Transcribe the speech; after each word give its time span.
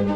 Hej 0.00 0.06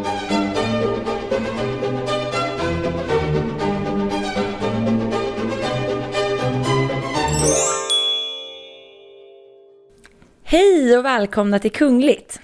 och 10.98 11.05
välkomna 11.05 11.59
till 11.59 11.73
Kungligt 11.73 12.41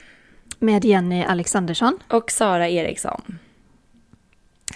Med 0.58 0.84
Jenny 0.84 1.24
Alexandersson. 1.24 1.98
och 2.08 2.30
Sara 2.30 2.68
Eriksson. 2.68 3.38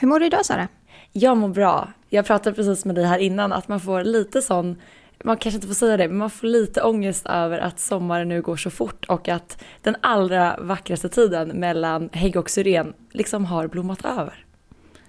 Hur 0.00 0.08
mår 0.08 0.20
du 0.20 0.26
idag 0.26 0.46
Sara? 0.46 0.68
Jag 1.12 1.36
mår 1.36 1.48
bra. 1.48 1.92
Jag 2.08 2.26
pratade 2.26 2.56
precis 2.56 2.84
med 2.84 2.94
dig 2.94 3.04
här 3.04 3.18
innan 3.18 3.52
att 3.52 3.68
man 3.68 3.80
får 3.80 4.04
lite 4.04 4.42
sån, 4.42 4.80
man 5.24 5.36
kanske 5.36 5.56
inte 5.56 5.66
får 5.66 5.74
säga 5.74 5.96
det, 5.96 6.08
men 6.08 6.16
man 6.16 6.30
får 6.30 6.46
lite 6.46 6.82
ångest 6.82 7.26
över 7.26 7.58
att 7.58 7.80
sommaren 7.80 8.28
nu 8.28 8.42
går 8.42 8.56
så 8.56 8.70
fort 8.70 9.04
och 9.08 9.28
att 9.28 9.62
den 9.82 9.96
allra 10.00 10.56
vackraste 10.60 11.08
tiden 11.08 11.48
mellan 11.48 12.08
hägg 12.12 12.36
och 12.36 12.50
syren 12.50 12.92
liksom 13.12 13.44
har 13.44 13.68
blommat 13.68 14.04
över. 14.04 14.44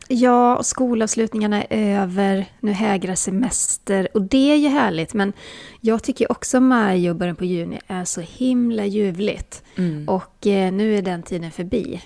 Ja, 0.07 0.57
och 0.57 0.65
skolavslutningarna 0.65 1.63
är 1.63 2.01
över. 2.01 2.45
Nu 2.59 2.71
hägrar 2.71 3.15
semester 3.15 4.07
och 4.13 4.21
det 4.21 4.51
är 4.51 4.55
ju 4.55 4.67
härligt. 4.67 5.13
Men 5.13 5.33
jag 5.81 6.03
tycker 6.03 6.31
också 6.31 6.59
maj 6.59 7.09
och 7.09 7.15
början 7.15 7.35
på 7.35 7.45
juni 7.45 7.79
är 7.87 8.05
så 8.05 8.21
himla 8.21 8.85
ljuvligt. 8.85 9.63
Och 10.07 10.47
eh, 10.47 10.71
nu 10.71 10.97
är 10.97 11.01
den 11.01 11.23
tiden 11.23 11.51
förbi. 11.51 12.01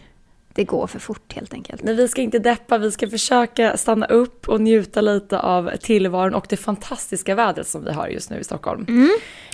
Det 0.59 0.63
går 0.65 0.88
för 0.88 0.99
fort 0.99 1.33
helt 1.35 1.53
enkelt. 1.53 1.83
Men 1.83 1.95
vi 1.95 2.07
ska 2.07 2.21
inte 2.21 2.39
deppa, 2.39 2.77
vi 2.77 2.91
ska 2.91 3.09
försöka 3.09 3.77
stanna 3.77 4.05
upp 4.05 4.49
och 4.49 4.61
njuta 4.61 5.02
lite 5.02 5.39
av 5.39 5.71
tillvaron 5.81 6.33
och 6.35 6.45
det 6.49 6.57
fantastiska 6.57 7.35
vädret 7.35 7.67
som 7.67 7.83
vi 7.85 7.91
har 7.91 8.07
just 8.07 8.29
nu 8.29 8.39
i 8.39 8.43
Stockholm. 8.43 8.85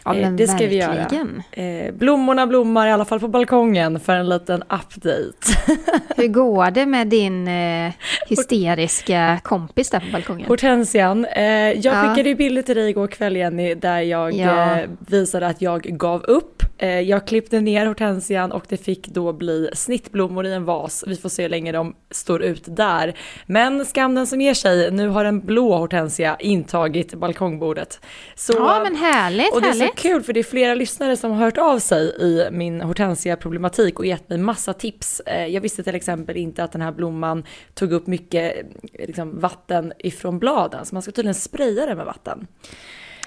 Ja, 0.05 0.15
Eh, 0.15 0.21
men 0.21 0.37
det 0.37 0.47
ska 0.47 0.57
vi 0.67 0.79
verkligen. 0.79 1.43
göra. 1.55 1.85
Eh, 1.87 1.93
blommorna 1.93 2.47
blommar 2.47 2.87
i 2.87 2.91
alla 2.91 3.05
fall 3.05 3.19
på 3.19 3.27
balkongen 3.27 3.99
för 3.99 4.13
en 4.15 4.29
liten 4.29 4.61
update. 4.61 5.37
Hur 6.15 6.27
går 6.27 6.71
det 6.71 6.85
med 6.85 7.07
din 7.07 7.47
eh, 7.47 7.91
hysteriska 8.27 9.39
kompis 9.43 9.89
där 9.89 9.99
på 9.99 10.05
balkongen? 10.11 10.47
Hortensian, 10.47 11.27
jag 11.35 11.75
Ja. 11.75 12.01
skickade 12.09 12.29
ju 12.29 12.35
bilder 12.35 12.61
till 12.61 12.75
dig 12.75 12.89
igår 12.89 13.07
kväll 13.07 13.35
Jenny 13.35 13.75
där 13.75 13.99
jag 14.01 14.33
Ja. 14.33 14.77
visade 14.99 15.47
att 15.47 15.61
jag 15.61 15.81
gav 15.81 16.23
upp. 16.23 16.63
Eh, 16.77 16.99
jag 16.99 17.27
klippte 17.27 17.61
ner 17.61 17.85
hortensian 17.85 18.51
och 18.51 18.65
det 18.69 18.77
fick 18.77 19.07
då 19.07 19.33
bli 19.33 19.69
snittblommor 19.73 20.45
i 20.45 20.53
en 20.53 20.65
vas. 20.65 21.03
Vi 21.07 21.15
får 21.15 21.29
se 21.29 21.41
hur 21.41 21.49
länge 21.49 21.71
de 21.71 21.95
står 22.11 22.43
ut 22.43 22.63
där. 22.67 23.17
Men 23.45 23.85
skam 23.85 24.15
den 24.15 24.27
som 24.27 24.41
ger 24.41 24.53
sig, 24.53 24.91
nu 24.91 25.07
har 25.07 25.25
en 25.25 25.39
blå 25.39 25.77
hortensia 25.77 26.35
intagit 26.39 27.13
balkongbordet. 27.13 27.99
Så, 28.35 28.53
Ja, 28.53 28.79
men 28.83 28.95
härligt, 28.95 29.53
Och 29.53 29.61
det 29.61 29.67
är 29.67 29.73
så 29.73 29.79
härligt. 29.79 29.95
kul 29.95 30.23
för 30.23 30.33
det 30.33 30.39
är 30.39 30.43
flera 30.43 30.75
lyssnare 30.75 31.17
som 31.17 31.31
har 31.31 31.37
hört 31.45 31.57
av 31.57 31.79
sig 31.79 32.03
i 32.19 32.47
min 32.51 32.81
hortensia-problematik 32.81 33.99
och 33.99 34.05
gett 34.05 34.29
mig 34.29 34.37
massa 34.37 34.73
tips. 34.73 35.19
Eh, 35.19 35.45
Jag 35.45 35.61
visste 35.61 35.83
till 35.83 35.95
exempel 35.95 36.37
inte 36.37 36.63
att 36.63 36.71
den 36.71 36.81
här 36.81 36.91
blomman 36.91 37.43
tog 37.73 37.91
upp 37.91 38.07
mycket 38.07 38.55
eh, 38.93 39.05
liksom, 39.07 39.39
vatten 39.39 39.93
ifrån 39.99 40.39
bladen, 40.39 40.85
så 40.85 40.95
man 40.95 41.01
ska 41.01 41.11
tydligen 41.11 41.35
spraya 41.35 41.85
den 41.85 41.97
med 41.97 42.05
vatten. 42.05 42.47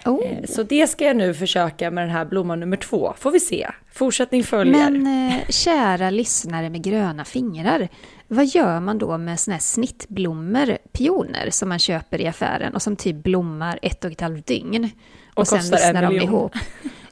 Oh. 0.04 0.44
Så 0.48 0.62
det 0.62 0.86
ska 0.86 1.04
jag 1.04 1.16
nu 1.16 1.34
försöka 1.34 1.91
med 1.91 2.04
den 2.04 2.10
här 2.10 2.25
blomman 2.25 2.60
nummer 2.60 2.76
två, 2.76 3.14
får 3.19 3.31
vi 3.31 3.41
se. 3.41 3.69
Fortsättning 3.92 4.44
följer. 4.44 4.91
Men 4.91 5.31
eh, 5.31 5.48
kära 5.48 6.10
lyssnare 6.10 6.70
med 6.70 6.82
gröna 6.82 7.25
fingrar, 7.25 7.88
vad 8.28 8.47
gör 8.47 8.81
man 8.81 8.98
då 8.98 9.19
med 9.19 9.41
såna 9.41 9.54
här 9.54 9.60
snittblommor, 9.60 10.78
pioner, 10.92 11.50
som 11.50 11.69
man 11.69 11.78
köper 11.78 12.20
i 12.20 12.26
affären 12.26 12.75
och 12.75 12.82
som 12.82 12.97
typ 12.97 13.16
blommar 13.16 13.78
ett 13.82 14.04
och 14.04 14.12
ett 14.12 14.20
halvt 14.20 14.47
dygn? 14.47 14.91
Och, 15.34 15.38
Och 15.38 15.48
sen 15.48 15.59
vissnar 15.59 16.03
de 16.03 16.16
ihop. 16.16 16.53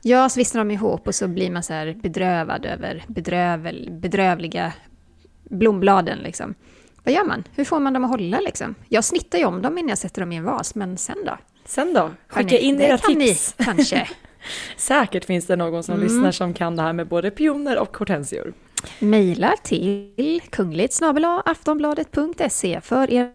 Ja, 0.03 0.29
så 0.29 0.41
vissnar 0.41 0.61
de 0.61 0.71
ihop 0.71 1.07
och 1.07 1.15
så 1.15 1.29
blir 1.29 1.51
man 1.51 1.63
så 1.63 1.73
här 1.73 1.97
bedrövad 2.03 2.67
över 2.67 3.05
bedrövel, 3.07 3.89
bedrövliga 3.91 4.73
blombladen 5.45 6.19
liksom. 6.19 6.55
Vad 7.07 7.15
gör 7.15 7.25
man? 7.25 7.45
Hur 7.55 7.65
får 7.65 7.81
man 7.81 7.93
dem 7.93 8.05
att 8.05 8.11
hålla 8.11 8.41
liksom? 8.41 8.75
Jag 8.89 9.05
snittar 9.05 9.39
ju 9.39 9.45
om 9.45 9.63
dem 9.63 9.79
innan 9.79 9.89
jag 9.89 9.99
sätter 9.99 10.21
dem 10.21 10.33
i 10.33 10.37
en 10.37 10.45
vas, 10.45 10.75
men 10.75 10.97
sen 10.99 11.17
då? 11.25 11.39
Sen 11.65 11.95
då? 11.95 12.11
Skicka 12.29 12.59
in 12.59 12.79
det 12.79 12.85
era 12.85 12.99
kan 12.99 13.15
tips. 13.17 13.55
Ni, 13.59 13.65
kanske. 13.65 14.09
Säkert 14.77 15.25
finns 15.25 15.47
det 15.47 15.57
någon 15.57 15.83
som 15.83 15.95
Mm. 15.95 16.05
lyssnar 16.07 16.31
som 16.33 16.55
kan 16.55 16.77
det 16.77 16.83
här 16.83 16.93
med 16.93 17.09
både 17.09 17.31
pioner 17.31 17.79
och 17.79 17.97
hortensior. 17.97 18.53
Mejla 18.99 19.55
till 19.63 20.41
kungligt 20.51 21.01
aftonbladet.se 21.45 22.81
för 22.81 23.11
era 23.13 23.31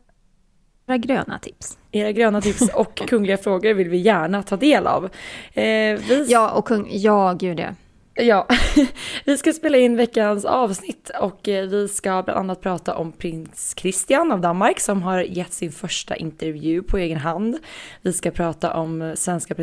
gröna 0.98 1.40
tips. 1.40 1.78
Era 1.92 2.12
gröna 2.12 2.42
tips 2.42 2.70
och 2.74 2.96
kungliga 3.08 3.38
frågor 3.38 3.74
vill 3.74 3.90
vi 3.90 3.98
gärna 3.98 4.44
ta 4.44 4.58
del 4.58 4.88
av. 4.88 5.06
Eh, 5.54 5.62
vi, 6.10 6.26
Ja, 6.28 6.50
och 6.52 6.66
kung... 6.68 6.88
Ja, 6.92 7.36
gud 7.40 7.60
ja 7.60 7.70
ja. 8.14 8.48
vi 9.26 9.38
ska 9.38 9.54
spela 9.54 9.78
in 9.78 9.96
veckans 9.96 10.46
avsnitt 10.46 11.12
och 11.20 11.50
eh, 11.50 11.68
vi 11.68 11.88
ska 11.88 12.24
bland 12.24 12.40
annat 12.40 12.62
prata 12.62 12.96
om 12.96 13.12
prins 13.12 13.74
Christian 13.78 14.32
av 14.32 14.42
Danmark 14.42 14.80
som 14.80 15.02
har 15.02 15.22
gett 15.22 15.54
sin 15.54 15.72
första 15.72 16.16
intervju 16.16 16.84
på 16.84 16.98
egen 16.98 17.18
hand. 17.18 17.58
Vi 18.02 18.14
ska 18.14 18.32
prata 18.32 18.74
om 18.74 19.02
eh, 19.02 19.14
svenska 19.14 19.56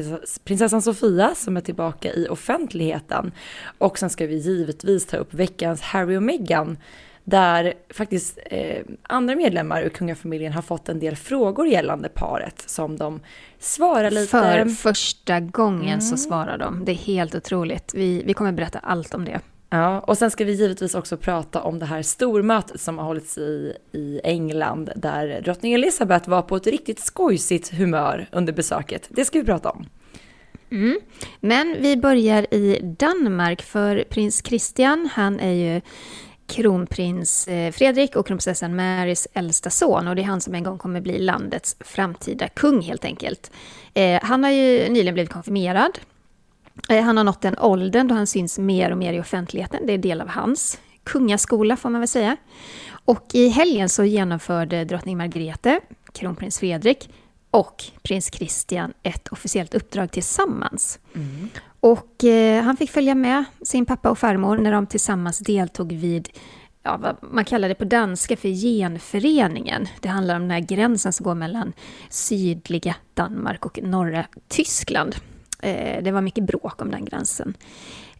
prinsessan 0.44 0.82
Sofia 0.82 1.34
som 1.34 1.56
är 1.56 1.60
tillbaka 1.60 2.12
i 2.12 2.28
offentligheten. 2.28 3.32
Och 3.78 3.98
sen 3.98 4.10
ska 4.10 4.26
vi 4.26 4.36
givetvis 4.36 5.06
ta 5.06 5.16
upp 5.16 5.34
veckans 5.34 5.80
Harry 5.80 6.16
och 6.16 6.22
Meghan 6.22 6.76
där 7.28 7.74
faktiskt 7.90 8.38
eh, 8.46 8.84
andra 9.02 9.36
medlemmar 9.36 9.82
ur 9.82 9.88
kungafamiljen 9.88 10.52
har 10.52 10.62
fått 10.62 10.88
en 10.88 11.00
del 11.00 11.16
frågor 11.16 11.66
gällande 11.66 12.08
paret 12.08 12.64
som 12.66 12.96
de 12.96 13.20
svarar 13.58 14.10
lite... 14.10 14.26
För 14.26 14.64
första 14.64 15.40
gången 15.40 16.02
så 16.02 16.16
svarar 16.16 16.58
de. 16.58 16.84
Det 16.84 16.92
är 16.92 16.96
helt 16.96 17.34
otroligt. 17.34 17.94
Vi, 17.94 18.22
vi 18.26 18.34
kommer 18.34 18.52
berätta 18.52 18.78
allt 18.78 19.14
om 19.14 19.24
det. 19.24 19.40
Ja, 19.70 20.00
och 20.00 20.18
sen 20.18 20.30
ska 20.30 20.44
vi 20.44 20.52
givetvis 20.52 20.94
också 20.94 21.16
prata 21.16 21.62
om 21.62 21.78
det 21.78 21.86
här 21.86 22.02
stormötet 22.02 22.80
som 22.80 22.98
har 22.98 23.04
hållits 23.04 23.38
i, 23.38 23.76
i 23.92 24.20
England 24.24 24.90
där 24.96 25.40
drottning 25.40 25.72
Elizabeth 25.72 26.28
var 26.28 26.42
på 26.42 26.56
ett 26.56 26.66
riktigt 26.66 27.00
skojsigt 27.00 27.74
humör 27.74 28.28
under 28.32 28.52
besöket. 28.52 29.08
Det 29.10 29.24
ska 29.24 29.38
vi 29.38 29.44
prata 29.44 29.70
om. 29.70 29.86
Men 31.40 31.76
vi 31.80 31.96
börjar 31.96 32.54
i 32.54 32.80
Danmark 32.98 33.62
för 33.62 34.04
prins 34.08 34.42
Christian, 34.46 35.08
han 35.12 35.40
är 35.40 35.52
ju 35.52 35.80
kronprins 36.48 37.48
eh, 37.48 37.72
Fredrik 37.72 38.16
och 38.16 38.26
kronprinsessan 38.26 38.76
Marys 38.76 39.28
äldsta 39.34 39.70
son 39.70 40.08
och 40.08 40.16
det 40.16 40.22
är 40.22 40.26
han 40.26 40.40
som 40.40 40.54
en 40.54 40.62
gång 40.62 40.78
kommer 40.78 41.00
bli 41.00 41.18
landets 41.18 41.76
framtida 41.80 42.48
kung 42.48 42.82
helt 42.82 43.04
enkelt. 43.04 43.50
Eh, 43.94 44.22
han 44.22 44.44
har 44.44 44.50
ju 44.50 44.88
nyligen 44.88 45.14
blivit 45.14 45.32
konfirmerad. 45.32 45.98
Eh, 46.88 47.02
han 47.04 47.16
har 47.16 47.24
nått 47.24 47.40
den 47.40 47.58
åldern 47.58 48.08
då 48.08 48.14
han 48.14 48.26
syns 48.26 48.58
mer 48.58 48.90
och 48.90 48.98
mer 48.98 49.12
i 49.12 49.20
offentligheten. 49.20 49.86
Det 49.86 49.92
är 49.92 49.98
del 49.98 50.20
av 50.20 50.28
hans 50.28 50.80
kungaskola 51.04 51.76
får 51.76 51.90
man 51.90 52.00
väl 52.00 52.08
säga. 52.08 52.36
Och 52.90 53.26
i 53.32 53.48
helgen 53.48 53.88
så 53.88 54.04
genomförde 54.04 54.84
drottning 54.84 55.16
Margrethe, 55.16 55.80
kronprins 56.12 56.58
Fredrik 56.58 57.10
och 57.50 57.84
prins 58.02 58.30
Christian 58.34 58.92
ett 59.02 59.28
officiellt 59.28 59.74
uppdrag 59.74 60.10
tillsammans. 60.12 60.98
Mm. 61.14 61.48
Och 61.80 62.24
eh, 62.24 62.62
han 62.62 62.76
fick 62.76 62.90
följa 62.90 63.14
med 63.14 63.44
sin 63.62 63.86
pappa 63.86 64.10
och 64.10 64.18
farmor 64.18 64.56
när 64.56 64.72
de 64.72 64.86
tillsammans 64.86 65.38
deltog 65.38 65.92
vid, 65.92 66.28
ja, 66.82 66.96
vad 66.96 67.16
man 67.32 67.44
kallar 67.44 67.68
det 67.68 67.74
på 67.74 67.84
danska 67.84 68.36
för 68.36 68.48
genföreningen. 68.48 69.86
Det 70.00 70.08
handlar 70.08 70.36
om 70.36 70.42
den 70.42 70.50
här 70.50 70.60
gränsen 70.60 71.12
som 71.12 71.24
går 71.24 71.34
mellan 71.34 71.72
sydliga 72.10 72.94
Danmark 73.14 73.66
och 73.66 73.78
norra 73.82 74.24
Tyskland. 74.48 75.16
Eh, 75.62 76.02
det 76.02 76.10
var 76.10 76.20
mycket 76.20 76.44
bråk 76.44 76.82
om 76.82 76.90
den 76.90 77.04
gränsen. 77.04 77.54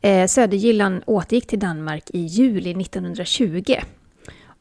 Eh, 0.01 0.27
Söderjylland 0.27 1.03
återgick 1.07 1.47
till 1.47 1.59
Danmark 1.59 2.11
i 2.11 2.21
juli 2.21 2.75
1920. 2.83 3.75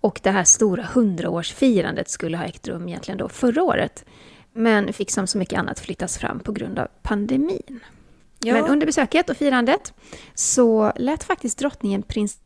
Och 0.01 0.19
det 0.23 0.31
här 0.31 0.43
stora 0.43 0.83
hundraårsfirandet 0.83 2.09
skulle 2.09 2.37
ha 2.37 2.45
ägt 2.45 2.67
rum 2.67 2.87
egentligen 2.87 3.17
då 3.17 3.29
förra 3.29 3.63
året. 3.63 4.05
Men 4.53 4.93
fick 4.93 5.11
som 5.11 5.27
så 5.27 5.37
mycket 5.37 5.59
annat 5.59 5.79
flyttas 5.79 6.17
fram 6.17 6.39
på 6.39 6.51
grund 6.51 6.79
av 6.79 6.87
pandemin. 7.01 7.79
Ja. 8.39 8.53
Men 8.53 8.67
under 8.67 8.85
besöket 8.85 9.29
och 9.29 9.37
firandet 9.37 9.93
så 10.35 10.91
lät 10.95 11.23
faktiskt 11.23 11.59
drottningen 11.59 12.03
prins 12.03 12.37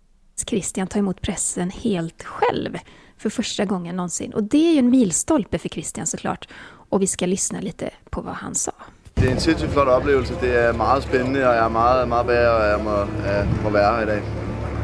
Christian 0.47 0.88
ta 0.88 0.99
emot 0.99 1.21
pressen 1.21 1.69
helt 1.69 2.23
själv 2.23 2.77
för 3.17 3.29
första 3.29 3.65
gången 3.65 3.95
någonsin. 3.95 4.33
Och 4.33 4.43
det 4.43 4.69
är 4.69 4.73
ju 4.73 4.79
en 4.79 4.89
milstolpe 4.89 5.57
för 5.57 5.69
Christian 5.69 6.07
såklart. 6.07 6.47
Och 6.89 7.01
vi 7.01 7.07
ska 7.07 7.25
lyssna 7.25 7.59
lite 7.59 7.89
på 8.09 8.21
vad 8.21 8.33
han 8.33 8.55
sa. 8.55 8.71
Det 9.13 9.27
er 9.27 9.31
en 9.31 9.39
sindssygt 9.39 9.71
flot 9.71 9.88
oplevelse. 9.88 10.33
Det 10.41 10.55
er 10.55 10.73
meget 10.73 11.03
spændende, 11.03 11.39
og 11.49 11.55
jeg 11.55 11.65
er 11.65 11.69
meget, 11.69 12.07
meget 12.07 12.27
værd, 12.27 12.61
at 12.61 12.69
jeg 12.71 12.79
må, 12.83 12.95
øh, 13.01 13.63
må 13.63 13.69
være 13.69 13.95
her 13.95 14.03
i 14.03 14.05
dag. 14.05 14.21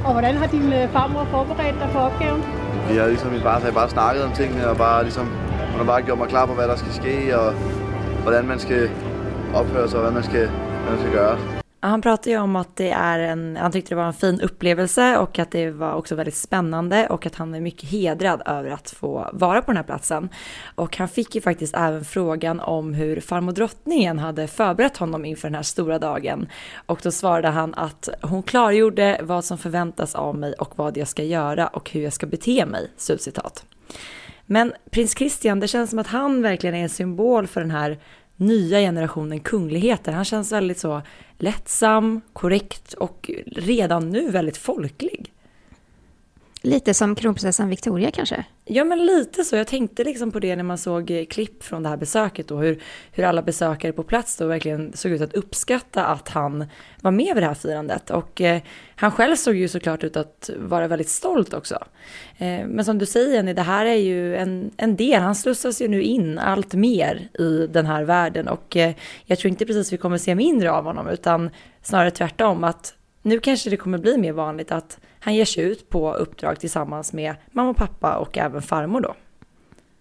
Och 0.05 0.13
hur 0.13 0.21
har 0.21 0.47
din 0.47 0.73
øh, 0.73 0.91
farmor 0.93 1.25
förberett 1.31 1.79
dig 1.79 1.89
för 1.93 2.07
uppgiften? 2.07 2.43
Vi 2.89 2.97
har 2.97 3.07
liksom 3.07 3.29
bara, 3.43 3.71
bara 3.71 3.89
snakket 3.89 4.23
om 4.23 4.31
tingene, 4.31 4.69
og 4.69 4.77
bare 4.77 5.03
ligesom, 5.03 5.25
hun 5.71 5.77
har 5.77 5.85
bare 5.85 6.01
gjort 6.01 6.17
mig 6.17 6.27
klar 6.27 6.45
på, 6.45 6.53
hvad 6.53 6.67
der 6.67 6.75
skal 6.75 6.93
ske, 6.93 7.39
og 7.39 7.53
hvordan 8.23 8.47
man 8.47 8.59
skal 8.59 8.89
opføre 9.53 9.89
sig, 9.89 9.99
og 9.99 10.03
hvad 10.03 10.13
man 10.13 10.23
skal, 10.23 10.49
hvad 10.87 10.99
tycker 10.99 11.17
jag. 11.17 11.37
Han 11.79 12.01
pratar 12.01 12.31
ju 12.31 12.37
om 12.37 12.55
att 12.55 12.75
det 12.75 12.89
är 12.89 13.19
en, 13.19 13.57
han 13.61 13.71
tyckte 13.71 13.91
det 13.91 13.95
var 13.95 14.07
en 14.07 14.13
fin 14.13 14.41
upplevelse 14.41 15.17
och 15.17 15.39
att 15.39 15.51
det 15.51 15.71
var 15.71 15.93
också 15.93 16.15
väldigt 16.15 16.35
spännande 16.35 17.07
och 17.07 17.25
att 17.25 17.35
han 17.35 17.55
är 17.55 17.61
mycket 17.61 17.89
hedrad 17.89 18.41
över 18.45 18.69
att 18.69 18.89
få 18.89 19.29
vara 19.33 19.61
på 19.61 19.67
den 19.71 19.77
här 19.77 19.83
platsen. 19.83 20.29
Och 20.75 20.97
han 20.97 21.07
fick 21.07 21.35
ju 21.35 21.41
faktiskt 21.41 21.75
även 21.75 22.05
frågan 22.05 22.59
om 22.59 22.93
hur 22.93 23.19
farmor 23.19 23.51
drottningen 23.51 24.19
hade 24.19 24.47
förberett 24.47 24.97
honom 24.97 25.25
inför 25.25 25.47
den 25.47 25.55
här 25.55 25.63
stora 25.63 25.99
dagen. 25.99 26.47
Och 26.85 26.99
då 27.03 27.11
svarade 27.11 27.47
han 27.47 27.73
att 27.73 28.09
hon 28.21 28.43
klargjorde 28.43 29.19
vad 29.23 29.45
som 29.45 29.57
förväntas 29.57 30.15
av 30.15 30.35
mig 30.35 30.53
och 30.53 30.73
vad 30.75 30.97
jag 30.97 31.07
ska 31.07 31.23
göra 31.23 31.67
och 31.67 31.91
hur 31.91 32.01
jag 32.01 32.13
ska 32.13 32.27
bete 32.27 32.65
mig. 32.65 32.91
Slutcitat. 32.97 33.65
Men 34.45 34.73
prins 34.91 35.17
Christian, 35.17 35.59
det 35.59 35.67
känns 35.67 35.89
som 35.89 35.99
att 35.99 36.07
han 36.07 36.41
verkligen 36.41 36.75
är 36.75 36.83
en 36.83 36.89
symbol 36.89 37.47
för 37.47 37.61
den 37.61 37.71
här 37.71 37.97
nya 38.37 38.79
generationen 38.79 39.39
kungligheter. 39.39 40.11
Han 40.11 40.25
känns 40.25 40.51
väldigt 40.51 40.79
så 40.79 41.01
lättsam, 41.37 42.21
korrekt 42.33 42.93
och 42.93 43.31
redan 43.45 44.09
nu 44.09 44.31
väldigt 44.31 44.57
folklig. 44.57 45.33
Lite 46.61 46.93
som 46.93 47.15
kronprinsessan 47.15 47.69
Victoria 47.69 48.11
kanske? 48.11 48.45
Ja, 48.65 48.83
men 48.83 49.05
lite 49.05 49.43
så. 49.43 49.55
Jag 49.55 49.67
tänkte 49.67 50.03
liksom 50.03 50.31
på 50.31 50.39
det 50.39 50.55
när 50.55 50.63
man 50.63 50.77
såg 50.77 51.11
eh, 51.11 51.25
klipp 51.25 51.63
från 51.63 51.83
det 51.83 51.89
här 51.89 51.97
besöket 51.97 52.51
och 52.51 52.61
hur, 52.61 52.83
hur 53.11 53.23
alla 53.23 53.41
besökare 53.41 53.91
på 53.91 54.03
plats 54.03 54.37
då 54.37 54.47
verkligen 54.47 54.93
såg 54.93 55.11
ut 55.11 55.21
att 55.21 55.33
uppskatta 55.33 56.05
att 56.05 56.29
han 56.29 56.65
var 57.01 57.11
med 57.11 57.35
vid 57.35 57.43
det 57.43 57.47
här 57.47 57.53
firandet. 57.53 58.09
Och 58.09 58.41
eh, 58.41 58.61
han 58.95 59.11
själv 59.11 59.35
såg 59.35 59.55
ju 59.55 59.67
såklart 59.67 60.03
ut 60.03 60.17
att 60.17 60.49
vara 60.57 60.87
väldigt 60.87 61.09
stolt 61.09 61.53
också. 61.53 61.75
Eh, 62.37 62.67
men 62.67 62.85
som 62.85 62.97
du 62.97 63.05
säger 63.05 63.33
Jenny, 63.33 63.53
det 63.53 63.61
här 63.61 63.85
är 63.85 63.95
ju 63.95 64.35
en, 64.35 64.71
en 64.77 64.95
del. 64.95 65.21
Han 65.21 65.35
slussas 65.35 65.81
ju 65.81 65.87
nu 65.87 66.01
in 66.01 66.39
allt 66.39 66.73
mer 66.73 67.29
i 67.39 67.67
den 67.67 67.85
här 67.85 68.03
världen 68.03 68.47
och 68.47 68.77
eh, 68.77 68.93
jag 69.25 69.39
tror 69.39 69.49
inte 69.49 69.65
precis 69.65 69.93
vi 69.93 69.97
kommer 69.97 70.17
se 70.17 70.35
mindre 70.35 70.71
av 70.71 70.83
honom 70.83 71.07
utan 71.07 71.49
snarare 71.81 72.11
tvärtom 72.11 72.63
att 72.63 72.93
nu 73.21 73.39
kanske 73.39 73.69
det 73.69 73.77
kommer 73.77 73.97
bli 73.97 74.17
mer 74.17 74.31
vanligt 74.31 74.71
att 74.71 74.99
han 75.19 75.35
ger 75.35 75.45
sig 75.45 75.63
ut 75.63 75.89
på 75.89 76.13
uppdrag 76.13 76.59
tillsammans 76.59 77.13
med 77.13 77.35
mamma 77.51 77.69
och 77.69 77.77
pappa 77.77 78.17
och 78.17 78.37
även 78.37 78.61
farmor 78.61 79.01
då. 79.01 79.15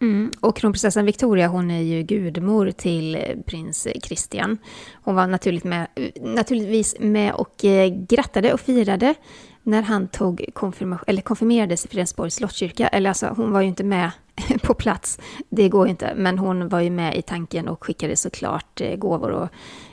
Mm. 0.01 0.31
Och 0.41 0.57
kronprinsessan 0.57 1.05
Victoria 1.05 1.49
hon 1.49 1.71
är 1.71 1.83
ju 1.83 2.03
gudmor 2.03 2.71
till 2.71 3.19
prins 3.47 3.89
Christian. 4.03 4.59
Hon 4.93 5.15
var 5.15 5.27
naturligt 5.27 5.65
med, 5.65 5.87
naturligtvis 6.21 6.97
med 7.01 7.35
och 7.35 7.65
eh, 7.65 7.89
grattade 7.89 8.53
och 8.53 8.61
firade 8.61 9.15
när 9.63 9.83
han 9.83 10.09
tog 10.09 10.47
konfirma, 10.55 10.99
eller 11.07 11.23
konfirmerades 11.23 11.85
i 11.85 11.89
Fredensborgs 11.89 12.35
slottskyrka. 12.35 12.89
Eller 12.89 13.11
alltså, 13.11 13.27
hon 13.37 13.53
var 13.53 13.61
ju 13.61 13.69
inte 13.69 13.85
med 13.85 14.11
på 14.63 14.75
plats, 14.75 15.19
det 15.49 15.69
går 15.69 15.87
ju 15.87 15.91
inte. 15.91 16.13
Men 16.17 16.39
hon 16.39 16.69
var 16.69 16.81
ju 16.81 16.91
med 16.91 17.17
i 17.17 17.23
tanken 17.23 17.69
och 17.69 17.85
skickade 17.85 18.17
såklart 18.17 18.81
eh, 18.81 18.97
gåvor 18.97 19.31
och 19.31 19.49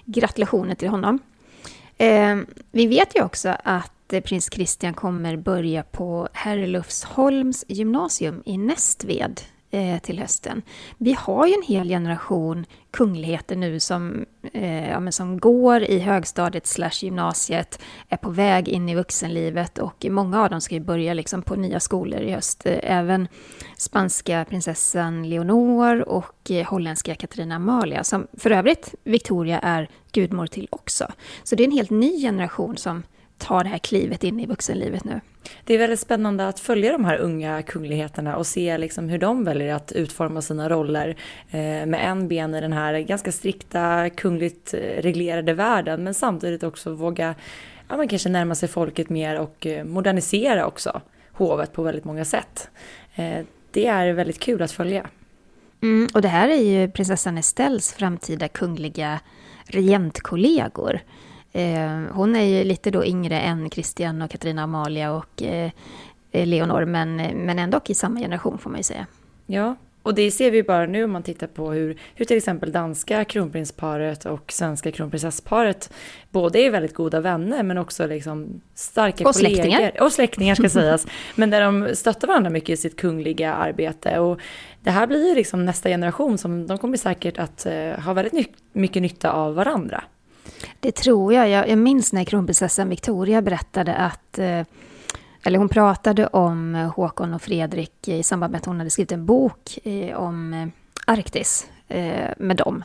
gratulationer 0.05 0.75
till 0.75 0.89
honom. 0.89 1.19
Eh, 1.97 2.37
vi 2.71 2.87
vet 2.87 3.15
ju 3.15 3.23
också 3.23 3.55
att 3.63 3.91
Eh, 4.11 4.21
prins 4.21 4.49
Christian 4.53 4.93
kommer 4.93 5.37
börja 5.37 5.83
på 5.83 6.27
Herlufsholms 6.33 7.65
gymnasium 7.67 8.43
i 8.45 8.57
Nästved 8.57 9.41
eh, 9.73 9.99
till 9.99 10.19
hösten. 10.19 10.61
Vi 10.97 11.13
har 11.19 11.47
ju 11.47 11.53
en 11.53 11.61
hel 11.67 11.87
generation 11.87 12.65
kungligheter 12.91 13.55
nu 13.55 13.79
som, 13.79 14.25
eh, 14.53 14.89
ja, 14.89 15.11
som 15.11 15.39
går 15.39 15.83
i 15.83 15.99
högstadiet 15.99 16.67
slash 16.67 17.03
gymnasiet, 17.03 17.81
är 18.09 18.17
på 18.17 18.29
väg 18.29 18.67
in 18.67 18.89
i 18.89 18.95
vuxenlivet 18.95 19.77
och 19.77 20.05
många 20.09 20.43
av 20.43 20.49
dem 20.49 20.61
ska 20.61 20.75
ju 20.75 20.81
börja 20.81 21.13
liksom 21.13 21.41
på 21.41 21.55
nya 21.55 21.79
skolor 21.79 22.21
i 22.21 22.31
höst. 22.31 22.65
Eh, 22.65 22.79
även 22.83 23.27
spanska 23.77 24.45
prinsessan 24.49 25.29
Leonor 25.29 26.01
och 26.01 26.51
holländska 26.65 27.15
Katarina 27.15 27.55
Amalia, 27.55 28.03
som 28.03 28.27
för 28.37 28.51
övrigt 28.51 28.95
Victoria 29.03 29.59
är 29.59 29.89
gudmor 30.11 30.47
till 30.47 30.67
också. 30.71 31.11
Så 31.43 31.55
det 31.55 31.63
är 31.63 31.67
en 31.67 31.71
helt 31.71 31.89
ny 31.89 32.21
generation 32.21 32.77
som 32.77 33.03
tar 33.43 33.63
det 33.63 33.69
här 33.69 33.77
klivet 33.77 34.23
in 34.23 34.39
i 34.39 34.45
vuxenlivet 34.45 35.03
nu. 35.03 35.21
Det 35.63 35.73
är 35.73 35.77
väldigt 35.77 35.99
spännande 35.99 36.47
att 36.47 36.59
följa 36.59 36.91
de 36.91 37.05
här 37.05 37.17
unga 37.17 37.61
kungligheterna 37.61 38.37
och 38.37 38.47
se 38.47 38.77
liksom 38.77 39.09
hur 39.09 39.17
de 39.17 39.43
väljer 39.43 39.73
att 39.73 39.91
utforma 39.91 40.41
sina 40.41 40.69
roller 40.69 41.09
eh, 41.51 41.85
med 41.85 41.99
en 42.09 42.27
ben 42.27 42.55
i 42.55 42.61
den 42.61 42.73
här 42.73 42.99
ganska 42.99 43.31
strikta 43.31 44.09
kungligt 44.09 44.73
eh, 44.73 44.79
reglerade 44.79 45.53
världen 45.53 46.03
men 46.03 46.13
samtidigt 46.13 46.63
också 46.63 46.93
våga 46.93 47.35
ja, 47.89 47.97
man 47.97 48.07
kanske 48.07 48.29
närma 48.29 48.55
sig 48.55 48.69
folket 48.69 49.09
mer 49.09 49.39
och 49.39 49.65
eh, 49.65 49.85
modernisera 49.85 50.65
också 50.65 51.01
hovet 51.31 51.73
på 51.73 51.83
väldigt 51.83 52.05
många 52.05 52.25
sätt. 52.25 52.69
Det 53.71 53.87
är 53.87 54.13
väldigt 54.13 54.39
kul 54.39 54.61
att 54.61 54.71
följa. 54.71 55.07
Mm, 55.81 56.07
och 56.13 56.21
det 56.21 56.27
här 56.27 56.49
är 56.49 56.61
ju 56.61 56.91
prinsessan 56.91 57.37
Estelles 57.37 57.93
framtida 57.93 58.47
kungliga 58.47 59.19
regentkollegor. 59.65 60.99
Eh, 61.53 61.99
hon 62.11 62.35
är 62.35 62.43
ju 62.43 62.63
lite 62.63 62.91
då 62.91 63.05
yngre 63.05 63.39
än 63.39 63.69
Christian 63.69 64.21
och 64.21 64.31
Katarina 64.31 64.63
Amalia 64.63 65.11
och 65.11 65.43
eh, 65.43 65.71
Leonor, 66.31 66.85
men, 66.85 67.15
men 67.15 67.59
ändå 67.59 67.79
i 67.85 67.93
samma 67.93 68.19
generation 68.19 68.57
får 68.57 68.69
man 68.69 68.79
ju 68.79 68.83
säga. 68.83 69.05
Ja, 69.45 69.75
och 70.03 70.15
det 70.15 70.31
ser 70.31 70.51
vi 70.51 70.63
bara 70.63 70.85
nu 70.85 71.03
om 71.03 71.11
man 71.11 71.23
tittar 71.23 71.47
på 71.47 71.71
hur, 71.71 71.97
hur 72.15 72.25
till 72.25 72.37
exempel 72.37 72.71
danska 72.71 73.25
kronprinsparet 73.25 74.25
och 74.25 74.51
svenska 74.51 74.91
kronprinsessparet 74.91 75.93
både 76.31 76.59
är 76.59 76.71
väldigt 76.71 76.93
goda 76.93 77.19
vänner 77.19 77.63
men 77.63 77.77
också 77.77 78.07
liksom 78.07 78.61
starka 78.75 79.27
och 79.27 79.33
kollegor. 79.33 79.55
Släktingar. 79.55 80.01
Och 80.01 80.11
släktingar 80.11 80.55
ska 80.55 80.69
sägas. 80.69 81.07
Men 81.35 81.49
där 81.49 81.61
de 81.61 81.95
stöttar 81.95 82.27
varandra 82.27 82.49
mycket 82.49 82.69
i 82.69 82.77
sitt 82.77 82.95
kungliga 82.95 83.53
arbete. 83.53 84.19
Och 84.19 84.39
det 84.81 84.91
här 84.91 85.07
blir 85.07 85.29
ju 85.29 85.35
liksom 85.35 85.65
nästa 85.65 85.89
generation 85.89 86.37
som 86.37 86.67
de 86.67 86.77
kommer 86.77 86.97
säkert 86.97 87.37
att 87.37 87.67
ha 88.05 88.13
väldigt 88.13 88.49
mycket 88.73 89.01
nytta 89.01 89.31
av 89.31 89.55
varandra. 89.55 90.03
Det 90.79 90.91
tror 90.91 91.33
jag. 91.33 91.49
Jag, 91.49 91.69
jag 91.69 91.77
minns 91.77 92.13
när 92.13 92.23
kronprinsessan 92.23 92.89
Victoria 92.89 93.41
berättade 93.41 93.95
att 93.95 94.39
eh, 94.39 94.61
eller 95.45 95.59
hon 95.59 95.69
pratade 95.69 96.27
om 96.27 96.75
Håkon 96.95 97.33
och 97.33 97.41
Fredrik 97.41 98.07
i 98.07 98.23
samband 98.23 98.51
med 98.51 98.59
att 98.59 98.65
hon 98.65 98.77
hade 98.77 98.89
skrivit 98.89 99.11
en 99.11 99.25
bok 99.25 99.79
eh, 99.83 100.15
om 100.15 100.53
eh, 100.53 100.67
Arktis 101.05 101.67
med 102.37 102.57
dem. 102.57 102.83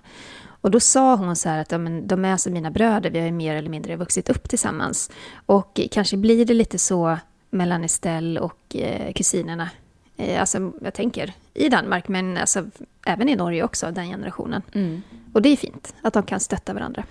Och 0.60 0.70
då 0.70 0.80
sa 0.80 1.16
hon 1.16 1.36
så 1.36 1.48
här 1.48 1.58
att 1.58 1.72
ja, 1.72 1.78
men 1.78 2.06
de 2.06 2.24
är 2.24 2.36
som 2.36 2.52
mina 2.52 2.70
bröder, 2.70 3.10
vi 3.10 3.18
har 3.18 3.26
ju 3.26 3.32
mer 3.32 3.56
eller 3.56 3.70
mindre 3.70 3.96
vuxit 3.96 4.28
upp 4.28 4.48
tillsammans. 4.48 5.10
Och 5.46 5.80
kanske 5.90 6.16
blir 6.16 6.44
det 6.44 6.54
lite 6.54 6.78
så 6.78 7.18
mellan 7.50 7.84
Estelle 7.84 8.40
och 8.40 8.76
eh, 8.76 9.12
kusinerna. 9.12 9.70
Eh, 10.16 10.40
alltså, 10.40 10.72
jag 10.80 10.94
tänker 10.94 11.32
i 11.54 11.68
Danmark, 11.68 12.08
men 12.08 12.36
alltså, 12.36 12.64
även 13.06 13.28
i 13.28 13.36
Norge 13.36 13.64
också, 13.64 13.90
den 13.90 14.08
generationen. 14.08 14.62
Mm. 14.72 15.02
Och 15.32 15.42
det 15.42 15.48
är 15.48 15.56
fint 15.56 15.94
att 16.02 16.14
de 16.14 16.22
kan 16.22 16.40
stötta 16.40 16.74
varandra. 16.74 17.04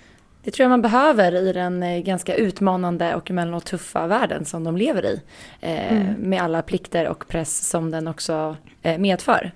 Det 0.47 0.51
tror 0.51 0.63
jag 0.63 0.69
man 0.69 0.81
behöver 0.81 1.35
i 1.35 1.53
den 1.53 1.83
eh, 1.83 1.99
ganska 1.99 2.35
utmanande 2.35 3.15
och 3.15 3.29
emellanåt 3.29 3.65
tuffa 3.65 4.07
världen 4.07 4.45
som 4.45 4.63
de 4.63 4.77
lever 4.77 5.05
i. 5.05 5.21
Eh, 5.61 5.93
mm. 5.93 6.13
Med 6.13 6.41
alla 6.41 6.61
plikter 6.61 7.07
och 7.07 7.27
press 7.27 7.69
som 7.69 7.91
den 7.91 8.07
också 8.07 8.55
eh, 8.81 8.97
medför. 8.97 9.51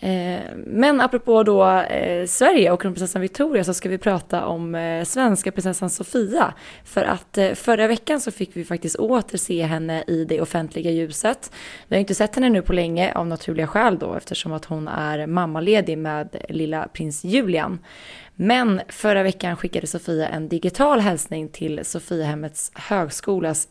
Eh, 0.00 0.40
men 0.66 1.00
apropå 1.00 1.42
då 1.42 1.66
eh, 1.68 2.26
Sverige 2.26 2.70
och 2.70 2.82
kronprinsessan 2.82 3.22
Victoria 3.22 3.64
så 3.64 3.74
ska 3.74 3.88
vi 3.88 3.98
prata 3.98 4.46
om 4.46 5.02
svenska 5.06 5.52
prinsessan 5.52 5.90
Sofia. 5.90 6.54
För 6.84 7.04
att 7.04 7.38
förra 7.54 7.86
veckan 7.86 8.20
så 8.20 8.30
fick 8.30 8.50
vi 8.56 8.64
faktiskt 8.64 8.96
åter 8.96 9.38
se 9.38 9.62
henne 9.62 10.04
i 10.06 10.24
det 10.24 10.40
offentliga 10.40 10.90
ljuset. 10.90 11.52
Vi 11.88 11.96
har 11.96 12.00
inte 12.00 12.14
sett 12.14 12.34
henne 12.34 12.48
nu 12.48 12.62
på 12.62 12.72
länge 12.72 13.12
av 13.14 13.26
naturliga 13.26 13.66
skäl 13.66 13.98
då 13.98 14.14
eftersom 14.14 14.52
att 14.52 14.64
hon 14.64 14.88
är 14.88 15.26
mammaledig 15.26 15.98
med 15.98 16.36
lilla 16.48 16.88
prins 16.92 17.24
Julian. 17.24 17.78
Men 18.38 18.80
förra 18.88 19.22
veckan 19.22 19.56
skickade 19.56 19.86
Sofia 19.86 20.28
en 20.28 20.48
digital 20.48 21.00
hälsning 21.00 21.48
till 21.48 21.84
Sofiahemmets 21.84 22.70
högskolas 22.74 23.68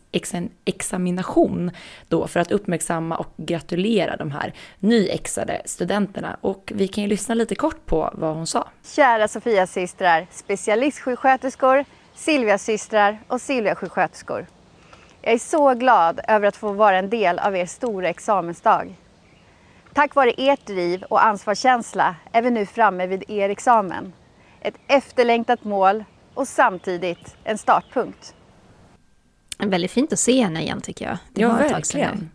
examination 0.65 1.71
då 2.07 2.27
för 2.27 2.39
att 2.39 2.51
uppmärksamma 2.51 3.17
och 3.17 3.33
gratulera 3.37 4.15
de 4.15 4.31
här 4.31 4.53
nyexade 4.79 5.61
studenterna. 5.65 6.37
Och 6.41 6.71
vi 6.75 6.87
kan 6.87 7.03
ju 7.03 7.09
lyssna 7.09 7.35
lite 7.35 7.55
kort 7.55 7.85
på 7.85 8.09
vad 8.13 8.35
hon 8.35 8.47
sa. 8.47 8.67
Kära 8.95 9.27
Sofias 9.27 9.71
systrar, 9.71 10.27
specialistsjuksköterskor, 10.31 11.85
Silvias 12.15 12.63
systrar 12.63 13.19
och 13.27 13.41
Silvia 13.41 13.75
sjuksköterskor. 13.75 14.45
Jag 15.21 15.33
är 15.33 15.37
så 15.37 15.73
glad 15.73 16.19
över 16.27 16.47
att 16.47 16.55
få 16.55 16.71
vara 16.71 16.97
en 16.97 17.09
del 17.09 17.39
av 17.39 17.55
er 17.55 17.65
stora 17.65 18.09
examensdag. 18.09 18.95
Tack 19.93 20.15
vare 20.15 20.31
ert 20.37 20.65
driv 20.65 21.03
och 21.03 21.25
ansvarskänsla 21.25 22.15
är 22.31 22.41
vi 22.41 22.51
nu 22.51 22.65
framme 22.65 23.07
vid 23.07 23.23
er 23.29 23.49
examen 23.49 24.13
ett 24.67 24.75
efterlängtat 24.87 25.63
mål 25.63 26.03
och 26.33 26.47
samtidigt 26.47 27.35
en 27.43 27.57
startpunkt. 27.57 28.33
Väldigt 29.57 29.91
fint 29.91 30.13
att 30.13 30.19
se 30.19 30.43
henne 30.43 30.61
igen 30.61 30.81
tycker 30.81 31.05
jag. 31.05 31.17
Det 31.33 31.41
ja, 31.41 31.53
verkligen. 31.53 32.29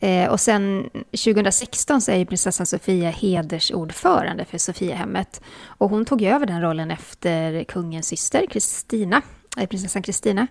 Eh, 0.00 0.28
och 0.28 0.40
sen 0.40 0.90
2016 1.24 2.00
så 2.00 2.12
är 2.12 2.16
ju 2.16 2.26
prinsessan 2.26 2.66
Sofia 2.66 3.10
hedersordförande 3.10 4.44
för 4.44 4.58
Sofiahemmet. 4.58 5.40
Och 5.64 5.90
hon 5.90 6.04
tog 6.04 6.22
över 6.22 6.46
den 6.46 6.62
rollen 6.62 6.90
efter 6.90 7.64
kungens 7.64 8.06
syster 8.06 8.46
Kristina, 8.46 9.22
eh, 9.56 9.66
prinsessan 9.66 10.02
Kristina. 10.02 10.46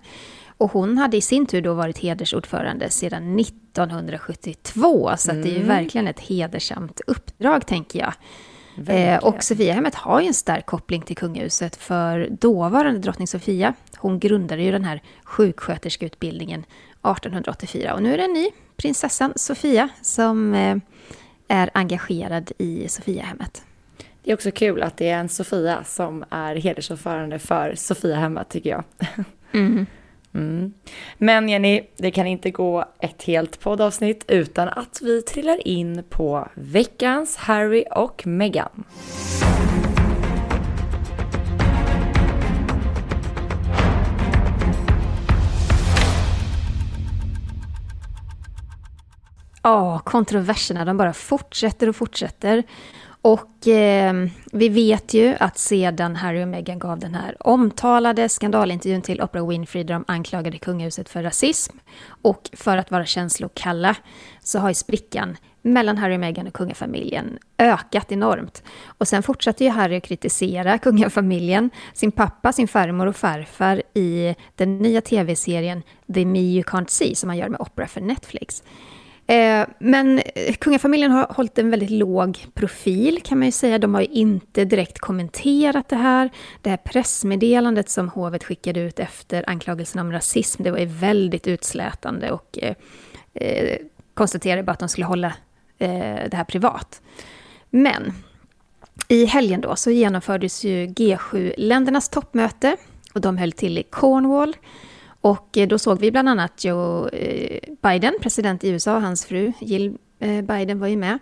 Och 0.58 0.72
hon 0.72 0.98
hade 0.98 1.18
i 1.18 1.22
sin 1.22 1.46
tur 1.46 1.62
då 1.62 1.74
varit 1.74 1.98
hedersordförande 1.98 2.90
sedan 2.90 3.40
1972, 3.40 5.12
så 5.18 5.32
mm. 5.32 5.44
det 5.44 5.50
är 5.50 5.52
ju 5.52 5.64
mm. 5.64 5.68
verkligen 5.68 6.08
ett 6.08 6.20
hedersamt 6.20 7.02
uppdrag, 7.08 7.68
tänker 7.68 8.00
jag. 8.00 8.14
Eh, 8.90 9.18
och 9.18 9.44
Sofiahemmet 9.44 9.96
har 9.96 10.22
ju 10.22 10.28
en 10.28 10.34
stark 10.34 10.66
koppling 10.66 11.02
till 11.02 11.18
kungahuset, 11.18 11.76
för 11.76 12.28
dåvarande 12.30 13.00
drottning 13.00 13.28
Sofia, 13.28 13.74
hon 13.98 14.20
grundade 14.20 14.64
ju 14.64 14.72
den 14.72 14.84
här 14.84 15.02
sjuksköterskeutbildningen 15.24 16.60
1884. 16.60 17.94
Och 17.94 18.04
nu 18.04 18.14
är 18.14 18.18
det 18.18 18.24
en 18.24 18.34
ny, 18.34 18.50
prinsessan 18.78 19.34
Sofia, 19.36 19.90
som 20.02 20.54
eh, 20.54 20.78
är 21.48 21.70
engagerad 21.74 22.52
i 22.58 22.88
Sofiahemmet. 22.88 23.64
Det 24.24 24.32
är 24.32 24.36
också 24.36 24.52
kul 24.52 24.82
att 24.84 24.98
det 24.98 25.10
är 25.10 25.18
en 25.20 25.30
Sofia 25.30 25.84
som 25.84 26.24
är 26.30 26.56
hedersordförande 26.56 27.40
för 27.40 27.76
Sofiahemmet, 27.76 28.50
tycker 28.50 28.70
jag. 28.70 28.84
Mm. 29.54 29.86
Mm. 30.34 30.74
Men 31.18 31.50
Jenny, 31.50 31.82
det 31.98 32.12
kan 32.12 32.28
inte 32.28 32.52
gå 32.52 32.86
ett 33.00 33.24
helt 33.24 33.60
poddavsnitt 33.60 34.26
utan 34.28 34.68
att 34.68 35.00
vi 35.02 35.22
trillar 35.22 35.68
in 35.68 36.04
på 36.10 36.48
veckans 36.56 37.38
Harry 37.38 37.86
och 37.96 38.28
Meghan. 38.28 38.84
Ja, 49.64 50.00
kontroverserna 50.00 50.86
de 50.86 50.98
bara 50.98 51.14
fortsätter 51.14 51.90
och 51.90 51.96
fortsätter. 51.96 52.64
Och 53.22 53.68
eh, 53.68 54.14
vi 54.52 54.70
vet 54.70 55.14
ju 55.14 55.36
att 55.40 55.58
sedan 55.58 56.16
Harry 56.16 56.44
och 56.44 56.48
Meghan 56.48 56.80
gav 56.80 57.00
den 57.00 57.16
här 57.16 57.48
omtalade 57.48 58.30
skandalintervjun 58.30 59.02
till 59.02 59.22
Oprah 59.22 59.48
Winfrey 59.48 59.84
där 59.84 59.94
de 59.94 60.06
anklagade 60.08 60.58
kungahuset 60.58 61.10
för 61.10 61.24
rasism 61.24 61.78
och 62.22 62.50
för 62.54 62.78
att 62.78 62.92
vara 62.92 63.06
känslokalla 63.06 63.96
så 64.44 64.60
har 64.60 64.70
ju 64.70 64.74
sprickan 64.74 65.38
mellan 65.62 65.98
Harry 65.98 66.16
och 66.16 66.20
Meghan 66.20 66.48
och 66.48 66.54
kungafamiljen 66.54 67.38
ökat 67.58 68.12
enormt. 68.12 68.64
Och 68.86 69.08
sen 69.08 69.24
fortsatte 69.24 69.64
ju 69.64 69.70
Harry 69.70 69.98
att 69.98 70.04
kritisera 70.04 70.78
kungafamiljen, 70.78 71.70
sin 71.94 72.12
pappa, 72.12 72.52
sin 72.52 72.68
farmor 72.68 73.08
och 73.08 73.16
farfar 73.16 73.82
i 73.94 74.36
den 74.56 74.78
nya 74.78 75.02
tv-serien 75.02 75.84
The 76.14 76.26
Me 76.26 76.40
You 76.40 76.64
Can't 76.64 76.90
See 76.90 77.16
som 77.16 77.30
han 77.30 77.38
gör 77.38 77.50
med 77.50 77.62
Oprah 77.62 77.88
för 77.88 78.02
Netflix. 78.02 78.64
Eh, 79.28 79.68
men 79.80 80.20
eh, 80.20 80.54
kungafamiljen 80.54 81.12
har 81.12 81.28
hållit 81.30 81.58
en 81.58 81.70
väldigt 81.70 81.90
låg 81.90 82.46
profil 82.54 83.20
kan 83.24 83.40
man 83.40 83.48
ju 83.48 83.52
säga. 83.52 83.78
De 83.78 83.94
har 83.94 84.02
ju 84.02 84.08
inte 84.08 84.66
direkt 84.66 85.00
kommenterat 85.00 85.90
det 85.90 85.96
här. 85.96 86.30
Det 86.62 86.70
här 86.70 86.78
pressmeddelandet 86.78 87.90
som 87.90 88.10
hovet 88.10 88.44
skickade 88.44 88.80
ut 88.80 89.00
efter 89.00 89.50
anklagelsen 89.50 90.02
om 90.02 90.12
rasism, 90.12 90.64
det 90.64 90.72
var 90.72 90.78
ju 90.78 90.86
väldigt 90.86 91.48
utslätande 91.48 92.32
och 92.32 92.60
eh, 92.62 92.76
eh 93.34 93.78
konstaterade 94.14 94.64
bara 94.64 94.72
att 94.72 94.80
de 94.80 94.90
skulle 94.90 95.06
hålla 95.06 95.34
eh, 95.78 96.30
det 96.32 96.34
här 96.34 96.44
privat. 96.44 97.02
Men 97.70 98.14
i 99.08 99.26
helgen 99.26 99.62
då 99.62 99.76
så 99.76 99.92
genomfördes 99.92 100.64
ju 100.64 100.88
G7-ländernas 100.88 102.10
toppmöte 102.10 102.78
och 103.14 103.22
de 103.22 103.38
höll 103.38 103.52
till 103.52 103.78
i 103.78 103.84
Cornwall. 103.84 104.56
Och 105.22 105.58
eh, 105.58 105.68
då 105.68 105.80
såg 105.80 106.00
vi 106.00 106.12
bland 106.12 106.30
annat 106.30 106.66
Joe 106.66 107.08
eh, 107.08 107.60
Biden, 107.82 108.14
president 108.22 108.64
i 108.64 108.70
USA, 108.70 109.00
hans 109.00 109.26
fru 109.26 109.54
Jill 109.60 109.98
eh, 110.20 110.42
Biden 110.42 110.80
var 110.80 110.88
ju 110.88 110.98
med. 110.98 111.20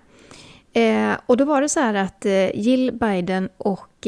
Och 1.26 1.38
då 1.38 1.46
var 1.46 1.62
det 1.62 1.70
så 1.70 1.80
här 1.80 1.94
att 1.94 2.26
Jill 2.54 2.92
Biden 2.92 3.50
och 3.58 4.08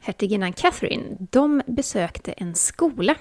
hertiginnan 0.00 0.52
Catherine, 0.52 1.16
de 1.18 1.62
besökte 1.66 2.32
en 2.32 2.54
skola. 2.54 3.14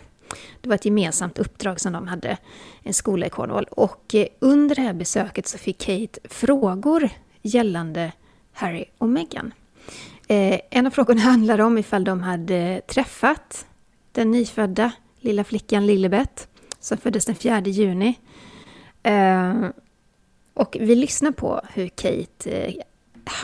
Det 0.61 0.69
var 0.69 0.75
ett 0.75 0.85
gemensamt 0.85 1.39
uppdrag 1.39 1.79
som 1.79 1.93
de 1.93 2.07
hade, 2.07 2.37
en 2.83 2.93
skola 2.93 3.25
i 3.25 3.29
Cornwall. 3.29 3.65
Och 3.71 4.15
under 4.39 4.75
det 4.75 4.81
här 4.81 4.93
besöket 4.93 5.47
så 5.47 5.57
fick 5.57 5.77
Kate 5.77 6.19
frågor 6.23 7.09
gällande 7.41 8.11
Harry 8.53 8.85
och 8.97 9.09
Meghan. 9.09 9.53
En 10.27 10.87
av 10.87 10.91
frågorna 10.91 11.21
handlade 11.31 11.63
om 11.63 11.77
ifall 11.77 12.03
de 12.03 12.21
hade 12.21 12.81
träffat 12.87 13.65
den 14.11 14.31
nyfödda 14.31 14.91
lilla 15.23 15.43
flickan 15.43 15.85
Lilibet 15.85 16.47
som 16.79 16.97
föddes 16.97 17.25
den 17.25 17.35
4 17.35 17.61
juni. 17.61 18.19
Eh, 19.03 19.53
och 20.53 20.77
vi 20.79 20.95
lyssnar 20.95 21.31
på 21.31 21.61
hur 21.73 21.87
Kate 21.87 22.51
eh, 22.51 22.73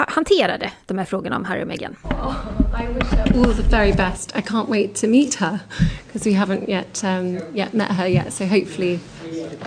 hanterade 0.08 0.72
de 0.86 0.98
här 0.98 1.06
frågorna 1.06 1.36
om 1.36 1.46
Harry 1.46 1.64
och 1.64 1.68
Meghan. 1.68 1.96
Oh, 2.04 2.36
I 2.84 2.94
wish 2.94 3.08
her 3.08 3.46
all 3.46 3.56
the 3.56 3.62
very 3.62 3.94
best. 3.94 4.36
I 4.38 4.42
can't 4.42 4.70
wait 4.70 4.96
to 4.96 5.08
meet 5.08 5.36
her 5.36 5.60
because 6.08 6.30
we 6.30 6.36
haven't 6.36 6.70
yet 6.70 7.04
um, 7.04 7.40
yet 7.54 7.74
met 7.74 7.92
her 7.92 8.08
yet. 8.08 8.34
So 8.34 8.46
hopefully 8.46 9.00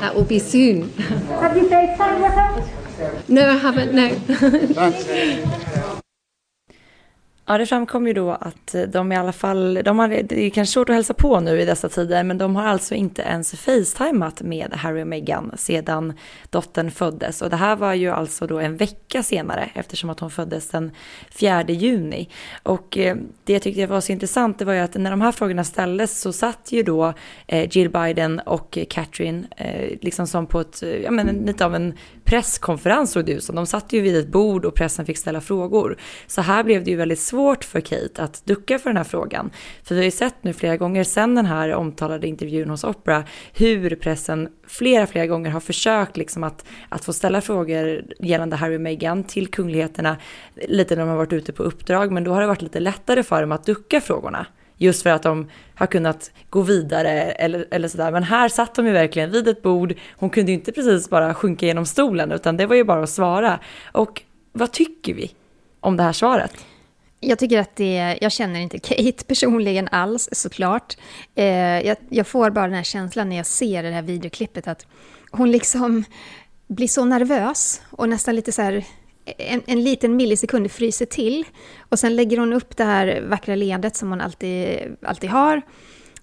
that 0.01 0.15
will 0.15 0.27
be 0.29 0.41
soon. 0.41 0.93
Have 1.41 1.57
you 1.57 1.69
FaceTime 1.69 2.23
with 2.23 2.33
her? 2.33 2.63
No, 3.29 3.51
I 3.51 3.57
haven't. 3.57 3.95
No. 3.95 4.11
Ja, 7.53 7.59
det 7.59 7.67
framkom 7.67 8.07
ju 8.07 8.13
då 8.13 8.31
att 8.31 8.75
de 8.89 9.13
i 9.13 9.17
alla 9.17 9.33
fall, 9.33 9.81
de 9.85 9.99
har, 9.99 10.09
det 10.09 10.47
är 10.47 10.51
kanske 10.51 10.73
svårt 10.73 10.89
att 10.89 10.95
hälsa 10.95 11.15
på 11.15 11.41
nu 11.41 11.61
i 11.61 11.65
dessa 11.65 11.89
tider, 11.89 12.25
men 12.25 12.39
de 12.39 12.57
har 12.57 12.67
alltså 12.67 12.95
inte 12.95 13.23
ens 13.23 13.53
facetimat 13.53 14.43
med 14.43 14.73
Harry 14.73 15.03
och 15.03 15.07
Meghan 15.07 15.53
sedan 15.57 16.13
dottern 16.51 16.91
föddes. 16.91 17.43
Och 17.43 17.51
det 17.51 17.57
här 17.57 17.77
var 17.77 17.95
ju 17.95 18.11
alltså 18.11 18.47
då 18.47 18.59
en 18.59 18.77
vecka 18.77 19.23
senare 19.23 19.71
eftersom 19.75 20.11
att 20.11 20.21
hon 20.21 20.31
föddes 20.31 20.69
den 20.69 20.91
4 21.31 21.63
juni. 21.63 22.29
Och 22.63 22.99
eh, 22.99 23.17
det 23.45 23.53
jag 23.53 23.63
tyckte 23.63 23.87
var 23.87 24.01
så 24.01 24.13
intressant 24.13 24.59
det 24.59 24.65
var 24.65 24.73
ju 24.73 24.81
att 24.81 24.95
när 24.95 25.11
de 25.11 25.21
här 25.21 25.33
frågorna 25.33 25.65
ställdes 25.65 26.21
så 26.21 26.33
satt 26.33 26.73
ju 26.73 26.83
då 26.83 27.15
eh, 27.47 27.69
Jill 27.77 27.91
Biden 27.91 28.41
och 28.41 28.79
Catherine 28.91 29.47
eh, 29.57 29.99
liksom 30.01 30.27
som 30.27 30.47
på 30.47 30.61
ett, 30.61 30.83
ja 31.05 31.11
men 31.11 31.27
lite 31.27 31.65
av 31.65 31.75
en 31.75 31.95
presskonferens 32.25 33.13
såg 33.13 33.25
det 33.25 33.33
ut 33.33 33.45
som. 33.45 33.57
De 33.57 33.67
satt 33.67 33.93
ju 33.93 34.01
vid 34.01 34.17
ett 34.17 34.29
bord 34.29 34.65
och 34.65 34.75
pressen 34.75 35.07
fick 35.07 35.19
ställa 35.19 35.41
frågor. 35.41 35.97
Så 36.27 36.41
här 36.41 36.65
blev 36.65 36.85
det 36.85 36.91
ju 36.91 36.97
väldigt 36.97 37.21
svårt 37.21 37.42
svårt 37.43 37.65
för 37.65 37.81
Kate 37.81 38.23
att 38.23 38.47
ducka 38.47 38.79
för 38.79 38.91
den 38.91 38.97
här 38.97 39.05
frågan. 39.05 39.51
För 39.83 39.95
vi 39.95 40.01
har 40.01 40.05
ju 40.05 40.11
sett 40.11 40.35
nu 40.41 40.53
flera 40.53 40.77
gånger 40.77 41.05
sedan 41.05 41.35
den 41.35 41.47
här 41.47 41.75
omtalade 41.75 42.29
intervjun 42.29 42.71
hos 42.71 42.85
Oprah 42.85 43.25
hur 43.55 43.97
pressen 43.97 44.49
flera, 44.67 45.07
flera 45.07 45.27
gånger 45.27 45.51
har 45.51 45.61
försökt 45.61 46.17
liksom 46.17 46.45
att, 46.45 46.65
att 46.89 47.05
få 47.05 47.13
ställa 47.13 47.41
frågor 47.41 48.05
gällande 48.21 48.57
Harry 48.57 48.77
och 48.77 48.81
Meghan 48.81 49.25
till 49.25 49.49
kungligheterna 49.49 50.17
lite 50.69 50.97
när 50.97 51.03
de 51.03 51.09
har 51.09 51.17
varit 51.17 51.33
ute 51.33 51.53
på 51.53 51.63
uppdrag. 51.63 52.13
Men 52.13 52.25
då 52.25 52.33
har 52.33 52.41
det 52.41 52.47
varit 52.47 52.63
lite 52.63 52.81
lättare 52.81 53.23
för 53.23 53.41
dem 53.41 53.53
att 53.53 53.67
ducka 53.67 54.01
frågorna. 54.01 54.47
Just 54.77 55.03
för 55.03 55.11
att 55.11 55.23
de 55.23 55.51
har 55.75 55.87
kunnat 55.87 56.31
gå 56.51 56.63
vidare 56.63 57.11
eller, 57.23 57.67
eller 57.71 57.89
sådär. 57.89 58.13
Men 58.13 58.23
här 58.23 58.49
satt 58.49 58.75
de 58.75 58.87
ju 58.87 58.93
verkligen 58.93 59.31
vid 59.31 59.49
ett 59.49 59.63
bord. 59.63 59.95
Hon 60.17 60.31
kunde 60.31 60.53
ju 60.53 60.59
inte 60.59 60.73
precis 60.73 61.11
bara 61.11 61.35
sjunka 61.35 61.67
genom 61.67 61.87
stolen 61.87 62.33
utan 62.33 62.57
det 62.57 62.67
var 62.67 62.77
ju 62.77 62.85
bara 62.85 63.03
att 63.03 63.11
svara. 63.11 63.59
Och 63.93 64.23
vad 64.53 64.73
tycker 64.73 65.15
vi 65.15 65.31
om 65.81 65.97
det 65.97 66.03
här 66.03 66.13
svaret? 66.13 66.67
Jag 67.25 67.39
tycker 67.39 67.59
att 67.61 67.77
det, 67.77 68.19
jag 68.21 68.33
känner 68.33 68.61
inte 68.61 68.79
Kate 68.83 69.25
personligen 69.25 69.89
alls 69.89 70.29
såklart. 70.33 70.97
Eh, 71.35 71.47
jag, 71.87 71.97
jag, 72.09 72.27
får 72.27 72.51
bara 72.51 72.67
den 72.67 72.75
här 72.75 72.83
känslan 72.83 73.29
när 73.29 73.37
jag 73.37 73.47
ser 73.47 73.83
det 73.83 73.91
här 73.91 74.03
videoklippet 74.03 74.69
att 74.69 74.87
hon 75.31 75.51
liksom 75.51 76.05
blir 76.67 76.89
så 76.89 77.05
nervös 77.05 77.83
och 77.91 78.09
nästan 78.09 78.37
lite 78.37 78.53
så 78.53 78.63
här 78.63 78.85
en, 79.39 79.63
en 79.67 79.85
liten 79.85 80.17
millisekund 80.17 80.71
fryser 80.71 81.07
till. 81.07 81.45
Och 81.89 81.99
sen 81.99 82.17
lägger 82.17 82.39
hon 82.39 82.53
upp 82.53 82.77
det 82.77 82.85
här 82.85 83.21
vackra 83.29 83.55
leendet 83.55 83.97
som 83.97 84.11
hon 84.11 84.21
alltid, 84.21 84.79
alltid 85.03 85.31
har. 85.31 85.63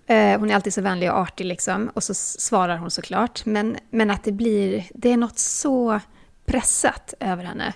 Eh, 0.07 0.39
hon 0.39 0.49
är 0.49 0.55
alltid 0.55 0.73
så 0.73 0.81
vänlig 0.81 1.11
och 1.11 1.17
artig 1.17 1.45
liksom. 1.45 1.89
Och 1.93 2.03
så 2.03 2.13
svarar 2.13 2.77
hon 2.77 2.91
såklart. 2.91 3.45
Men, 3.45 3.77
men 3.89 4.11
att 4.11 4.23
det 4.23 4.31
blir, 4.31 4.85
det 4.93 5.11
är 5.11 5.17
något 5.17 5.39
så 5.39 5.99
pressat 6.45 7.13
över 7.19 7.43
henne. 7.43 7.73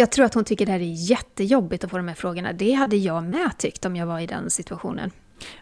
Jag 0.00 0.10
tror 0.10 0.24
att 0.24 0.34
hon 0.34 0.44
tycker 0.44 0.66
det 0.66 0.72
här 0.72 0.80
är 0.80 1.10
jättejobbigt 1.10 1.84
att 1.84 1.90
få 1.90 1.96
de 1.96 2.08
här 2.08 2.14
frågorna. 2.14 2.52
Det 2.52 2.72
hade 2.72 2.96
jag 2.96 3.24
med 3.24 3.50
tyckt 3.58 3.84
om 3.84 3.96
jag 3.96 4.06
var 4.06 4.20
i 4.20 4.26
den 4.26 4.50
situationen. 4.50 5.10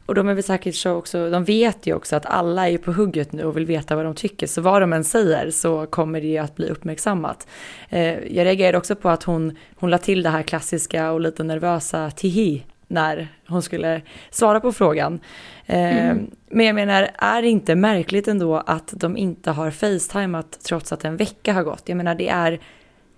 Och 0.06 0.14
de 0.14 0.28
är 0.28 0.34
väl 0.34 0.42
säkert 0.42 0.74
så 0.74 0.92
också, 0.92 1.30
de 1.30 1.44
vet 1.44 1.86
ju 1.86 1.94
också 1.94 2.16
att 2.16 2.26
alla 2.26 2.68
är 2.68 2.78
på 2.78 2.92
hugget 2.92 3.32
nu 3.32 3.44
och 3.44 3.56
vill 3.56 3.66
veta 3.66 3.96
vad 3.96 4.04
de 4.04 4.14
tycker. 4.14 4.46
Så 4.46 4.60
vad 4.60 4.82
de 4.82 4.92
än 4.92 5.04
säger 5.04 5.50
så 5.50 5.86
kommer 5.86 6.20
det 6.20 6.26
ju 6.26 6.38
att 6.38 6.56
bli 6.56 6.68
uppmärksammat. 6.68 7.46
Eh, 7.88 8.18
jag 8.36 8.44
reagerade 8.44 8.78
också 8.78 8.96
på 8.96 9.08
att 9.08 9.22
hon, 9.22 9.56
hon 9.76 9.90
la 9.90 9.98
till 9.98 10.22
det 10.22 10.30
här 10.30 10.42
klassiska 10.42 11.12
och 11.12 11.20
lite 11.20 11.44
nervösa 11.44 12.10
tihi 12.10 12.64
när 12.86 13.28
hon 13.48 13.62
skulle 13.62 14.02
svara 14.30 14.60
på 14.60 14.72
frågan. 14.72 15.20
Eh, 15.66 16.08
mm. 16.08 16.30
Men 16.50 16.66
jag 16.66 16.74
menar, 16.74 17.10
är 17.14 17.42
det 17.42 17.48
inte 17.48 17.74
märkligt 17.74 18.28
ändå 18.28 18.56
att 18.56 18.92
de 18.96 19.16
inte 19.16 19.50
har 19.50 19.70
facetimat 19.70 20.58
trots 20.62 20.92
att 20.92 21.04
en 21.04 21.16
vecka 21.16 21.52
har 21.52 21.62
gått? 21.62 21.82
Jag 21.84 21.96
menar, 21.96 22.14
det 22.14 22.28
är, 22.28 22.60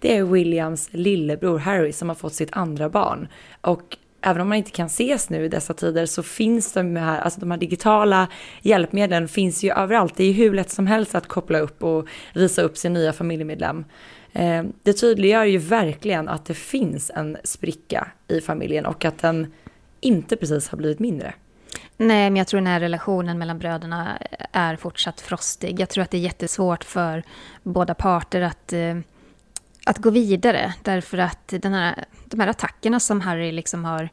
det 0.01 0.17
är 0.17 0.25
Williams 0.25 0.89
lillebror 0.93 1.59
Harry 1.59 1.93
som 1.93 2.09
har 2.09 2.17
fått 2.17 2.35
sitt 2.35 2.49
andra 2.53 2.89
barn. 2.89 3.29
Och 3.61 3.97
även 4.23 4.43
om 4.43 4.49
man 4.49 4.59
inte 4.59 4.71
kan 4.71 4.87
ses 4.87 5.31
nu 5.31 5.45
i 5.45 5.49
dessa 5.49 5.75
tider 5.75 6.07
så 6.07 6.23
finns 6.23 6.73
de 6.73 6.97
här, 6.97 7.21
alltså 7.21 7.41
de 7.41 7.51
här 7.51 7.59
digitala 7.59 8.29
hjälpmedlen 8.63 9.29
finns 9.29 9.63
ju 9.63 9.73
överallt. 9.73 10.17
Det 10.17 10.25
är 10.25 10.29
ju 10.29 10.33
hur 10.33 10.55
lätt 10.55 10.71
som 10.71 10.87
helst 10.87 11.15
att 11.15 11.27
koppla 11.29 11.59
upp 11.59 11.83
och 11.83 12.09
visa 12.35 12.63
upp 12.63 12.77
sin 12.77 12.93
nya 12.93 13.13
familjemedlem. 13.13 13.85
Eh, 14.33 14.65
det 14.83 14.93
tydliggör 14.93 15.45
ju 15.45 15.59
verkligen 15.59 16.29
att 16.29 16.45
det 16.45 16.55
finns 16.55 17.11
en 17.15 17.37
spricka 17.45 18.09
i 18.29 18.41
familjen 18.41 18.87
och 18.87 19.05
att 19.05 19.19
den 19.19 19.53
inte 20.01 20.37
precis 20.37 20.69
har 20.69 20.79
blivit 20.79 20.99
mindre. 20.99 21.35
Nej, 21.97 22.31
men 22.31 22.37
jag 22.37 22.47
tror 22.47 22.61
den 22.61 22.67
här 22.67 22.81
relationen 22.81 23.39
mellan 23.39 23.59
bröderna 23.59 24.19
är 24.53 24.77
fortsatt 24.77 25.21
frostig. 25.21 25.81
Jag 25.81 25.89
tror 25.89 26.05
att 26.05 26.11
det 26.11 26.17
är 26.17 26.23
jättesvårt 26.23 26.85
för 26.85 27.23
båda 27.63 27.95
parter 27.95 28.41
att, 28.41 28.73
eh, 28.73 28.99
att 29.87 29.99
gå 29.99 30.11
vidare. 30.11 30.75
Därför 30.83 31.19
att 31.19 31.49
den 31.49 31.75
här, 31.75 32.05
de 32.25 32.41
här 32.41 32.49
attackerna 32.49 33.01
som 33.01 33.21
Harry 33.21 33.53
liksom 33.53 33.85
har 33.85 34.11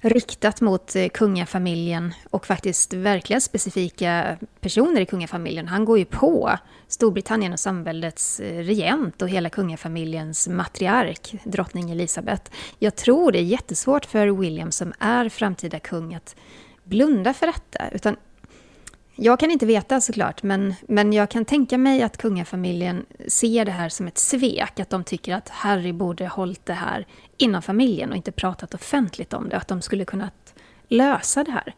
riktat 0.00 0.60
mot 0.60 0.96
eh, 0.96 1.08
kungafamiljen 1.08 2.14
och 2.30 2.46
faktiskt 2.46 2.92
verkligen 2.92 3.40
specifika 3.40 4.38
personer 4.60 5.00
i 5.00 5.06
kungafamiljen. 5.06 5.68
Han 5.68 5.84
går 5.84 5.98
ju 5.98 6.04
på 6.04 6.58
Storbritannien 6.88 7.52
och 7.52 7.60
samväldets 7.60 8.40
eh, 8.40 8.58
regent 8.58 9.22
och 9.22 9.28
hela 9.28 9.50
kungafamiljens 9.50 10.48
matriark, 10.48 11.34
drottning 11.44 11.90
Elizabeth. 11.90 12.50
Jag 12.78 12.96
tror 12.96 13.32
det 13.32 13.38
är 13.38 13.42
jättesvårt 13.42 14.04
för 14.04 14.28
William 14.28 14.72
som 14.72 14.92
är 14.98 15.28
framtida 15.28 15.78
kung 15.78 16.14
att 16.14 16.36
blunda 16.84 17.34
för 17.34 17.46
detta. 17.46 17.88
Utan 17.88 18.16
jag 19.20 19.40
kan 19.40 19.50
inte 19.50 19.66
veta 19.66 20.00
såklart, 20.00 20.42
men, 20.42 20.74
men 20.88 21.12
jag 21.12 21.30
kan 21.30 21.44
tänka 21.44 21.78
mig 21.78 22.02
att 22.02 22.16
kungafamiljen 22.16 23.06
ser 23.26 23.64
det 23.64 23.70
här 23.70 23.88
som 23.88 24.06
ett 24.06 24.18
svek. 24.18 24.80
Att 24.80 24.90
de 24.90 25.04
tycker 25.04 25.34
att 25.34 25.48
Harry 25.48 25.92
borde 25.92 26.26
hållit 26.26 26.66
det 26.66 26.72
här 26.72 27.06
inom 27.36 27.62
familjen 27.62 28.10
och 28.10 28.16
inte 28.16 28.32
pratat 28.32 28.74
offentligt 28.74 29.32
om 29.32 29.48
det. 29.48 29.56
Att 29.56 29.68
de 29.68 29.82
skulle 29.82 30.04
kunnat 30.04 30.54
lösa 30.88 31.44
det 31.44 31.50
här. 31.50 31.74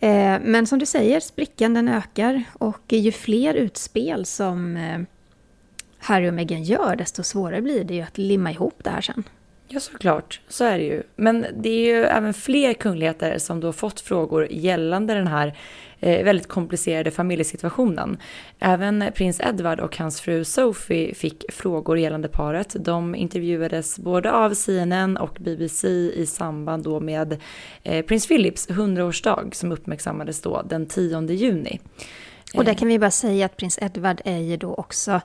Eh, 0.00 0.40
men 0.44 0.66
som 0.66 0.78
du 0.78 0.86
säger, 0.86 1.20
sprickan 1.20 1.74
den 1.74 1.88
ökar 1.88 2.42
och 2.52 2.82
ju 2.88 3.12
fler 3.12 3.54
utspel 3.54 4.26
som 4.26 4.76
eh, 4.76 5.00
Harry 5.98 6.30
och 6.30 6.34
Meghan 6.34 6.62
gör, 6.62 6.96
desto 6.96 7.22
svårare 7.22 7.62
blir 7.62 7.84
det 7.84 7.94
ju 7.94 8.02
att 8.02 8.18
limma 8.18 8.50
ihop 8.50 8.80
det 8.84 8.90
här 8.90 9.00
sen. 9.00 9.24
Ja, 9.68 9.80
såklart. 9.80 10.40
Så 10.48 10.64
är 10.64 10.78
det 10.78 10.84
ju. 10.84 11.02
Men 11.16 11.46
det 11.56 11.68
är 11.68 11.86
ju 11.86 12.04
även 12.04 12.34
fler 12.34 12.74
kungligheter 12.74 13.38
som 13.38 13.60
då 13.60 13.72
fått 13.72 14.00
frågor 14.00 14.52
gällande 14.52 15.14
den 15.14 15.26
här 15.26 15.58
väldigt 16.02 16.48
komplicerade 16.48 17.10
familjesituationen. 17.10 18.16
Även 18.58 19.04
prins 19.14 19.40
Edward 19.40 19.80
och 19.80 19.98
hans 19.98 20.20
fru 20.20 20.44
Sophie 20.44 21.14
fick 21.14 21.44
frågor 21.52 21.98
gällande 21.98 22.28
paret. 22.28 22.76
De 22.78 23.14
intervjuades 23.14 23.98
både 23.98 24.32
av 24.32 24.54
CNN 24.54 25.16
och 25.16 25.36
BBC 25.40 25.88
i 26.14 26.26
samband 26.26 26.84
då 26.84 27.00
med 27.00 27.40
eh, 27.82 28.04
prins 28.04 28.26
Philips 28.26 28.68
100-årsdag 28.68 29.54
som 29.54 29.72
uppmärksammades 29.72 30.40
då 30.40 30.62
den 30.68 30.86
10 30.86 31.32
juni. 31.32 31.80
Och 32.54 32.64
där 32.64 32.74
kan 32.74 32.88
vi 32.88 32.98
bara 32.98 33.10
säga 33.10 33.46
att 33.46 33.56
prins 33.56 33.78
Edward 33.82 34.20
är 34.24 34.38
ju 34.38 34.56
då 34.56 34.74
också, 34.74 35.20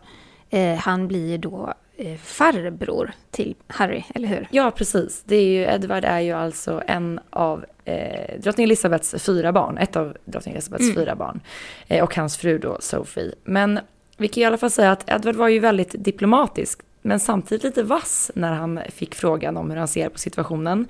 eh, 0.50 0.76
han 0.76 1.08
blir 1.08 1.32
ju 1.32 1.38
då 1.38 1.74
eh, 1.98 2.18
farbror 2.18 3.12
till 3.32 3.56
Harry, 3.68 4.04
eller 4.16 4.28
hur? 4.28 4.48
Ja, 4.52 4.72
precis. 4.72 5.24
Det 5.26 5.36
är 5.36 5.50
ju, 5.50 5.62
Edward 5.62 6.06
är 6.06 6.20
ju 6.20 6.32
alltså 6.32 6.82
en 6.88 7.20
av 7.30 7.66
eh, 7.88 8.40
drottning 8.40 8.64
Elizabeths 8.64 9.24
fyra 9.24 9.52
barn, 9.52 9.78
ett 9.78 9.96
av 9.96 10.18
drottning 10.26 10.54
Elizabeths 10.54 10.84
mm. 10.84 10.96
fyra 10.96 11.16
barn. 11.16 11.40
Eh, 11.88 12.04
och 12.04 12.16
hans 12.16 12.38
fru 12.38 12.58
då, 12.58 12.78
Sophie. 12.80 13.36
Men 13.44 13.80
vi 14.18 14.28
kan 14.28 14.44
i 14.44 14.46
alla 14.46 14.58
fall 14.58 14.72
säga 14.72 14.92
att 14.92 15.10
Edward 15.10 15.36
var 15.36 15.48
ju 15.48 15.60
väldigt 15.60 15.96
diplomatisk, 15.98 16.82
men 17.02 17.20
samtidigt 17.20 17.64
lite 17.64 17.84
vass 17.84 18.32
när 18.36 18.54
han 18.54 18.80
fick 18.90 19.16
frågan 19.16 19.58
om 19.58 19.70
hur 19.70 19.78
han 19.78 19.88
ser 19.88 20.10
på 20.10 20.20
situationen. 20.20 20.88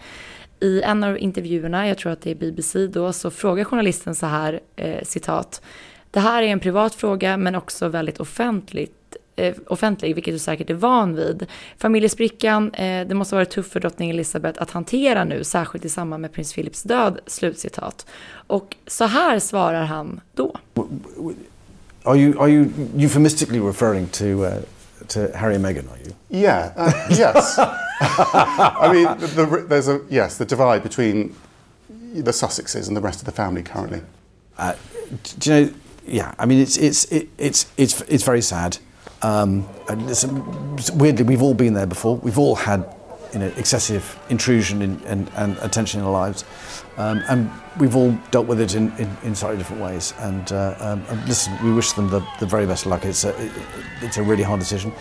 I 0.59 0.81
en 0.81 1.03
av 1.03 1.17
intervjuerna, 1.17 1.87
jag 1.87 1.97
tror 1.97 2.11
att 2.11 2.21
det 2.21 2.31
är 2.31 2.35
BBC 2.35 2.87
då, 2.87 3.13
så 3.13 3.31
frågar 3.31 3.63
journalisten 3.63 4.15
så 4.15 4.25
här, 4.25 4.59
eh, 4.75 5.03
citat, 5.03 5.61
det 6.11 6.19
här 6.19 6.43
är 6.43 6.47
en 6.47 6.59
privat 6.59 6.95
fråga 6.95 7.37
men 7.37 7.55
också 7.55 7.87
väldigt 7.87 8.19
offentligt 8.19 8.96
eh, 9.37 9.55
offentlig, 9.67 10.15
vilket 10.15 10.33
du 10.33 10.39
säkert 10.39 10.69
är 10.69 10.73
van 10.73 11.15
vid. 11.15 11.45
Familjesprickan, 11.77 12.71
eh, 12.73 13.07
det 13.07 13.15
måste 13.15 13.35
vara 13.35 13.45
tufft 13.45 13.71
för 13.71 13.79
drottning 13.79 14.09
Elizabeth 14.09 14.61
att 14.61 14.71
hantera 14.71 15.23
nu, 15.23 15.43
särskilt 15.43 15.85
i 15.85 15.89
samband 15.89 16.21
med 16.21 16.33
prins 16.33 16.53
Philips 16.53 16.83
död, 16.83 17.19
slutcitat. 17.27 18.05
Och 18.47 18.75
så 18.87 19.05
här 19.05 19.39
svarar 19.39 19.83
han 19.83 20.21
då. 20.33 20.55
Are 22.03 22.17
you, 22.17 22.39
are 22.39 22.49
you 22.49 22.69
euphemistically 22.97 23.59
referring 23.59 24.07
to, 24.07 24.25
uh, 24.25 24.53
to 25.07 25.19
Harry 25.35 25.55
and 25.55 25.63
Meghan, 25.63 25.85
are 25.89 25.99
you? 26.05 26.13
Yeah, 26.29 26.71
uh, 26.77 26.91
yes. 27.09 27.57
I 27.99 28.93
mean, 28.93 29.07
the, 29.19 29.27
the, 29.27 29.45
there's 29.67 29.89
a, 29.89 29.99
yes, 30.09 30.37
the 30.37 30.45
divide 30.45 30.83
between 30.83 31.35
the 32.13 32.31
Sussexes 32.31 32.87
and 32.87 32.95
the 32.95 33.01
rest 33.01 33.19
of 33.19 33.25
the 33.25 33.31
family 33.31 33.63
currently. 33.63 34.01
Uh, 34.57 34.73
do 35.39 35.53
you 35.53 35.65
know, 35.65 35.73
yeah, 36.07 36.33
I 36.39 36.45
mean, 36.45 36.59
it's, 36.59 36.77
it's, 36.77 37.03
it, 37.11 37.27
it's, 37.37 37.65
it's, 37.75 38.01
it's 38.07 38.23
very 38.23 38.41
sad. 38.41 38.77
Um, 39.21 39.67
weirdly, 40.93 41.23
we've 41.23 41.41
all 41.41 41.53
been 41.53 41.73
there 41.73 41.87
before. 41.87 42.17
We've 42.17 42.37
all 42.37 42.55
had 42.55 42.93
you 43.33 43.39
know, 43.39 43.51
excessive 43.57 44.17
intrusion 44.29 44.81
in, 44.81 45.01
and, 45.05 45.29
and 45.35 45.57
attention 45.59 45.99
in 45.99 46.05
our 46.05 46.11
lives. 46.11 46.45
Um, 46.97 47.23
and 47.29 47.51
we've 47.77 47.95
all 47.95 48.17
dealt 48.31 48.47
with 48.47 48.61
it 48.61 48.73
in, 48.73 48.91
in, 48.97 49.17
in 49.23 49.35
slightly 49.35 49.57
different 49.57 49.81
ways. 49.81 50.13
And, 50.19 50.51
uh, 50.51 50.75
um, 50.79 51.25
listen, 51.27 51.57
we 51.63 51.73
wish 51.73 51.91
them 51.91 52.09
the, 52.09 52.25
the 52.39 52.45
very 52.45 52.65
best 52.65 52.85
of 52.85 52.91
luck. 52.91 53.05
It's 53.05 53.23
a, 53.23 53.29
it, 53.41 53.51
it's 54.01 54.17
a 54.17 54.23
really 54.23 54.43
hard 54.43 54.59
decision. 54.59 54.91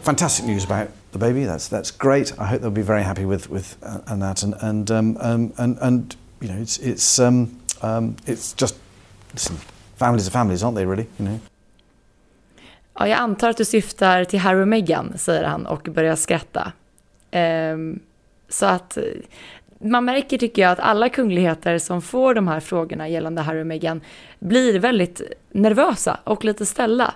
Fantastic 0.00 0.44
news 0.44 0.64
about 0.64 0.90
the 1.12 1.18
baby. 1.18 1.44
That's, 1.44 1.68
that's 1.68 1.90
great. 1.90 2.38
I 2.38 2.46
hope 2.46 2.62
they'll 2.62 2.70
be 2.70 2.82
very 2.82 3.02
happy 3.02 3.24
with, 3.24 3.48
with 3.48 3.76
uh, 3.82 4.00
and 4.08 4.20
that. 4.22 4.42
And, 4.42 4.54
and, 4.60 4.90
um, 4.90 5.16
um, 5.20 5.52
and, 5.58 5.78
and, 5.80 6.16
you 6.40 6.48
know, 6.48 6.56
it's, 6.56 6.78
it's, 6.78 7.18
um, 7.18 7.60
um, 7.80 8.16
it's 8.26 8.52
just, 8.54 8.76
listen, 9.32 9.56
families 9.96 10.26
are 10.26 10.32
families, 10.32 10.62
aren't 10.62 10.76
they, 10.76 10.84
really? 10.84 11.06
You 11.18 11.24
know? 11.24 11.40
Ja, 12.94 13.08
jag 13.08 13.18
antar 13.18 13.50
att 13.50 13.56
du 13.56 13.64
syftar 13.64 14.24
till 14.24 14.38
Harry 14.38 14.62
och 14.62 14.68
Meghan, 14.68 15.12
säger 15.18 15.44
han 15.44 15.66
och 15.66 15.82
börjar 15.82 16.16
skratta. 16.16 16.72
Um, 17.32 18.00
så 18.48 18.66
att 18.66 18.98
man 19.78 20.04
märker, 20.04 20.38
tycker 20.38 20.62
jag, 20.62 20.72
att 20.72 20.80
alla 20.80 21.08
kungligheter 21.08 21.78
som 21.78 22.02
får 22.02 22.34
de 22.34 22.48
här 22.48 22.60
frågorna 22.60 23.08
gällande 23.08 23.42
Harry 23.42 23.62
och 23.62 23.66
Meghan 23.66 24.00
blir 24.38 24.78
väldigt 24.78 25.22
nervösa 25.50 26.18
och 26.24 26.44
lite 26.44 26.66
ställa. 26.66 27.14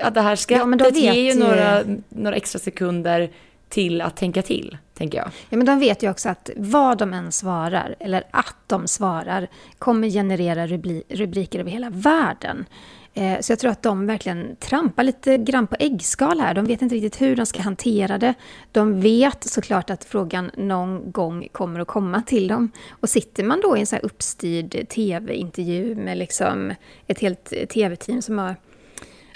Att 0.00 0.14
det 0.14 0.20
här 0.20 0.36
skrattet 0.36 0.96
ja, 0.96 1.14
ger 1.14 1.32
ju 1.32 1.40
några, 1.40 1.80
några 2.08 2.36
extra 2.36 2.58
sekunder 2.58 3.30
till 3.68 4.00
att 4.00 4.16
tänka 4.16 4.42
till, 4.42 4.78
tänker 4.94 5.18
jag. 5.18 5.26
Ja, 5.48 5.56
men 5.56 5.66
de 5.66 5.78
vet 5.78 6.02
ju 6.02 6.10
också 6.10 6.28
att 6.28 6.50
vad 6.56 6.98
de 6.98 7.12
än 7.12 7.32
svarar, 7.32 7.94
eller 8.00 8.24
att 8.30 8.56
de 8.66 8.88
svarar, 8.88 9.48
kommer 9.78 10.08
generera 10.08 10.66
rubriker 11.08 11.58
över 11.58 11.70
hela 11.70 11.90
världen. 11.90 12.66
Eh, 13.14 13.40
så 13.40 13.52
jag 13.52 13.58
tror 13.58 13.70
att 13.70 13.82
de 13.82 14.06
verkligen 14.06 14.56
trampar 14.56 15.02
lite 15.04 15.36
grann 15.36 15.66
på 15.66 15.76
äggskal 15.78 16.40
här. 16.40 16.54
De 16.54 16.64
vet 16.64 16.82
inte 16.82 16.94
riktigt 16.94 17.20
hur 17.20 17.36
de 17.36 17.46
ska 17.46 17.62
hantera 17.62 18.18
det. 18.18 18.34
De 18.72 19.00
vet 19.00 19.44
såklart 19.50 19.90
att 19.90 20.04
frågan 20.04 20.50
någon 20.56 21.12
gång 21.12 21.48
kommer 21.52 21.80
att 21.80 21.88
komma 21.88 22.22
till 22.22 22.48
dem. 22.48 22.70
Och 22.90 23.08
sitter 23.08 23.44
man 23.44 23.60
då 23.60 23.76
i 23.76 23.80
en 23.80 23.86
så 23.86 23.96
här 23.96 24.04
uppstyrd 24.04 24.88
tv-intervju 24.88 25.94
med 25.94 26.18
liksom 26.18 26.74
ett 27.06 27.20
helt 27.20 27.52
tv-team 27.68 28.22
som 28.22 28.38
har 28.38 28.56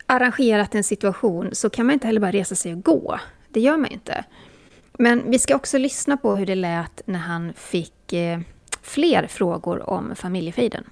arrangerat 0.06 0.74
en 0.74 0.84
situation 0.84 1.48
så 1.52 1.70
kan 1.70 1.86
man 1.86 1.92
inte 1.92 2.06
heller 2.06 2.20
bara 2.20 2.32
resa 2.32 2.54
sig 2.54 2.72
och 2.72 2.84
gå. 2.84 3.18
Det 3.48 3.60
gör 3.60 3.76
man 3.76 3.90
inte. 3.90 4.24
Men 5.00 5.30
vi 5.30 5.38
ska 5.38 5.56
också 5.56 5.78
lyssna 5.78 6.16
på 6.16 6.36
hur 6.36 6.46
det 6.46 6.54
lät 6.54 7.02
när 7.04 7.18
han 7.18 7.52
fick 7.54 8.12
eh, 8.12 8.40
fler 8.82 9.26
frågor 9.26 9.90
om 9.90 10.16
familjefejden. 10.16 10.84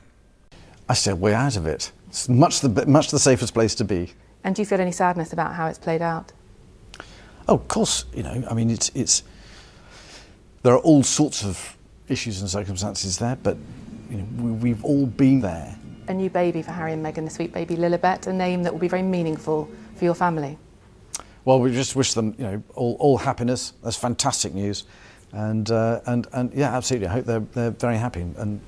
I 0.93 0.95
said 0.95 1.19
way 1.19 1.35
out 1.47 1.57
of 1.57 1.67
it. 1.67 1.93
It's 2.11 2.31
much 2.31 2.61
the, 2.61 2.87
much 2.87 3.11
the 3.11 3.19
safest 3.19 3.55
place 3.55 3.77
to 3.79 3.85
be. 3.85 4.07
And 4.43 4.57
do 4.57 4.63
you 4.63 4.67
feel 4.67 4.81
any 4.81 4.93
sadness 4.93 5.33
about 5.33 5.57
how 5.57 5.69
it's 5.71 5.79
played 5.79 6.03
out? 6.03 6.33
Oh, 7.49 7.55
of 7.55 7.69
course, 7.69 8.07
you 8.15 8.23
know, 8.23 8.51
I 8.51 8.55
mean, 8.55 8.71
it's, 8.71 8.91
it's, 8.95 9.23
there 10.63 10.73
are 10.73 10.83
all 10.83 11.03
sorts 11.03 11.45
of 11.45 11.77
issues 12.09 12.41
and 12.41 12.51
circumstances 12.51 13.19
there, 13.19 13.37
but 13.43 13.57
you 14.11 14.19
know, 14.19 14.27
we, 14.39 14.51
we've 14.53 14.85
all 14.85 15.07
been 15.07 15.41
there. 15.41 15.77
A 16.09 16.15
new 16.15 16.31
baby 16.31 16.63
for 16.63 16.71
Harry 16.71 16.93
and 16.93 17.05
Meghan, 17.05 17.25
the 17.25 17.31
sweet 17.31 17.53
baby 17.53 17.77
Lilibet, 17.77 18.27
a 18.29 18.33
name 18.33 18.63
that 18.63 18.73
will 18.73 18.81
be 18.81 18.89
very 18.89 19.03
meaningful 19.03 19.69
for 19.97 20.05
your 20.05 20.15
family. 20.15 20.57
Well, 21.47 21.61
we 21.61 21.71
just 21.71 21.97
wish 21.97 22.15
them, 22.15 22.35
you 22.39 22.45
know, 22.45 22.63
all, 22.75 22.97
all 22.99 23.19
happiness. 23.19 23.73
That's 23.83 23.97
fantastic 23.97 24.53
news, 24.55 24.85
and 25.33 25.71
uh, 25.71 26.01
and 26.05 26.27
and 26.33 26.53
yeah, 26.55 26.77
absolutely. 26.77 27.07
I 27.07 27.11
hope 27.11 27.25
they're 27.25 27.47
they're 27.55 27.71
very 27.71 27.97
happy 27.97 28.21
and, 28.21 28.37
and 28.37 28.61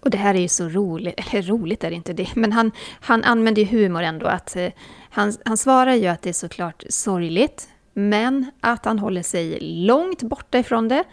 Och 0.00 0.10
det 0.10 0.18
här 0.18 0.34
är 0.34 0.38
ju 0.38 0.48
så 0.48 0.68
roligt, 0.68 1.14
eller 1.32 1.42
roligt 1.42 1.84
är 1.84 1.90
det 1.90 1.96
inte 1.96 2.12
det, 2.12 2.36
men 2.36 2.52
han, 2.52 2.70
han 3.00 3.24
använder 3.24 3.62
ju 3.62 3.68
humor 3.68 4.02
ändå. 4.02 4.26
Att, 4.26 4.56
eh, 4.56 4.72
han, 5.10 5.32
han 5.44 5.56
svarar 5.56 5.94
ju 5.94 6.06
att 6.06 6.22
det 6.22 6.28
är 6.28 6.32
såklart 6.32 6.84
sorgligt, 6.88 7.68
men 7.92 8.50
att 8.60 8.84
han 8.84 8.98
håller 8.98 9.22
sig 9.22 9.58
långt 9.60 10.22
borta 10.22 10.58
ifrån 10.58 10.88
det, 10.88 11.04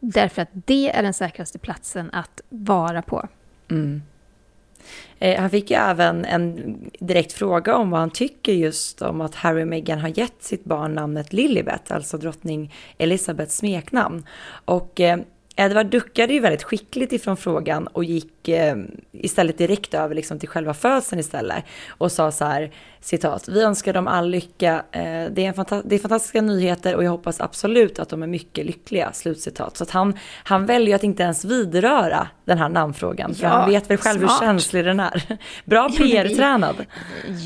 därför 0.00 0.42
att 0.42 0.48
det 0.52 0.96
är 0.96 1.02
den 1.02 1.14
säkraste 1.14 1.58
platsen 1.58 2.10
att 2.12 2.40
vara 2.48 3.02
på. 3.02 3.28
Mm. 3.70 4.02
Eh, 5.20 5.40
han 5.40 5.50
fick 5.50 5.70
ju 5.70 5.76
även 5.76 6.24
en 6.24 6.76
direkt 6.98 7.32
fråga 7.32 7.76
om 7.76 7.90
vad 7.90 8.00
han 8.00 8.10
tycker 8.10 8.52
just 8.52 9.02
om 9.02 9.20
att 9.20 9.34
Harry 9.34 9.62
och 9.62 9.68
Meghan 9.68 9.98
har 9.98 10.18
gett 10.18 10.42
sitt 10.42 10.64
barn 10.64 10.94
namnet 10.94 11.32
Lilibet, 11.32 11.90
alltså 11.90 12.18
drottning 12.18 12.74
Elizabeths 12.98 13.56
smeknamn. 13.56 14.26
Och 14.64 15.00
eh, 15.00 15.18
Edward 15.60 15.86
duckade 15.86 16.32
ju 16.32 16.40
väldigt 16.40 16.62
skickligt 16.62 17.12
ifrån 17.12 17.36
frågan 17.36 17.86
och 17.86 18.04
gick 18.04 18.48
eh, 18.48 18.76
istället 19.12 19.58
direkt 19.58 19.94
över 19.94 20.14
liksom 20.14 20.38
till 20.38 20.48
själva 20.48 20.74
födseln 20.74 21.20
istället 21.20 21.64
och 21.88 22.12
sa 22.12 22.32
så 22.32 22.44
här, 22.44 22.70
citat, 23.00 23.48
vi 23.48 23.62
önskar 23.62 23.92
dem 23.92 24.08
all 24.08 24.30
lycka, 24.30 24.84
eh, 24.92 25.02
det, 25.02 25.44
är 25.44 25.48
en 25.48 25.54
fanta 25.54 25.82
det 25.84 25.94
är 25.94 25.98
fantastiska 25.98 26.42
nyheter 26.42 26.96
och 26.96 27.04
jag 27.04 27.10
hoppas 27.10 27.40
absolut 27.40 27.98
att 27.98 28.08
de 28.08 28.22
är 28.22 28.26
mycket 28.26 28.66
lyckliga, 28.66 29.12
slutcitat. 29.12 29.76
Så 29.76 29.84
att 29.84 29.90
han, 29.90 30.18
han 30.44 30.66
väljer 30.66 30.96
att 30.96 31.04
inte 31.04 31.22
ens 31.22 31.44
vidröra 31.44 32.28
den 32.44 32.58
här 32.58 32.68
namnfrågan, 32.68 33.34
för 33.34 33.42
Ja, 33.42 33.48
han 33.48 33.70
vet 33.70 33.90
väl 33.90 33.96
själv 33.96 34.18
smart. 34.18 34.42
hur 34.42 34.46
känslig 34.46 34.84
den 34.84 35.00
är. 35.00 35.38
Bra 35.64 35.88
PR-tränad. 35.88 36.76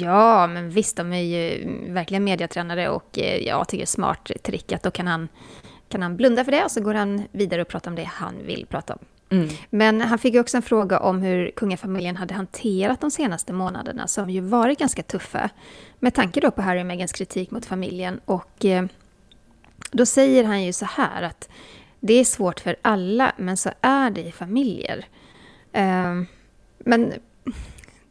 Ja, 0.01 0.47
men 0.47 0.71
visst, 0.71 0.97
de 0.97 1.13
är 1.13 1.23
ju 1.23 1.69
verkligen 1.93 2.25
mediatränare 2.25 2.89
och 2.89 3.19
eh, 3.19 3.37
jag 3.37 3.69
tycker 3.69 3.79
det 3.79 3.85
är 3.85 3.87
smart 3.87 4.31
trick 4.43 4.73
att 4.73 4.83
då 4.83 4.91
kan 4.91 5.07
han, 5.07 5.29
kan 5.95 6.03
han 6.03 6.17
blunda 6.17 6.45
för 6.45 6.53
det 6.53 6.65
och 6.65 6.71
så 6.71 6.81
går 6.81 6.95
han 6.95 7.23
vidare 7.33 7.63
och 7.63 7.69
pratar 7.69 7.91
om 7.91 7.95
det 7.95 8.05
han 8.05 8.35
vill 8.47 8.67
prata 8.67 8.95
om. 8.95 8.99
Mm. 9.31 9.49
Men 9.71 10.01
han 10.01 10.19
fick 10.19 10.35
ju 10.35 10.41
också 10.41 10.57
en 10.57 10.63
fråga 10.63 11.01
om 11.01 11.23
hur 11.23 11.51
kungafamiljen 11.51 12.17
hade 12.17 12.35
hanterat 12.35 13.01
de 13.01 13.11
senaste 13.11 13.53
månaderna 13.53 14.09
som 14.09 14.31
ju 14.31 14.41
varit 14.41 14.79
ganska 14.79 15.03
tuffa. 15.03 15.51
Med 15.99 16.15
tanke 16.15 16.41
då 16.41 16.51
på 16.51 16.63
Harry 16.63 16.83
och 16.83 16.87
Meghans 16.87 17.13
kritik 17.13 17.51
mot 17.51 17.67
familjen. 17.67 18.21
Och 18.25 18.65
eh, 18.65 18.85
då 19.91 20.07
säger 20.07 20.45
han 20.45 20.63
ju 20.63 20.73
så 20.73 20.85
här 20.85 21.23
att 21.23 21.49
det 22.01 22.15
är 22.15 22.25
svårt 22.25 22.61
för 22.61 22.77
alla, 22.83 23.33
men 23.37 23.57
så 23.57 23.71
är 23.81 24.11
det 24.11 24.23
i 24.23 24.33
familjer. 24.33 25.05
Eh, 25.73 26.23
men 26.79 27.13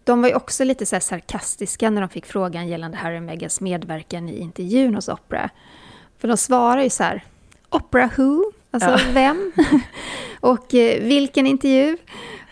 de 0.04 0.22
var 0.22 0.30
ju 0.30 0.36
också 0.36 0.64
lite 0.64 0.86
så 0.86 1.00
sarkastiska 1.00 1.90
när 1.90 2.02
de 2.02 2.10
fick 2.10 2.26
frågan 2.26 2.68
gällande 2.68 2.98
Harry 2.98 3.18
och 3.18 3.24
Meghans 3.24 3.62
medverkan 3.62 4.30
i 4.30 4.38
intervjun 4.38 4.96
hos 4.96 5.10
Oprah. 5.10 5.50
För 6.18 6.28
de 6.28 6.38
svarar 6.38 6.84
ju 6.84 6.90
så 6.90 7.04
här, 7.04 7.24
Oprah 7.74 8.10
who? 8.18 8.44
Alltså 8.72 8.90
Ja. 8.90 9.00
vem? 9.14 9.52
och 10.40 10.74
eh, 10.74 11.04
vilken 11.04 11.48
intervju? 11.48 11.98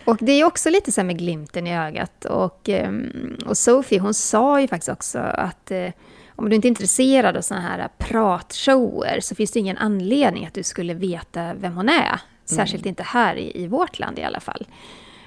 Och 0.06 0.18
det 0.22 0.32
är 0.32 0.46
också 0.46 0.70
lite 0.70 0.92
så 0.92 1.04
med 1.04 1.18
glimten 1.18 1.68
i 1.68 1.78
ögat. 1.78 2.26
Och, 2.26 2.70
ehm, 2.70 3.38
och 3.46 3.58
Sophie, 3.58 4.00
hon 4.00 4.14
sa 4.14 4.62
ju 4.62 4.68
faktiskt 4.68 4.90
också 4.90 5.20
att 5.20 5.72
eh, 5.72 5.90
om 6.36 6.50
du 6.50 6.56
inte 6.56 6.68
är 6.68 6.70
intresserad 6.70 7.38
av 7.38 7.42
såna 7.42 7.62
här 7.62 7.88
pratshower 7.98 9.20
så 9.22 9.36
finns 9.36 9.52
det 9.52 9.60
ingen 9.60 9.78
anledning 9.78 10.46
att 10.46 10.54
du 10.54 10.64
skulle 10.64 10.94
veta 10.94 11.54
vem 11.54 11.76
hon 11.76 11.90
är. 11.90 12.20
Särskilt 12.46 12.86
inte 12.86 13.04
här 13.04 13.36
i, 13.36 13.64
i 13.64 13.68
vårt 13.68 14.00
land 14.00 14.20
i 14.20 14.24
alla 14.24 14.40
fall. 14.40 14.68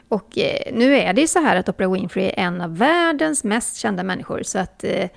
Och 0.09 0.39
eh, 0.39 0.75
nu 0.75 0.97
är 0.97 1.13
det 1.13 1.21
ju 1.21 1.27
så 1.27 1.39
här 1.39 1.57
att 1.57 1.69
Oprah 1.69 1.93
Winfrey 1.93 2.25
är 2.25 2.39
en 2.39 2.61
av 2.61 2.79
världens 2.79 3.45
mest 3.45 3.77
kända 3.77 4.03
människor. 4.03 4.43
Så 4.43 4.59
att, 4.59 4.85
eh, 4.85 5.09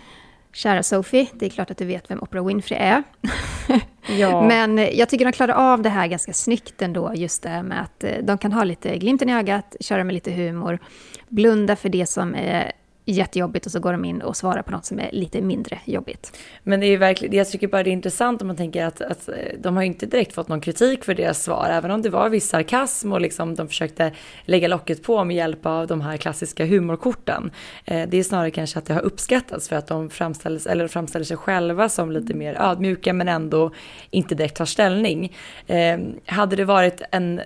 kära 0.53 0.83
Sophie, 0.83 1.27
det 1.33 1.45
är 1.45 1.49
klart 1.49 1.71
att 1.71 1.77
du 1.77 1.85
vet 1.85 2.11
vem 2.11 2.19
Oprah 2.19 2.45
Winfrey 2.45 2.79
är. 2.79 3.03
Ja. 4.09 4.47
Men 4.47 4.79
eh, 4.79 4.89
jag 4.89 5.09
tycker 5.09 5.25
de 5.25 5.31
klarar 5.31 5.53
av 5.53 5.81
det 5.81 5.89
här 5.89 6.07
ganska 6.07 6.33
snyggt 6.33 6.81
ändå, 6.81 7.11
just 7.15 7.43
det 7.43 7.49
här 7.49 7.63
med 7.63 7.81
att 7.81 8.03
eh, 8.03 8.11
de 8.23 8.37
kan 8.37 8.51
ha 8.51 8.63
lite 8.63 8.97
glimten 8.97 9.29
i 9.29 9.33
ögat, 9.33 9.75
köra 9.79 10.03
med 10.03 10.13
lite 10.13 10.31
humor, 10.31 10.79
blunda 11.27 11.75
för 11.75 11.89
det 11.89 12.05
som 12.05 12.35
är 12.35 12.71
jättejobbigt 13.11 13.65
och 13.65 13.71
så 13.71 13.79
går 13.79 13.91
de 13.91 14.05
in 14.05 14.21
och 14.21 14.37
svarar 14.37 14.61
på 14.61 14.71
något 14.71 14.85
som 14.85 14.99
är 14.99 15.09
lite 15.11 15.41
mindre 15.41 15.79
jobbigt. 15.85 16.37
Men 16.63 16.79
det 16.79 16.85
är 16.85 16.89
ju 16.89 16.97
verkligen, 16.97 17.35
jag 17.35 17.49
tycker 17.49 17.67
bara 17.67 17.83
det 17.83 17.89
är 17.89 17.91
intressant 17.91 18.41
om 18.41 18.47
man 18.47 18.57
tänker 18.57 18.85
att, 18.85 19.01
att 19.01 19.29
de 19.59 19.75
har 19.75 19.83
ju 19.83 19.87
inte 19.87 20.05
direkt 20.05 20.33
fått 20.33 20.47
någon 20.47 20.61
kritik 20.61 21.03
för 21.03 21.13
deras 21.13 21.43
svar, 21.43 21.67
även 21.71 21.91
om 21.91 22.01
det 22.01 22.09
var 22.09 22.29
viss 22.29 22.49
sarkasm 22.49 23.13
och 23.13 23.21
liksom 23.21 23.55
de 23.55 23.67
försökte 23.67 24.11
lägga 24.45 24.67
locket 24.67 25.03
på 25.03 25.23
med 25.23 25.35
hjälp 25.35 25.65
av 25.65 25.87
de 25.87 26.01
här 26.01 26.17
klassiska 26.17 26.65
humorkorten. 26.65 27.51
Eh, 27.85 28.09
det 28.09 28.17
är 28.17 28.23
snarare 28.23 28.51
kanske 28.51 28.79
att 28.79 28.85
det 28.85 28.93
har 28.93 29.01
uppskattats 29.01 29.69
för 29.69 29.75
att 29.75 29.87
de 29.87 30.09
framställs, 30.09 30.67
eller 30.67 30.87
framställer 30.87 31.25
sig 31.25 31.37
själva 31.37 31.89
som 31.89 32.11
lite 32.11 32.33
mer 32.33 32.61
ödmjuka 32.61 33.13
men 33.13 33.27
ändå 33.27 33.71
inte 34.09 34.35
direkt 34.35 34.57
tar 34.57 34.65
ställning. 34.65 35.35
Eh, 35.67 35.99
hade 36.25 36.55
det 36.55 36.65
varit 36.65 37.01
en 37.11 37.41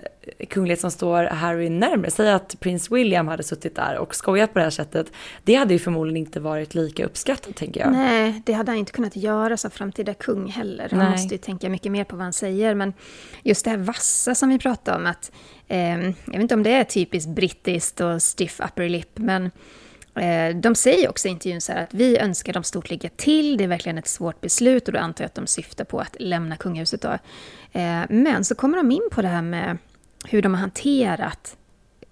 kunglighet 0.48 0.80
som 0.80 0.90
står 0.90 1.24
Harry 1.24 1.68
närmare, 1.70 2.10
säg 2.10 2.30
att 2.30 2.60
prins 2.60 2.90
William 2.90 3.28
hade 3.28 3.42
suttit 3.42 3.76
där 3.76 3.98
och 3.98 4.14
skojat 4.14 4.52
på 4.52 4.58
det 4.58 4.64
här 4.64 4.70
sättet, 4.70 5.12
det 5.44 5.54
hade 5.54 5.72
ju 5.72 5.78
förmodligen 5.78 6.16
inte 6.16 6.40
varit 6.40 6.74
lika 6.74 7.04
uppskattat 7.04 7.56
tänker 7.56 7.80
jag. 7.80 7.92
Nej, 7.92 8.42
det 8.46 8.52
hade 8.52 8.70
han 8.70 8.78
inte 8.78 8.92
kunnat 8.92 9.16
göra 9.16 9.56
som 9.56 9.70
framtida 9.70 10.14
kung 10.14 10.48
heller. 10.48 10.88
Han 10.90 10.98
Nej. 10.98 11.10
måste 11.10 11.34
ju 11.34 11.38
tänka 11.38 11.68
mycket 11.68 11.92
mer 11.92 12.04
på 12.04 12.16
vad 12.16 12.22
han 12.24 12.32
säger. 12.32 12.74
Men 12.74 12.92
just 13.42 13.64
det 13.64 13.70
här 13.70 13.76
vassa 13.76 14.34
som 14.34 14.48
vi 14.48 14.58
pratade 14.58 14.96
om, 14.96 15.06
att 15.06 15.32
eh, 15.68 16.00
jag 16.00 16.32
vet 16.32 16.40
inte 16.40 16.54
om 16.54 16.62
det 16.62 16.72
är 16.72 16.84
typiskt 16.84 17.30
brittiskt 17.30 18.00
och 18.00 18.22
stiff 18.22 18.60
upper 18.60 18.88
lip, 18.88 19.18
men 19.18 19.50
eh, 20.14 20.56
de 20.56 20.74
säger 20.74 21.08
också 21.08 21.28
i 21.28 21.30
intervjun 21.30 21.60
så 21.60 21.72
här 21.72 21.82
att 21.82 21.94
vi 21.94 22.18
önskar 22.18 22.52
dem 22.52 22.62
stort 22.62 22.90
lycka 22.90 23.08
till, 23.16 23.56
det 23.56 23.64
är 23.64 23.68
verkligen 23.68 23.98
ett 23.98 24.08
svårt 24.08 24.40
beslut 24.40 24.88
och 24.88 24.92
då 24.92 25.00
antar 25.00 25.24
jag 25.24 25.26
att 25.26 25.34
de 25.34 25.46
syftar 25.46 25.84
på 25.84 26.00
att 26.00 26.16
lämna 26.18 26.56
kungahuset 26.56 27.02
då. 27.02 27.18
Eh, 27.72 28.02
men 28.08 28.44
så 28.44 28.54
kommer 28.54 28.76
de 28.76 28.90
in 28.90 29.08
på 29.10 29.22
det 29.22 29.28
här 29.28 29.42
med 29.42 29.78
hur 30.24 30.42
de 30.42 30.54
har 30.54 30.60
hanterat 30.60 31.56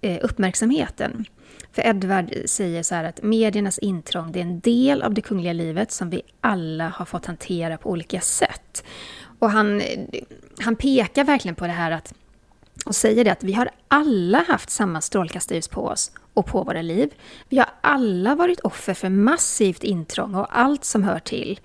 eh, 0.01 0.19
uppmärksamheten. 0.21 1.25
För 1.71 1.87
Edward 1.87 2.33
säger 2.45 2.83
så 2.83 2.95
här 2.95 3.03
att 3.03 3.23
mediernas 3.23 3.79
intrång 3.79 4.31
det 4.31 4.39
är 4.39 4.43
en 4.43 4.59
del 4.59 5.01
av 5.01 5.13
det 5.13 5.21
kungliga 5.21 5.53
livet 5.53 5.91
som 5.91 6.09
vi 6.09 6.21
alla 6.41 6.89
har 6.89 7.05
fått 7.05 7.25
hantera 7.25 7.77
på 7.77 7.89
olika 7.89 8.21
sätt. 8.21 8.83
Och 9.39 9.51
han, 9.51 9.81
han 10.59 10.75
pekar 10.75 11.23
verkligen 11.23 11.55
på 11.55 11.67
det 11.67 11.73
här 11.73 11.91
att 11.91 12.13
och 12.85 12.95
säger 12.95 13.23
det 13.23 13.31
att 13.31 13.43
vi 13.43 13.53
har 13.53 13.69
alla 13.87 14.45
haft 14.47 14.69
samma 14.69 15.01
strålkastarljus 15.01 15.67
på 15.67 15.85
oss 15.85 16.11
och 16.33 16.45
på 16.45 16.63
våra 16.63 16.81
liv. 16.81 17.13
Vi 17.49 17.57
har 17.57 17.69
alla 17.81 18.35
varit 18.35 18.59
offer 18.59 18.93
för 18.93 19.09
massivt 19.09 19.83
intrång 19.83 20.35
och 20.35 20.59
allt 20.59 20.85
som 20.85 21.03
hör 21.03 21.19
till. 21.19 21.59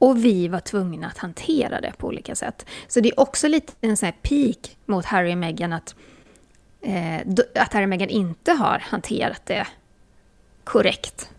Och 0.00 0.24
vi 0.24 0.48
var 0.48 0.60
tvungna 0.60 1.06
att 1.06 1.18
hantera 1.18 1.80
det 1.80 1.92
på 1.98 2.06
olika 2.06 2.34
sätt. 2.34 2.66
Så 2.88 3.00
det 3.00 3.08
är 3.08 3.20
också 3.20 3.48
lite 3.48 3.72
en 3.80 3.96
sån 3.96 4.06
här 4.06 4.16
peak 4.22 4.76
mot 4.86 5.04
Harry 5.04 5.32
och 5.32 5.38
Meghan 5.38 5.72
att, 5.72 5.94
eh, 6.82 7.16
att 7.54 7.72
Harry 7.72 7.84
och 7.84 7.88
Meghan 7.88 8.08
inte 8.08 8.52
har 8.52 8.78
hanterat 8.78 9.42
det 9.46 9.66
korrekt. 10.64 11.30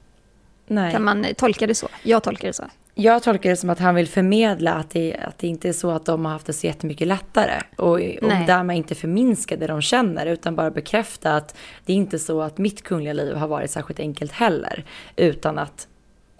Nej. 0.67 0.91
Kan 0.91 1.03
man 1.03 1.25
tolka 1.37 1.67
det 1.67 1.75
så? 1.75 1.87
Jag 2.03 2.23
tolkar 2.23 2.47
det 2.47 2.53
så. 2.53 2.63
Jag 2.93 3.23
tolkar 3.23 3.49
det 3.49 3.55
som 3.55 3.69
att 3.69 3.79
han 3.79 3.95
vill 3.95 4.07
förmedla 4.07 4.73
att 4.73 4.89
det, 4.89 5.15
att 5.15 5.37
det 5.37 5.47
inte 5.47 5.69
är 5.69 5.73
så 5.73 5.91
att 5.91 6.05
de 6.05 6.25
har 6.25 6.31
haft 6.31 6.45
det 6.45 6.53
så 6.53 6.67
jättemycket 6.67 7.07
lättare. 7.07 7.61
Och, 7.77 7.93
och 7.93 7.99
Nej. 8.21 8.43
därmed 8.47 8.77
inte 8.77 8.95
förminska 8.95 9.57
det 9.57 9.67
de 9.67 9.81
känner, 9.81 10.25
utan 10.25 10.55
bara 10.55 10.71
bekräfta 10.71 11.35
att 11.35 11.57
det 11.85 11.93
är 11.93 11.97
inte 11.97 12.19
så 12.19 12.41
att 12.41 12.57
mitt 12.57 12.83
kungliga 12.83 13.13
liv 13.13 13.35
har 13.35 13.47
varit 13.47 13.71
särskilt 13.71 13.99
enkelt 13.99 14.31
heller. 14.31 14.85
Utan 15.15 15.59
att 15.59 15.87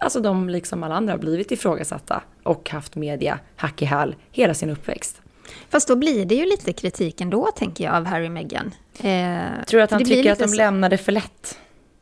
alltså 0.02 0.20
de, 0.20 0.48
liksom 0.48 0.82
alla 0.82 0.94
andra, 0.94 1.18
blivit 1.18 1.50
ifrågasatta 1.50 2.22
och 2.42 2.70
haft 2.70 2.96
media 2.96 3.38
hack 3.56 3.82
i 3.82 3.84
häl 3.84 4.14
hela 4.30 4.54
sin 4.54 4.70
uppväxt. 4.70 5.20
Fast 5.68 5.88
då 5.88 5.96
blir 5.96 6.24
det 6.24 6.34
ju 6.34 6.44
lite 6.46 6.72
kritik 6.72 7.20
ändå, 7.20 7.46
tänker 7.56 7.84
jag, 7.84 7.94
av 7.94 8.04
Harry 8.04 8.26
och 8.28 8.32
Meghan. 8.32 8.74
Eh, 8.98 9.64
Tror 9.66 9.78
du 9.78 9.82
att 9.82 9.90
han 9.90 10.04
tycker 10.04 10.32
att 10.32 10.38
de 10.38 10.48
så- 10.48 10.56
lämnade 10.56 10.98
för 10.98 11.12
lätt? 11.12 11.58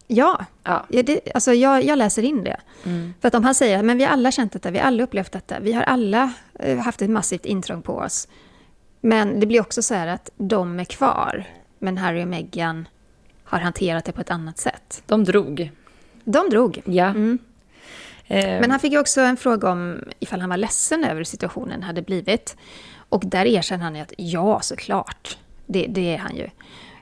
Ja, 0.06 0.44
Ja. 0.64 0.86
det, 0.88 1.20
alltså 1.34 1.52
jag, 1.52 1.84
jag 1.84 1.98
läser 1.98 2.22
in 2.22 2.44
det. 2.44 2.60
Mm. 2.84 3.14
För 3.20 3.28
att 3.28 3.34
om 3.34 3.44
han 3.44 3.54
säger 3.54 3.82
men 3.82 3.98
vi 3.98 4.04
har 4.04 4.12
alla 4.12 4.30
känt 4.32 4.52
detta, 4.52 4.70
vi 4.70 4.78
har 4.78 4.86
alla 4.86 5.02
upplevt 5.02 5.32
detta, 5.32 5.60
vi 5.60 5.72
har 5.72 5.82
alla 5.82 6.32
eh, 6.58 6.78
haft 6.78 7.02
ett 7.02 7.10
massivt 7.10 7.46
intrång 7.46 7.82
på 7.82 7.94
oss. 7.96 8.28
Men 9.00 9.40
det 9.40 9.46
blir 9.46 9.60
också 9.60 9.82
så 9.82 9.94
här 9.94 10.06
att 10.06 10.30
de 10.36 10.80
är 10.80 10.84
kvar, 10.84 11.44
men 11.78 11.98
Harry 11.98 12.22
och 12.24 12.28
Meghan 12.28 12.88
har 13.44 13.58
hanterat 13.58 14.04
det 14.04 14.12
på 14.12 14.20
ett 14.20 14.30
annat 14.30 14.58
sätt. 14.58 15.02
De 15.06 15.24
drog. 15.24 15.70
De 16.24 16.50
drog. 16.50 16.82
Ja. 16.84 17.04
Mm. 17.06 17.38
Ehm. 18.31 18.61
Men 18.61 18.71
han 18.71 18.81
fick 18.81 18.93
ju 18.93 18.99
också 18.99 19.21
en 19.21 19.37
fråga 19.37 19.71
om 19.71 20.05
ifall 20.19 20.40
han 20.40 20.51
var 20.51 20.57
ledsen 20.57 21.05
över 21.05 21.16
hur 21.16 21.25
situationen 21.25 21.83
hade 21.83 22.03
blivit. 22.03 22.57
Och 22.95 23.23
där 23.27 23.47
erkänner 23.47 23.85
han 23.85 23.95
ju 23.95 24.03
att 24.03 24.12
ja, 24.16 24.61
såklart. 24.61 25.38
Det, 25.66 25.87
det 25.88 26.14
är 26.14 26.19
han 26.19 26.37
ju. 26.37 26.49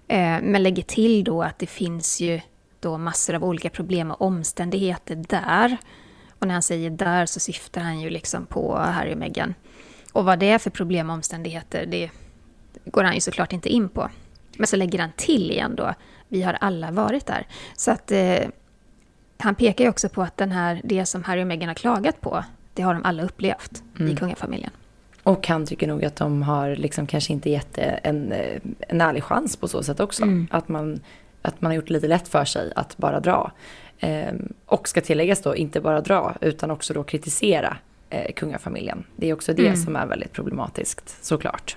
Ehm, 0.08 0.44
men 0.44 0.62
lägger 0.62 0.82
till 0.82 1.24
då 1.24 1.42
att 1.42 1.58
det 1.58 1.66
finns 1.66 2.20
ju 2.20 2.40
då 2.80 2.98
massor 2.98 3.34
av 3.34 3.44
olika 3.44 3.70
problem 3.70 4.10
och 4.10 4.22
omständigheter 4.22 5.16
där. 5.28 5.76
Och 6.38 6.46
när 6.46 6.54
han 6.54 6.62
säger 6.62 6.90
där 6.90 7.26
så 7.26 7.40
syftar 7.40 7.80
han 7.80 8.00
ju 8.00 8.10
liksom 8.10 8.46
på 8.46 8.78
Harry 8.78 9.14
och 9.14 9.18
Meghan. 9.18 9.54
Och 10.12 10.24
vad 10.24 10.38
det 10.38 10.50
är 10.50 10.58
för 10.58 10.70
problem 10.70 11.10
och 11.10 11.14
omständigheter, 11.14 11.86
det 11.86 12.10
går 12.84 13.04
han 13.04 13.14
ju 13.14 13.20
såklart 13.20 13.52
inte 13.52 13.68
in 13.68 13.88
på. 13.88 14.10
Men 14.56 14.66
så 14.66 14.76
lägger 14.76 14.98
han 14.98 15.12
till 15.16 15.50
igen 15.50 15.76
då, 15.76 15.94
vi 16.28 16.42
har 16.42 16.58
alla 16.60 16.90
varit 16.90 17.26
där. 17.26 17.46
Så 17.76 17.90
att 17.90 18.12
eh, 18.12 18.38
han 19.38 19.54
pekar 19.54 19.84
ju 19.84 19.90
också 19.90 20.08
på 20.08 20.22
att 20.22 20.36
den 20.36 20.52
här, 20.52 20.80
det 20.84 21.06
som 21.06 21.24
Harry 21.24 21.42
och 21.42 21.46
Meghan 21.46 21.68
har 21.68 21.74
klagat 21.74 22.20
på, 22.20 22.44
det 22.74 22.82
har 22.82 22.94
de 22.94 23.04
alla 23.04 23.22
upplevt 23.22 23.82
i 23.98 24.02
Mm. 24.02 24.16
kungafamiljen. 24.16 24.70
Och 25.22 25.48
han 25.48 25.66
tycker 25.66 25.86
nog 25.86 26.04
att 26.04 26.16
de 26.16 26.42
har 26.42 26.76
liksom 26.76 27.06
kanske 27.06 27.32
inte 27.32 27.50
gett 27.50 27.78
en, 27.78 28.32
eh, 28.32 28.60
en 28.88 29.00
ärlig 29.00 29.22
chans 29.24 29.56
på 29.56 29.68
så 29.68 29.82
sätt 29.82 30.00
också. 30.00 30.22
Mm. 30.22 30.46
Att, 30.50 30.68
man, 30.68 31.00
att 31.42 31.60
man 31.60 31.70
har 31.70 31.76
gjort 31.76 31.86
det 31.86 31.92
lite 31.92 32.08
lätt 32.08 32.28
för 32.28 32.44
sig 32.44 32.72
att 32.76 32.96
bara 32.96 33.20
dra. 33.20 33.52
Ehm, 34.00 34.52
och 34.66 34.88
ska 34.88 35.00
tilläggas 35.00 35.42
då, 35.42 35.56
inte 35.56 35.80
bara 35.80 36.00
dra, 36.00 36.34
utan 36.40 36.70
också 36.70 36.94
då 36.94 37.02
kritisera 37.02 37.76
eh, 38.10 38.32
kungafamiljen. 38.32 39.04
Det 39.16 39.28
är 39.30 39.32
också 39.34 39.52
det 39.54 39.66
Mm. 39.66 39.76
som 39.76 39.96
är 39.96 40.06
väldigt 40.06 40.32
problematiskt, 40.32 41.24
såklart. 41.24 41.76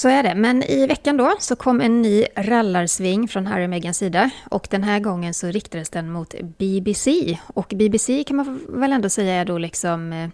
Så 0.00 0.08
är 0.08 0.22
det. 0.22 0.34
Men 0.34 0.62
i 0.62 0.86
veckan 0.86 1.16
då 1.16 1.34
så 1.38 1.56
kom 1.56 1.80
en 1.80 2.02
ny 2.02 2.24
rallarsving 2.36 3.28
från 3.28 3.46
Harry 3.46 3.64
och 3.64 3.70
Meghans 3.70 3.98
sida. 3.98 4.30
Och 4.50 4.68
den 4.70 4.82
här 4.82 5.00
gången 5.00 5.34
så 5.34 5.46
riktades 5.46 5.90
den 5.90 6.10
mot 6.10 6.34
BBC. 6.58 7.38
Och 7.46 7.72
BBC 7.76 8.24
kan 8.24 8.36
man 8.36 8.60
väl 8.68 8.92
ändå 8.92 9.08
säga 9.08 9.34
är 9.34 9.44
då 9.44 9.58
liksom 9.58 10.12
eh, 10.12 10.28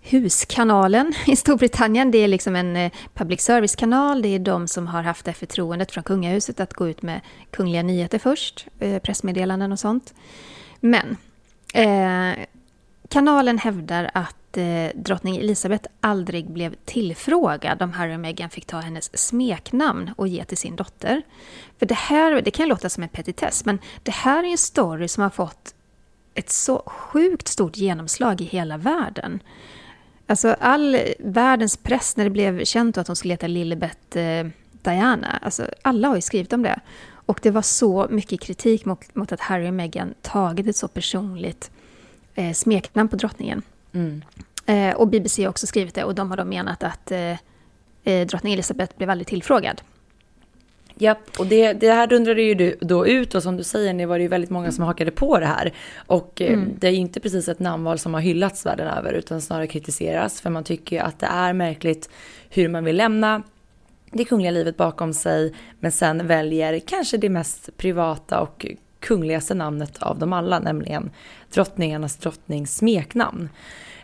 Huskanalen 0.00 1.12
i 1.26 1.36
Storbritannien. 1.36 2.10
Det 2.10 2.18
är 2.18 2.28
liksom 2.28 2.56
en 2.56 2.76
eh, 2.76 2.92
public 3.14 3.40
service-kanal. 3.40 4.22
Det 4.22 4.28
är 4.28 4.38
de 4.38 4.68
som 4.68 4.86
har 4.86 5.02
haft 5.02 5.24
det 5.24 5.32
förtroendet 5.32 5.92
från 5.92 6.04
kungahuset 6.04 6.60
att 6.60 6.74
gå 6.74 6.88
ut 6.88 7.02
med 7.02 7.20
kungliga 7.50 7.82
nyheter 7.82 8.18
först, 8.18 8.66
eh, 8.78 8.98
pressmeddelanden 8.98 9.72
och 9.72 9.78
sånt. 9.78 10.14
Men 10.80 11.16
eh, 11.74 12.44
kanalen 13.08 13.58
hävdar 13.58 14.10
att 14.14 14.47
eh, 14.58 14.90
drottning 14.94 15.36
Elizabeth 15.36 15.88
aldrig 16.00 16.50
blev 16.50 16.74
tillfrågad 16.84 17.82
om 17.82 17.92
Harry 17.92 18.14
och 18.14 18.20
Meghan 18.20 18.50
fick 18.50 18.66
ta 18.66 18.78
hennes 18.78 19.18
smeknamn 19.18 20.10
och 20.16 20.28
ge 20.28 20.44
till 20.44 20.56
sin 20.56 20.76
dotter. 20.76 21.22
För 21.78 21.86
det 21.86 21.94
här, 21.94 22.42
det 22.42 22.50
kan 22.50 22.68
låta 22.68 22.88
som 22.88 23.02
en 23.02 23.08
petitess, 23.08 23.64
men 23.64 23.78
det 24.02 24.12
här 24.12 24.44
är 24.44 24.48
en 24.48 24.58
story 24.58 25.08
som 25.08 25.22
har 25.22 25.30
fått 25.30 25.74
ett 26.34 26.50
så 26.50 26.82
sjukt 26.86 27.48
stort 27.48 27.76
genomslag 27.76 28.40
i 28.40 28.44
hela 28.44 28.76
världen. 28.76 29.42
Alltså 30.26 30.56
all 30.60 30.98
världens 31.18 31.76
press 31.76 32.16
när 32.16 32.24
det 32.24 32.30
blev 32.30 32.64
känt 32.64 32.98
att 32.98 33.06
de 33.06 33.16
skulle 33.16 33.34
heta 33.34 33.46
Lilibet 33.46 34.16
eh, 34.16 34.46
Diana, 34.82 35.38
alltså 35.42 35.66
alla 35.82 36.08
har 36.08 36.14
ju 36.14 36.20
skrivit 36.20 36.52
om 36.52 36.62
det. 36.62 36.80
Och 37.10 37.40
det 37.42 37.50
var 37.50 37.62
så 37.62 38.06
mycket 38.10 38.40
kritik 38.40 38.84
mot, 38.84 39.14
mot 39.14 39.32
att 39.32 39.40
Harry 39.40 39.68
och 39.68 39.74
Meghan 39.74 40.14
tagit 40.22 40.66
ett 40.66 40.76
så 40.76 40.88
personligt 40.88 41.70
eh, 42.34 42.52
smeknamn 42.52 43.08
på 43.08 43.16
drottningen. 43.16 43.62
Mm. 43.92 44.24
Eh, 44.68 44.96
och 44.96 45.08
BBC 45.08 45.42
har 45.42 45.50
också 45.50 45.66
skrivit 45.66 45.94
det 45.94 46.04
och 46.04 46.14
de 46.14 46.30
har 46.30 46.36
då 46.36 46.44
menat 46.44 46.82
att 46.82 47.10
eh, 47.10 47.36
eh 48.04 48.26
drottning 48.26 48.52
Elizabeth 48.52 48.96
blev 48.96 49.10
aldrig 49.10 49.26
tillfrågad. 49.26 49.82
Ja, 51.00 51.16
och 51.38 51.46
det, 51.46 51.72
det 51.72 51.92
här 51.92 52.06
dundrade 52.06 52.42
ju 52.42 52.76
då 52.80 53.06
ut 53.06 53.34
och 53.34 53.42
som 53.42 53.56
du 53.56 53.64
säger, 53.64 53.94
det 53.94 54.06
var 54.06 54.18
det 54.18 54.22
ju 54.22 54.28
väldigt 54.28 54.50
många 54.50 54.72
som 54.72 54.84
hakade 54.84 55.10
på 55.10 55.38
det 55.38 55.46
här. 55.46 55.72
Och 56.06 56.40
eh, 56.40 56.52
mm. 56.52 56.70
det 56.78 56.88
är 56.88 56.92
inte 56.92 57.20
precis 57.20 57.48
ett 57.48 57.60
namnval 57.60 57.98
som 57.98 58.14
har 58.14 58.20
hyllats 58.20 58.66
världen 58.66 58.86
över 58.86 59.12
utan 59.12 59.40
snarare 59.40 59.66
kritiseras 59.66 60.40
för 60.40 60.50
man 60.50 60.64
tycker 60.64 61.02
att 61.02 61.18
det 61.18 61.26
är 61.26 61.52
märkligt 61.52 62.10
hur 62.50 62.68
man 62.68 62.84
vill 62.84 62.96
lämna 62.96 63.42
det 64.12 64.24
kungliga 64.24 64.50
livet 64.50 64.76
bakom 64.76 65.12
sig 65.12 65.54
men 65.80 65.92
sen 65.92 66.26
väljer 66.26 66.78
kanske 66.78 67.16
det 67.16 67.28
mest 67.28 67.76
privata 67.76 68.40
och 68.40 68.66
kungligaste 69.00 69.54
namnet 69.54 70.02
av 70.02 70.18
dem 70.18 70.32
alla, 70.32 70.58
nämligen 70.58 71.10
drottningarnas 71.52 72.16
drottnings 72.16 72.76
smeknamn. 72.76 73.48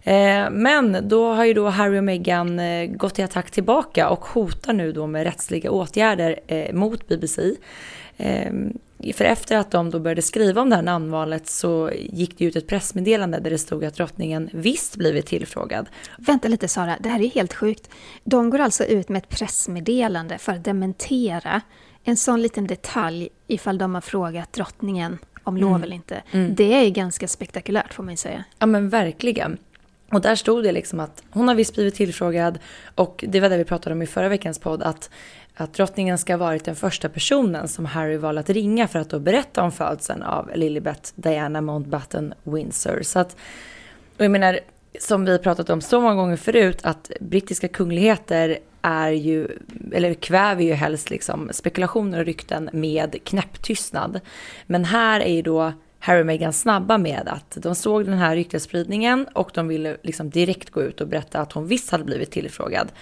Eh, 0.04 0.50
men 0.50 1.08
då 1.08 1.32
har 1.32 1.44
ju 1.44 1.54
då 1.54 1.68
Harry 1.68 1.98
och 1.98 2.04
Meghan 2.04 2.58
eh, 2.58 2.86
gått 2.86 3.18
i 3.18 3.22
attack 3.22 3.50
tillbaka 3.50 4.08
och 4.08 4.24
hotar 4.24 4.72
nu 4.72 4.92
då 4.92 5.06
med 5.06 5.24
rättsliga 5.24 5.70
åtgärder 5.70 6.40
eh, 6.46 6.74
mot 6.74 7.08
BBC. 7.08 7.54
För 9.14 9.24
efter 9.24 9.56
att 9.56 9.70
de 9.70 9.90
då 9.90 9.98
började 9.98 10.22
skriva 10.22 10.62
om 10.62 10.70
det 10.70 10.76
här 10.76 10.82
namnvalet 10.82 11.48
så 11.48 11.90
gick 11.94 12.38
det 12.38 12.44
ut 12.44 12.56
ett 12.56 12.66
pressmeddelande 12.66 13.40
där 13.40 13.50
det 13.50 13.58
stod 13.58 13.84
att 13.84 13.94
drottningen 13.94 14.50
visst 14.52 14.96
blivit 14.96 15.26
tillfrågad. 15.26 15.86
Vänta 16.18 16.48
lite 16.48 16.68
Sara, 16.68 16.96
det 17.00 17.08
här 17.08 17.20
är 17.20 17.30
helt 17.30 17.54
sjukt. 17.54 17.90
De 18.24 18.50
går 18.50 18.58
alltså 18.58 18.84
ut 18.84 19.08
med 19.08 19.18
ett 19.22 19.28
pressmeddelande 19.28 20.38
för 20.38 20.52
att 20.52 20.64
dementera 20.64 21.60
en 22.04 22.16
sån 22.16 22.42
liten 22.42 22.66
detalj 22.66 23.28
ifall 23.46 23.78
de 23.78 23.94
har 23.94 24.00
frågat 24.00 24.52
drottningen 24.52 25.18
om 25.44 25.56
lov 25.56 25.70
mm. 25.70 25.82
eller 25.82 25.96
inte. 25.96 26.22
Mm. 26.30 26.54
Det 26.54 26.74
är 26.74 26.90
ganska 26.90 27.28
spektakulärt 27.28 27.94
får 27.94 28.02
man 28.02 28.12
ju 28.12 28.16
säga. 28.16 28.44
Ja 28.58 28.66
men 28.66 28.88
verkligen. 28.88 29.58
Och 30.14 30.20
där 30.20 30.34
stod 30.34 30.64
det 30.64 30.72
liksom 30.72 31.00
att 31.00 31.22
hon 31.30 31.48
har 31.48 31.54
visst 31.54 31.74
blivit 31.74 31.94
tillfrågad 31.94 32.58
och 32.94 33.24
det 33.28 33.40
var 33.40 33.48
det 33.48 33.56
vi 33.56 33.64
pratade 33.64 33.94
om 33.94 34.02
i 34.02 34.06
förra 34.06 34.28
veckans 34.28 34.58
podd 34.58 34.82
att, 34.82 35.10
att 35.54 35.74
drottningen 35.74 36.18
ska 36.18 36.32
ha 36.32 36.38
varit 36.38 36.64
den 36.64 36.76
första 36.76 37.08
personen 37.08 37.68
som 37.68 37.86
Harry 37.86 38.16
valde 38.16 38.40
att 38.40 38.50
ringa 38.50 38.88
för 38.88 38.98
att 38.98 39.10
då 39.10 39.18
berätta 39.18 39.62
om 39.62 39.72
födseln 39.72 40.22
av 40.22 40.50
Lilibet 40.54 41.12
Diana 41.16 41.60
Mountbatten 41.60 42.34
Windsor. 42.42 43.02
Så 43.02 43.18
att, 43.18 43.36
och 44.18 44.24
jag 44.24 44.30
menar, 44.30 44.60
som 45.00 45.24
vi 45.24 45.38
pratat 45.38 45.70
om 45.70 45.80
så 45.80 46.00
många 46.00 46.14
gånger 46.14 46.36
förut, 46.36 46.78
att 46.82 47.10
brittiska 47.20 47.68
kungligheter 47.68 48.58
är 48.82 49.10
ju, 49.10 49.48
eller 49.92 50.14
kväver 50.14 50.62
ju 50.62 50.72
helst 50.72 51.10
liksom 51.10 51.50
spekulationer 51.52 52.18
och 52.18 52.26
rykten 52.26 52.70
med 52.72 53.24
knäpptystnad. 53.24 54.20
Men 54.66 54.84
här 54.84 55.20
är 55.20 55.32
ju 55.32 55.42
då 55.42 55.72
Harry 56.04 56.22
och 56.22 56.26
Meghan 56.26 56.52
snabba 56.52 56.98
med 56.98 57.28
att 57.28 57.56
de 57.60 57.74
såg 57.74 58.04
den 58.04 58.18
här 58.18 58.36
ryktesspridningen 58.36 59.26
och 59.32 59.50
de 59.54 59.68
ville 59.68 59.96
liksom 60.02 60.30
direkt 60.30 60.70
gå 60.70 60.82
ut 60.82 61.00
och 61.00 61.08
berätta 61.08 61.40
att 61.40 61.52
hon 61.52 61.66
visst 61.66 61.90
hade 61.90 62.04
blivit 62.04 62.30
tillfrågad. 62.30 62.92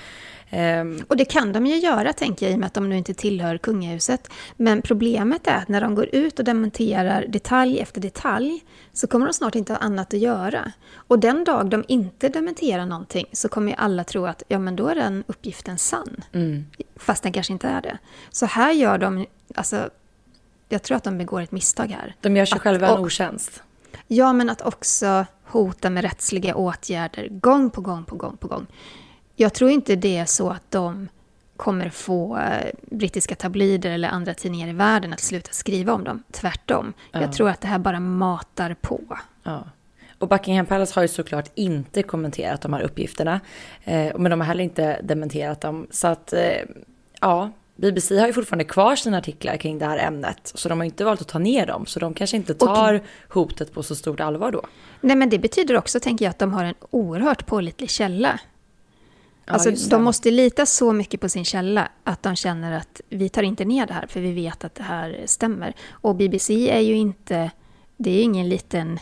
Um, 0.52 1.04
och 1.08 1.16
det 1.16 1.24
kan 1.24 1.52
de 1.52 1.66
ju 1.66 1.76
göra, 1.76 2.12
tänker 2.12 2.46
jag, 2.46 2.52
i 2.52 2.54
och 2.54 2.58
med 2.58 2.66
att 2.66 2.74
de 2.74 2.88
nu 2.88 2.96
inte 2.96 3.14
tillhör 3.14 3.58
kungahuset. 3.58 4.30
Men 4.56 4.82
problemet 4.82 5.46
är 5.46 5.56
att 5.56 5.68
när 5.68 5.80
de 5.80 5.94
går 5.94 6.08
ut 6.12 6.38
och 6.38 6.44
dementerar 6.44 7.26
detalj 7.28 7.78
efter 7.80 8.00
detalj 8.00 8.64
så 8.92 9.06
kommer 9.06 9.26
de 9.26 9.32
snart 9.32 9.54
inte 9.54 9.72
ha 9.72 9.78
annat 9.78 10.14
att 10.14 10.20
göra. 10.20 10.72
Och 10.94 11.18
den 11.18 11.44
dag 11.44 11.70
de 11.70 11.84
inte 11.88 12.28
dementerar 12.28 12.86
någonting 12.86 13.26
så 13.32 13.48
kommer 13.48 13.68
ju 13.68 13.76
alla 13.78 14.04
tro 14.04 14.26
att 14.26 14.42
ja, 14.48 14.58
men 14.58 14.76
då 14.76 14.88
är 14.88 14.94
den 14.94 15.24
uppgiften 15.26 15.78
sann. 15.78 16.24
Mm. 16.32 16.64
Fast 16.96 17.22
den 17.22 17.32
kanske 17.32 17.52
inte 17.52 17.68
är 17.68 17.82
det. 17.82 17.98
Så 18.30 18.46
här 18.46 18.72
gör 18.72 18.98
de, 18.98 19.26
alltså 19.54 19.90
jag 20.72 20.82
tror 20.82 20.96
att 20.96 21.04
de 21.04 21.18
begår 21.18 21.40
ett 21.40 21.52
misstag 21.52 21.86
här. 21.86 22.14
De 22.20 22.36
gör 22.36 22.44
sig 22.44 22.56
att, 22.56 22.62
själva 22.62 22.88
en 22.88 22.98
otjänst. 22.98 23.62
Ja, 24.06 24.32
men 24.32 24.50
att 24.50 24.62
också 24.62 25.26
hota 25.44 25.90
med 25.90 26.04
rättsliga 26.04 26.54
åtgärder 26.54 27.28
gång 27.28 27.70
på 27.70 27.80
gång 27.80 28.04
på 28.04 28.16
gång 28.16 28.36
på 28.36 28.48
gång. 28.48 28.66
Jag 29.36 29.54
tror 29.54 29.70
inte 29.70 29.96
det 29.96 30.16
är 30.16 30.24
så 30.24 30.50
att 30.50 30.70
de 30.70 31.08
kommer 31.56 31.90
få 31.90 32.36
eh, 32.38 32.70
brittiska 32.90 33.34
tabloider 33.34 33.90
eller 33.90 34.08
andra 34.08 34.34
tidningar 34.34 34.68
i 34.68 34.72
världen 34.72 35.12
att 35.12 35.20
sluta 35.20 35.52
skriva 35.52 35.92
om 35.92 36.04
dem. 36.04 36.22
Tvärtom. 36.30 36.92
Ja. 37.12 37.20
Jag 37.20 37.32
tror 37.32 37.48
att 37.48 37.60
det 37.60 37.68
här 37.68 37.78
bara 37.78 38.00
matar 38.00 38.76
på. 38.80 39.18
Ja. 39.42 39.64
Och 40.18 40.28
Buckingham 40.28 40.66
Palace 40.66 40.94
har 40.94 41.02
ju 41.02 41.08
såklart 41.08 41.50
inte 41.54 42.02
kommenterat 42.02 42.60
de 42.60 42.72
här 42.72 42.80
uppgifterna. 42.80 43.40
Eh, 43.84 44.12
men 44.18 44.30
de 44.30 44.40
har 44.40 44.46
heller 44.46 44.64
inte 44.64 45.00
dementerat 45.02 45.60
dem. 45.60 45.86
Så 45.90 46.08
att, 46.08 46.32
eh, 46.32 46.62
ja, 47.20 47.50
BBC 47.82 48.18
har 48.18 48.26
ju 48.26 48.32
fortfarande 48.32 48.64
kvar 48.64 48.96
sina 48.96 49.18
artiklar 49.18 49.56
kring 49.56 49.78
det 49.78 49.86
här 49.86 49.98
ämnet. 49.98 50.52
Så 50.54 50.68
de 50.68 50.78
har 50.78 50.84
inte 50.84 51.04
valt 51.04 51.20
att 51.20 51.28
ta 51.28 51.38
ner 51.38 51.66
dem. 51.66 51.86
Så 51.86 52.00
de 52.00 52.14
kanske 52.14 52.36
inte 52.36 52.54
tar 52.54 52.94
och, 52.94 53.34
hotet 53.34 53.72
på 53.72 53.82
så 53.82 53.94
stort 53.94 54.20
allvar 54.20 54.52
då. 54.52 54.66
Nej 55.00 55.16
men 55.16 55.30
det 55.30 55.38
betyder 55.38 55.76
också, 55.76 56.00
tänker 56.00 56.24
jag, 56.24 56.30
att 56.30 56.38
de 56.38 56.52
har 56.52 56.64
en 56.64 56.74
oerhört 56.90 57.46
pålitlig 57.46 57.90
källa. 57.90 58.40
Ja, 59.44 59.52
alltså 59.52 59.88
de 59.90 60.02
måste 60.02 60.30
lita 60.30 60.66
så 60.66 60.92
mycket 60.92 61.20
på 61.20 61.28
sin 61.28 61.44
källa 61.44 61.88
att 62.04 62.22
de 62.22 62.36
känner 62.36 62.72
att 62.72 63.00
vi 63.08 63.28
tar 63.28 63.42
inte 63.42 63.64
ner 63.64 63.86
det 63.86 63.94
här 63.94 64.06
för 64.06 64.20
vi 64.20 64.32
vet 64.32 64.64
att 64.64 64.74
det 64.74 64.82
här 64.82 65.22
stämmer. 65.26 65.74
Och 65.90 66.16
BBC 66.16 66.70
är 66.70 66.80
ju 66.80 66.94
inte, 66.94 67.50
det 67.96 68.10
är 68.10 68.22
ingen 68.22 68.48
liten 68.48 68.98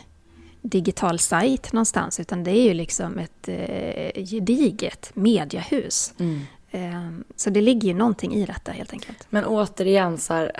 digital 0.61 1.19
sajt 1.19 1.73
någonstans 1.73 2.19
utan 2.19 2.43
det 2.43 2.51
är 2.51 2.63
ju 2.63 2.73
liksom 2.73 3.19
ett 3.19 3.47
eh, 3.47 4.25
gediget 4.25 5.11
mediehus. 5.13 6.13
Mm. 6.19 6.41
Ehm, 6.71 7.23
så 7.35 7.49
det 7.49 7.61
ligger 7.61 7.87
ju 7.87 7.93
någonting 7.93 8.33
i 8.33 8.45
detta 8.45 8.71
helt 8.71 8.93
enkelt. 8.93 9.27
Men 9.29 9.45
återigen 9.45 10.17
så 10.17 10.33
här, 10.33 10.51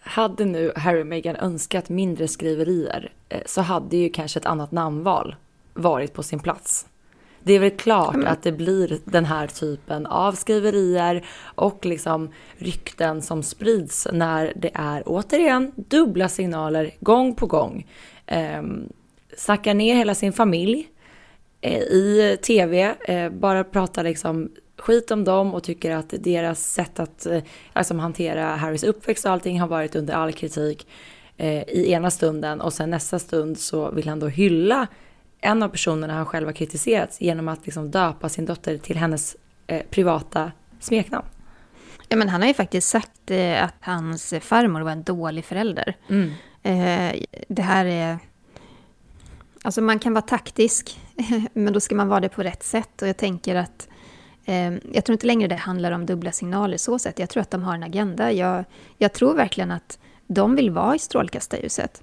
hade 0.00 0.44
nu 0.44 0.72
Harry 0.76 1.02
och 1.02 1.06
Meghan 1.06 1.36
önskat 1.36 1.88
mindre 1.88 2.28
skriverier 2.28 3.12
eh, 3.28 3.40
så 3.46 3.60
hade 3.60 3.96
ju 3.96 4.08
kanske 4.08 4.38
ett 4.38 4.46
annat 4.46 4.72
namnval 4.72 5.36
varit 5.74 6.14
på 6.14 6.22
sin 6.22 6.40
plats. 6.40 6.86
Det 7.42 7.52
är 7.52 7.58
väl 7.58 7.70
klart 7.70 8.14
mm. 8.14 8.26
att 8.26 8.42
det 8.42 8.52
blir 8.52 8.98
den 9.04 9.24
här 9.24 9.46
typen 9.46 10.06
av 10.06 10.32
skriverier 10.32 11.26
och 11.42 11.86
liksom 11.86 12.32
rykten 12.56 13.22
som 13.22 13.42
sprids 13.42 14.08
när 14.12 14.52
det 14.56 14.70
är 14.74 15.02
återigen 15.06 15.72
dubbla 15.76 16.28
signaler 16.28 16.90
gång 17.00 17.34
på 17.34 17.46
gång. 17.46 17.86
Eh, 18.26 18.62
snackar 19.36 19.74
ner 19.74 19.94
hela 19.94 20.14
sin 20.14 20.32
familj 20.32 20.88
eh, 21.60 21.78
i 21.78 22.38
tv, 22.42 22.94
eh, 23.00 23.30
bara 23.30 23.64
pratar 23.64 24.04
liksom 24.04 24.50
skit 24.80 25.10
om 25.10 25.24
dem 25.24 25.54
och 25.54 25.62
tycker 25.62 25.90
att 25.90 26.14
deras 26.18 26.60
sätt 26.60 27.00
att 27.00 27.26
eh, 27.26 27.42
alltså, 27.72 27.96
hantera 27.96 28.56
Harrys 28.56 28.84
uppväxt 28.84 29.24
och 29.24 29.30
allting 29.30 29.60
har 29.60 29.68
varit 29.68 29.96
under 29.96 30.14
all 30.14 30.32
kritik 30.32 30.86
eh, 31.36 31.62
i 31.62 31.92
ena 31.92 32.10
stunden 32.10 32.60
och 32.60 32.72
sen 32.72 32.90
nästa 32.90 33.18
stund 33.18 33.58
så 33.58 33.90
vill 33.90 34.08
han 34.08 34.20
då 34.20 34.28
hylla 34.28 34.86
en 35.40 35.62
av 35.62 35.68
personerna 35.68 36.14
han 36.14 36.26
själv 36.26 36.46
har 36.46 36.52
kritiserat 36.52 37.16
genom 37.20 37.48
att 37.48 37.66
liksom 37.66 37.90
döpa 37.90 38.28
sin 38.28 38.46
dotter 38.46 38.78
till 38.78 38.96
hennes 38.96 39.36
eh, 39.66 39.82
privata 39.90 40.52
smeknamn. 40.80 41.26
Ja, 42.08 42.16
men 42.16 42.28
han 42.28 42.40
har 42.40 42.48
ju 42.48 42.54
faktiskt 42.54 42.88
sagt 42.88 43.30
eh, 43.30 43.64
att 43.64 43.74
hans 43.80 44.34
farmor 44.40 44.80
var 44.80 44.90
en 44.90 45.02
dålig 45.02 45.44
förälder. 45.44 45.96
Mm. 46.08 46.32
Eh, 46.62 47.22
det 47.48 47.62
här 47.62 47.84
är... 47.86 48.18
Alltså 49.62 49.80
man 49.80 49.98
kan 49.98 50.14
vara 50.14 50.22
taktisk, 50.22 51.00
men 51.52 51.72
då 51.72 51.80
ska 51.80 51.94
man 51.94 52.08
vara 52.08 52.20
det 52.20 52.28
på 52.28 52.42
rätt 52.42 52.62
sätt. 52.62 53.02
Och 53.02 53.08
jag 53.08 53.16
tänker 53.16 53.54
att 53.54 53.88
jag 54.92 55.04
tror 55.04 55.12
inte 55.12 55.26
längre 55.26 55.48
det 55.48 55.54
handlar 55.54 55.92
om 55.92 56.06
dubbla 56.06 56.32
signaler 56.32 56.76
så 56.76 56.98
sätt. 56.98 57.18
Jag 57.18 57.28
tror 57.28 57.40
att 57.40 57.50
de 57.50 57.62
har 57.62 57.74
en 57.74 57.82
agenda. 57.82 58.32
Jag, 58.32 58.64
jag 58.98 59.12
tror 59.12 59.34
verkligen 59.34 59.70
att 59.70 59.98
de 60.26 60.54
vill 60.54 60.70
vara 60.70 60.94
i 60.94 60.98
strålkastarljuset. 60.98 62.02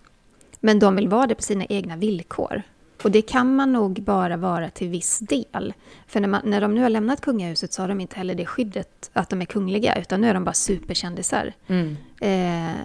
Men 0.59 0.79
de 0.79 0.95
vill 0.95 1.07
vara 1.07 1.27
det 1.27 1.35
på 1.35 1.41
sina 1.41 1.65
egna 1.65 1.95
villkor. 1.95 2.61
Och 3.03 3.11
det 3.11 3.21
kan 3.21 3.55
man 3.55 3.73
nog 3.73 4.01
bara 4.01 4.37
vara 4.37 4.69
till 4.69 4.89
viss 4.89 5.19
del. 5.19 5.73
För 6.07 6.19
när, 6.19 6.27
man, 6.27 6.41
när 6.43 6.61
de 6.61 6.75
nu 6.75 6.81
har 6.81 6.89
lämnat 6.89 7.21
kungahuset 7.21 7.73
så 7.73 7.83
har 7.83 7.87
de 7.87 8.01
inte 8.01 8.15
heller 8.15 8.35
det 8.35 8.45
skyddet 8.45 9.09
att 9.13 9.29
de 9.29 9.41
är 9.41 9.45
kungliga, 9.45 9.95
utan 9.95 10.21
nu 10.21 10.29
är 10.29 10.33
de 10.33 10.43
bara 10.43 10.53
superkändisar. 10.53 11.53
Mm. 11.67 11.97
Eh, 12.21 12.75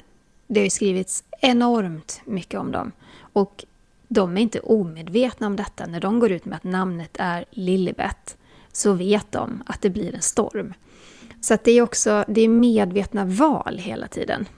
det 0.46 0.60
har 0.60 0.64
ju 0.64 0.70
skrivits 0.70 1.24
enormt 1.40 2.20
mycket 2.24 2.60
om 2.60 2.72
dem. 2.72 2.92
Och 3.32 3.64
de 4.08 4.36
är 4.36 4.40
inte 4.40 4.60
omedvetna 4.60 5.46
om 5.46 5.56
detta. 5.56 5.86
När 5.86 6.00
de 6.00 6.18
går 6.18 6.32
ut 6.32 6.44
med 6.44 6.56
att 6.56 6.64
namnet 6.64 7.16
är 7.18 7.44
Lilibet 7.50 8.36
så 8.72 8.92
vet 8.92 9.32
de 9.32 9.62
att 9.66 9.82
det 9.82 9.90
blir 9.90 10.14
en 10.14 10.22
storm. 10.22 10.74
Så 11.40 11.58
det 11.64 11.72
är 11.72 11.82
också 11.82 12.24
det 12.28 12.40
är 12.40 12.48
medvetna 12.48 13.24
val 13.24 13.78
hela 13.78 14.08
tiden. 14.08 14.48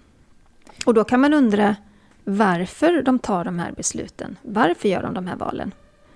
Och 0.87 0.95
då 0.95 1.05
kan 1.05 1.21
man 1.21 1.35
undra 1.35 1.77
varför 2.25 3.03
de 3.03 3.19
tar 3.19 3.45
de 3.45 3.59
här 3.59 3.73
besluten. 3.73 4.37
Varför 4.43 4.89
gör 4.89 5.03
de 5.03 5.15
de 5.15 5.27
här 5.27 5.37
valen? 5.37 5.73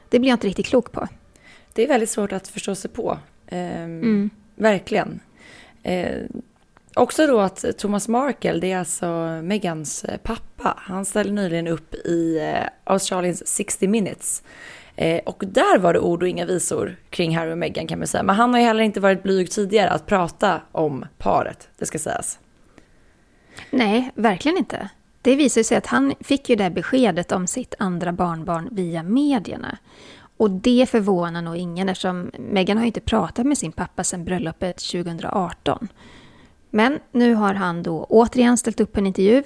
Det 0.09 0.19
blir 0.19 0.29
jag 0.29 0.37
inte 0.37 0.47
riktigt 0.47 0.67
klok 0.67 0.93
på. 0.93 1.09
Det 1.73 1.85
är 1.85 1.89
väldigt 1.89 2.11
svårt 2.11 2.33
att 2.33 2.49
förstå 2.49 2.75
sig 2.75 2.91
på. 2.91 3.19
Eh, 3.47 3.83
mm. 3.83 4.31
Verkligen. 4.55 5.21
Eh, 5.83 6.23
också 6.95 7.27
då 7.27 7.41
att 7.41 7.65
Thomas 7.79 8.09
Markle, 8.09 8.53
det 8.53 8.73
är 8.73 8.79
alltså 8.79 9.07
Megans 9.43 10.07
pappa. 10.23 10.75
Han 10.77 11.05
ställde 11.05 11.33
nyligen 11.33 11.67
upp 11.67 11.95
i 11.95 12.39
eh, 12.39 12.69
Australiens 12.85 13.47
60 13.47 13.89
minutes. 13.89 14.43
Eh, 15.01 15.21
och 15.27 15.45
där 15.47 15.79
var 15.79 15.93
det 15.93 16.01
ord 16.01 16.23
och 16.23 16.29
inga 16.29 16.47
visor 16.47 16.97
kring 17.11 17.37
Harry 17.37 17.53
och 17.53 17.59
Meghan 17.59 17.87
kan 17.87 17.99
man 17.99 18.09
säga. 18.09 18.23
Men 18.23 18.37
han 18.37 18.53
har 18.53 18.61
ju 18.61 18.67
heller 18.67 18.83
inte 18.83 19.01
varit 19.01 19.23
blyg 19.23 19.51
tidigare 19.51 19.91
att 19.91 20.07
prata 20.07 20.61
om 20.73 21.05
paret, 21.19 21.69
det 21.79 21.87
ska 21.87 21.99
sägas. 21.99 22.39
Nej, 23.71 24.11
verkligen 24.15 24.59
inte. 24.59 24.89
Det 25.23 25.37
visar 25.37 25.63
sig 25.63 25.77
att 25.77 25.87
han 25.87 26.15
fick 26.21 26.49
ju 26.49 26.57
det 26.57 26.71
beskedet 26.71 27.33
om 27.33 27.47
sitt 27.47 27.75
andra 27.79 28.13
barnbarn 28.13 28.69
via 28.73 29.03
medierna. 29.03 29.79
Och 30.37 30.51
det 30.51 30.89
förvånar 30.91 31.43
nog 31.43 31.57
ingen 31.57 31.89
eftersom 31.89 32.31
Meghan 32.39 32.77
har 32.77 32.85
ju 32.85 32.89
inte 32.89 33.01
pratat 33.01 33.47
med 33.47 33.59
sin 33.59 33.73
pappa 33.73 34.05
sedan 34.05 34.25
bröllopet 34.25 34.77
2018. 34.77 35.89
Men 36.71 36.99
nu 37.13 37.35
har 37.35 37.55
han 37.55 37.83
då 37.83 38.05
återigen 38.05 38.59
ställt 38.59 38.81
upp 38.81 38.97
en 38.97 39.07
intervju 39.07 39.43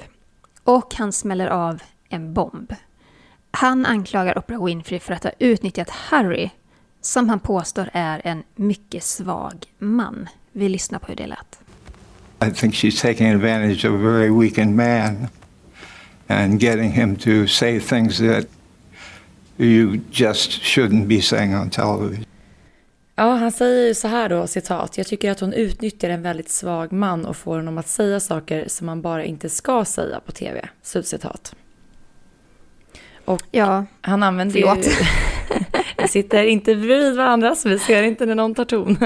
och 0.64 0.94
han 0.94 1.12
smäller 1.12 1.46
av 1.46 1.82
en 2.08 2.34
bomb. 2.34 2.72
Han 3.52 3.86
anklagar 3.86 4.38
Oprah 4.38 4.64
Winfrey 4.64 5.00
för 5.00 5.14
att 5.14 5.24
ha 5.24 5.30
utnyttjat 5.38 5.90
Harry, 5.90 6.50
som 7.00 7.28
han 7.28 7.40
påstår 7.40 7.90
är 7.92 8.20
en 8.24 8.42
mycket 8.56 9.02
svag 9.02 9.66
man. 9.78 10.28
Vi 10.52 10.68
lyssnar 10.68 10.98
på 10.98 11.06
hur 11.06 11.16
det 11.16 11.26
lät. 11.26 11.58
I 12.46 12.50
think 12.54 12.74
she's 12.74 13.02
taking 13.02 13.30
advantage 13.30 13.84
of 13.84 13.92
a 13.92 14.02
very 14.02 14.30
weakened 14.30 14.76
man 14.76 15.28
and 16.26 16.62
getting 16.62 16.90
him 16.90 17.16
to 17.16 17.46
say 17.46 17.80
things 17.80 18.18
that 18.18 18.46
you 19.58 20.00
just 20.10 20.50
shouldn't 20.50 21.06
be 21.06 21.22
saying 21.22 21.56
on 21.56 21.70
television. 21.70 22.24
Ja, 23.14 23.34
han 23.34 23.52
säger 23.52 23.86
ju 23.88 23.94
så 23.94 24.08
här 24.08 24.28
då, 24.28 24.46
citat. 24.46 24.98
Jag 24.98 25.06
tycker 25.06 25.30
att 25.30 25.40
hon 25.40 25.52
utnyttjar 25.52 26.10
en 26.10 26.22
väldigt 26.22 26.48
svag 26.48 26.92
man 26.92 27.26
och 27.26 27.36
får 27.36 27.56
honom 27.56 27.78
att 27.78 27.88
säga 27.88 28.20
saker 28.20 28.64
som 28.68 28.86
man 28.86 29.02
bara 29.02 29.24
inte 29.24 29.48
ska 29.48 29.84
säga 29.84 30.20
på 30.20 30.32
tv. 30.32 30.68
Slutcitat. 30.82 31.54
Och 33.24 33.42
ja, 33.50 33.84
han 34.00 34.22
använder 34.22 34.60
förlåt. 34.60 34.86
ju... 34.86 34.90
vi 35.98 36.08
sitter 36.08 36.44
inte 36.44 36.74
bredvid 36.74 37.16
varandra 37.16 37.54
så 37.54 37.68
vi 37.68 37.78
ser 37.78 38.02
inte 38.02 38.26
när 38.26 38.34
någon 38.34 38.54
tar 38.54 38.64
ton. 38.64 38.98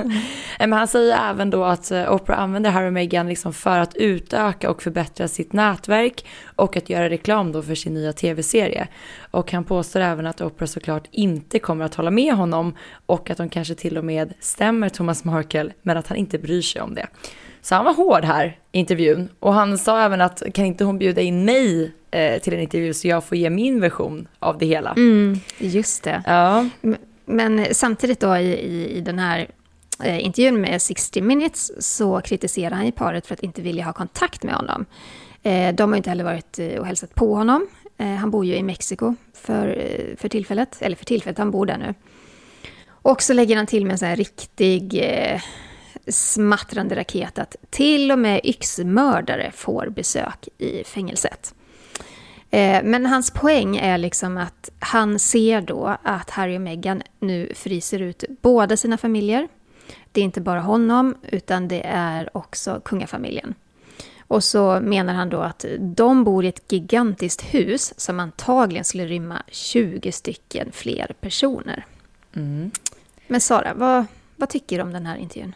Men 0.59 0.73
han 0.73 0.89
säger 0.89 1.31
även 1.31 1.51
då 1.51 1.65
att 1.65 1.91
eh, 1.91 2.13
Oprah 2.13 2.41
använder 2.41 2.71
Harry 2.71 2.89
och 2.89 2.93
Meghan 2.93 3.29
liksom 3.29 3.53
för 3.53 3.79
att 3.79 3.97
utöka 3.97 4.71
och 4.71 4.83
förbättra 4.83 5.29
sitt 5.29 5.53
nätverk 5.53 6.27
och 6.57 6.77
att 6.77 6.91
göra 6.91 7.11
reklam 7.11 7.53
då 7.53 7.63
för 7.63 7.75
sin 7.75 7.95
nya 7.95 8.13
tv-serie. 8.13 8.89
Och 9.31 9.53
han 9.53 9.65
påstår 9.65 10.01
även 10.01 10.27
att 10.27 10.41
Oprah 10.41 10.67
såklart 10.67 11.09
inte 11.11 11.59
kommer 11.59 11.85
att 11.85 11.95
hålla 11.95 12.11
med 12.11 12.35
honom 12.35 12.77
och 13.07 13.31
att 13.31 13.39
de 13.39 13.49
kanske 13.49 13.75
till 13.75 13.99
och 13.99 14.05
med 14.05 14.35
stämmer 14.41 14.89
Thomas 14.89 15.25
Markle 15.25 15.73
men 15.83 15.97
att 15.97 16.07
han 16.07 16.17
inte 16.17 16.39
bryr 16.39 16.63
sig 16.63 16.83
om 16.83 16.95
det. 16.95 17.07
Så 17.67 17.75
han 17.75 17.85
var 17.85 17.95
hård 17.95 18.25
här 18.25 18.59
i 18.73 18.79
intervjun 18.79 19.29
och 19.41 19.55
han 19.55 19.79
sa 19.79 20.01
även 20.01 20.21
att 20.21 20.43
kan 20.55 20.65
inte 20.65 20.85
hon 20.85 20.99
bjuda 20.99 21.21
in 21.21 21.45
mig 21.45 21.93
eh, 22.11 22.43
till 22.43 22.55
en 22.55 22.61
intervju 22.61 22.95
så 22.95 23.09
jag 23.09 23.25
får 23.25 23.39
ge 23.39 23.51
min 23.51 23.81
version 23.81 24.29
av 24.39 24.59
det 24.59 24.67
hela. 24.67 24.93
Mm, 24.93 25.41
just 25.59 26.03
det. 26.03 26.23
Ja. 26.27 26.69
Men 27.25 27.75
samtidigt 27.75 28.21
då 28.21 28.37
i, 28.37 28.53
i, 28.53 28.97
i 28.97 29.01
den 29.01 29.19
här 29.19 29.51
eh, 30.03 30.25
intervjun 30.25 30.61
med 30.61 30.83
60 30.83 31.21
minutes 31.21 31.73
så 31.97 32.21
kritiserar 32.21 32.71
han 32.71 32.87
ju 32.87 32.93
paret 32.93 33.27
för 33.27 33.35
att 33.35 33.43
inte 33.43 33.63
vilja 33.63 33.85
ha 33.85 33.93
kontakt 33.93 34.43
med 34.43 34.55
honom. 34.55 34.87
Eh, 35.43 35.75
de 35.75 35.91
har 35.91 35.97
inte 35.97 36.11
heller 36.11 36.25
varit 36.25 36.59
eh, 36.59 36.79
och 36.79 36.87
hälsat 36.87 37.15
på 37.15 37.35
honom. 37.35 37.67
Eh, 37.99 38.15
han 38.15 38.31
bor 38.31 38.45
ju 38.45 38.55
i 38.57 38.63
Mexiko 38.63 39.15
för, 39.35 39.69
eh, 39.69 40.17
för 40.17 40.29
tillfället, 40.29 40.77
eller 40.81 40.97
för 40.97 41.05
tillfället, 41.05 41.39
han 41.39 41.51
bor 41.51 41.67
där 41.67 41.79
nu. 41.79 41.95
Och 42.89 43.23
så 43.23 43.33
lägger 43.33 43.57
han 43.57 43.67
till 43.67 43.85
med 43.87 43.93
en 43.93 43.99
sån 43.99 44.09
här 44.09 44.17
riktig 44.17 45.03
smattrande 46.09 46.97
raket 46.97 47.39
att 47.39 47.57
till 47.71 48.13
och 48.13 48.19
med 48.19 48.41
yxmördare 48.45 49.53
får 49.55 49.89
besök 49.89 50.49
i 50.59 50.85
fängelset. 50.85 51.55
Eh, 52.51 52.83
men 52.85 53.07
hans 53.07 53.31
poäng 53.31 53.77
är 53.77 53.99
liksom 53.99 54.37
att 54.37 54.71
han 54.79 55.19
ser 55.19 55.61
då 55.61 55.97
att 56.03 56.31
Harry 56.31 56.57
och 56.57 56.61
Meghan 56.61 57.03
nu 57.19 57.53
fryser 57.55 58.03
ut 58.03 58.25
båda 58.43 58.77
sina 58.77 58.99
familjer. 58.99 59.49
Det 60.13 60.21
är 60.21 60.25
inte 60.25 60.41
bara 60.41 60.61
honom, 60.61 61.15
utan 61.23 61.69
det 61.69 61.83
är 61.87 62.37
också 62.37 62.81
kungafamiljen. 62.85 63.55
Och 64.29 64.45
så 64.45 64.81
menar 64.81 65.15
han 65.15 65.29
då 65.29 65.41
att 65.41 65.65
de 65.81 66.25
bor 66.25 66.45
i 66.45 66.49
ett 66.49 66.73
gigantiskt 66.73 67.43
hus 67.43 68.01
som 68.01 68.21
antagligen 68.21 68.85
skulle 68.85 69.07
rymma 69.07 69.43
20 69.49 70.13
stycken 70.13 70.73
fler 70.73 71.15
personer. 71.21 71.85
Mm. 72.37 72.71
Men 73.27 73.41
Sara, 73.41 73.75
vad, 73.75 74.05
vad 74.37 74.49
tycker 74.49 74.77
du 74.77 74.83
om 74.83 74.93
den 74.93 75.07
här 75.07 75.17
intervjun? 75.17 75.55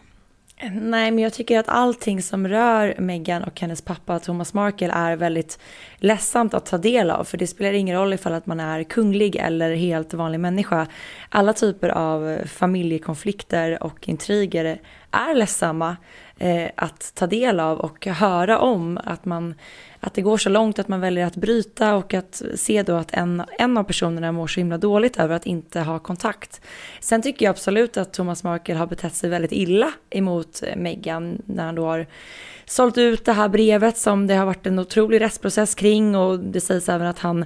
Nej, 0.68 1.10
men 1.10 1.18
jag 1.18 1.32
tycker 1.32 1.58
att 1.58 1.68
allting 1.68 2.22
som 2.22 2.48
rör 2.48 2.94
Meghan 2.98 3.44
och 3.44 3.60
hennes 3.60 3.82
pappa 3.82 4.18
Thomas 4.18 4.54
Markle 4.54 4.92
är 4.92 5.16
väldigt 5.16 5.58
ledsamt 5.96 6.54
att 6.54 6.66
ta 6.66 6.78
del 6.78 7.10
av. 7.10 7.24
För 7.24 7.38
det 7.38 7.46
spelar 7.46 7.72
ingen 7.72 7.96
roll 7.96 8.12
ifall 8.12 8.32
att 8.32 8.46
man 8.46 8.60
är 8.60 8.82
kunglig 8.82 9.36
eller 9.36 9.74
helt 9.74 10.14
vanlig 10.14 10.40
människa. 10.40 10.86
Alla 11.28 11.52
typer 11.52 11.88
av 11.88 12.38
familjekonflikter 12.46 13.82
och 13.82 14.08
intriger 14.08 14.80
är 15.10 15.34
ledsamma 15.34 15.96
eh, 16.38 16.70
att 16.74 17.12
ta 17.14 17.26
del 17.26 17.60
av 17.60 17.78
och 17.80 18.06
höra 18.06 18.58
om. 18.58 18.98
Att 19.04 19.24
man 19.24 19.54
att 20.00 20.14
det 20.14 20.22
går 20.22 20.38
så 20.38 20.48
långt 20.48 20.78
att 20.78 20.88
man 20.88 21.00
väljer 21.00 21.26
att 21.26 21.36
bryta 21.36 21.94
och 21.94 22.14
att 22.14 22.42
se 22.54 22.82
då 22.82 22.94
att 22.96 23.14
en, 23.14 23.42
en 23.58 23.78
av 23.78 23.84
personerna 23.84 24.32
mår 24.32 24.46
så 24.46 24.60
himla 24.60 24.78
dåligt 24.78 25.16
över 25.16 25.34
att 25.34 25.46
inte 25.46 25.80
ha 25.80 25.98
kontakt. 25.98 26.60
Sen 27.00 27.22
tycker 27.22 27.46
jag 27.46 27.50
absolut 27.50 27.96
att 27.96 28.12
Thomas 28.12 28.44
Markle 28.44 28.74
har 28.74 28.86
betett 28.86 29.14
sig 29.14 29.30
väldigt 29.30 29.52
illa 29.52 29.92
emot 30.10 30.62
eh, 30.62 30.76
Meghan 30.76 31.42
när 31.46 31.64
han 31.64 31.74
då 31.74 31.84
har 31.84 32.06
sålt 32.66 32.98
ut 32.98 33.24
det 33.24 33.32
här 33.32 33.48
brevet 33.48 33.98
som 33.98 34.26
det 34.26 34.34
har 34.34 34.46
varit 34.46 34.66
en 34.66 34.78
otrolig 34.78 35.20
rättsprocess 35.20 35.74
kring 35.74 36.16
och 36.16 36.38
det 36.38 36.60
sägs 36.60 36.88
även 36.88 37.06
att 37.06 37.18
han 37.18 37.44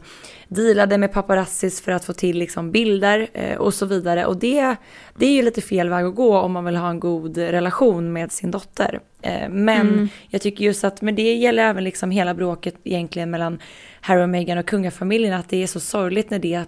dealade 0.54 0.98
med 0.98 1.12
paparazzis 1.12 1.80
för 1.80 1.92
att 1.92 2.04
få 2.04 2.12
till 2.12 2.38
liksom 2.38 2.70
bilder 2.70 3.28
eh, 3.32 3.56
och 3.56 3.74
så 3.74 3.86
vidare. 3.86 4.26
Och 4.26 4.36
det, 4.36 4.76
det 5.16 5.26
är 5.26 5.30
ju 5.30 5.42
lite 5.42 5.60
fel 5.60 5.88
väg 5.88 6.04
att 6.04 6.14
gå 6.14 6.38
om 6.38 6.52
man 6.52 6.64
vill 6.64 6.76
ha 6.76 6.90
en 6.90 7.00
god 7.00 7.38
relation 7.38 8.12
med 8.12 8.32
sin 8.32 8.50
dotter. 8.50 9.00
Eh, 9.22 9.48
men 9.48 9.88
mm. 9.88 10.08
jag 10.28 10.40
tycker 10.40 10.64
just 10.64 10.84
att, 10.84 11.02
men 11.02 11.14
det 11.14 11.34
gäller 11.34 11.62
även 11.62 11.84
liksom 11.84 12.10
hela 12.10 12.34
bråket 12.34 12.74
egentligen 12.84 13.30
mellan 13.30 13.58
Harry 14.00 14.22
och 14.22 14.28
Meghan 14.28 14.58
och 14.58 14.66
kungafamiljen, 14.66 15.34
att 15.34 15.48
det 15.48 15.62
är 15.62 15.66
så 15.66 15.80
sorgligt 15.80 16.30
när 16.30 16.38
det, 16.38 16.64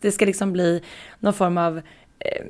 det 0.00 0.12
ska 0.12 0.24
liksom 0.24 0.52
bli 0.52 0.82
någon 1.18 1.34
form 1.34 1.58
av 1.58 1.78
eh, 2.18 2.44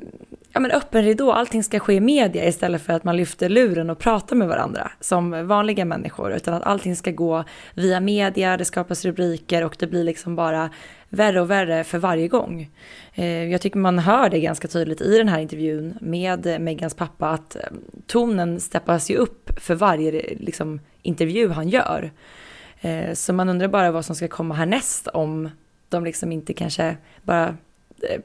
ja, 0.52 0.60
men 0.60 0.70
öppen 0.70 1.04
ridå, 1.04 1.32
allting 1.32 1.64
ska 1.64 1.78
ske 1.78 1.94
i 1.94 2.00
media 2.00 2.48
istället 2.48 2.82
för 2.82 2.92
att 2.92 3.04
man 3.04 3.16
lyfter 3.16 3.48
luren 3.48 3.90
och 3.90 3.98
pratar 3.98 4.36
med 4.36 4.48
varandra 4.48 4.90
som 5.00 5.46
vanliga 5.46 5.84
människor. 5.84 6.32
Utan 6.32 6.54
att 6.54 6.62
allting 6.62 6.96
ska 6.96 7.10
gå 7.10 7.44
via 7.74 8.00
media, 8.00 8.56
det 8.56 8.64
skapas 8.64 9.04
rubriker 9.04 9.64
och 9.64 9.76
det 9.78 9.86
blir 9.86 10.04
liksom 10.04 10.36
bara 10.36 10.70
värre 11.08 11.40
och 11.40 11.50
värre 11.50 11.84
för 11.84 11.98
varje 11.98 12.28
gång. 12.28 12.70
Eh, 13.14 13.44
jag 13.44 13.60
tycker 13.60 13.78
man 13.78 13.98
hör 13.98 14.30
det 14.30 14.40
ganska 14.40 14.68
tydligt 14.68 15.00
i 15.00 15.18
den 15.18 15.28
här 15.28 15.38
intervjun 15.38 15.94
med 16.00 16.60
Megans 16.60 16.94
pappa 16.94 17.28
att 17.28 17.56
eh, 17.56 17.62
tonen 18.06 18.60
steppas 18.60 19.10
ju 19.10 19.16
upp 19.16 19.50
för 19.60 19.74
varje 19.74 20.36
liksom, 20.38 20.80
intervju 21.02 21.48
han 21.48 21.68
gör. 21.68 22.12
Eh, 22.80 23.12
så 23.14 23.32
man 23.32 23.48
undrar 23.48 23.68
bara 23.68 23.90
vad 23.90 24.04
som 24.04 24.16
ska 24.16 24.28
komma 24.28 24.54
härnäst 24.54 25.08
om 25.08 25.50
de 25.88 26.04
liksom 26.04 26.32
inte 26.32 26.52
kanske 26.52 26.96
bara 27.22 27.56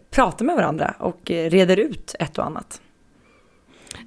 pratar 0.09 0.45
med 0.45 0.55
varandra 0.55 0.95
och 0.99 1.31
eh, 1.31 1.49
reder 1.49 1.77
ut 1.79 2.15
ett 2.19 2.37
och 2.37 2.45
annat. 2.45 2.81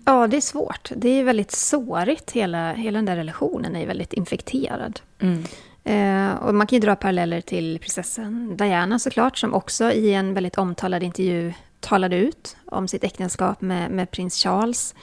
Ja, 0.04 0.26
det 0.26 0.36
är 0.36 0.40
svårt. 0.40 0.90
Det 0.96 1.08
är 1.08 1.24
väldigt 1.24 1.50
sårigt. 1.50 2.30
Hela, 2.30 2.72
hela 2.72 2.98
den 2.98 3.04
där 3.04 3.16
relationen 3.16 3.76
är 3.76 3.86
väldigt 3.86 4.12
infekterad. 4.12 5.00
Mm. 5.18 5.44
Eh, 5.84 6.34
och 6.42 6.54
man 6.54 6.66
kan 6.66 6.76
ju 6.76 6.80
dra 6.80 6.96
paralleller 6.96 7.40
till 7.40 7.78
prinsessan 7.78 8.56
Diana 8.56 8.98
såklart, 8.98 9.38
som 9.38 9.54
också 9.54 9.92
i 9.92 10.14
en 10.14 10.34
väldigt 10.34 10.58
omtalad 10.58 11.02
intervju 11.02 11.52
talade 11.80 12.16
ut 12.16 12.56
om 12.66 12.88
sitt 12.88 13.04
äktenskap 13.04 13.60
med, 13.60 13.90
med 13.90 14.10
prins 14.10 14.42
Charles. 14.42 14.94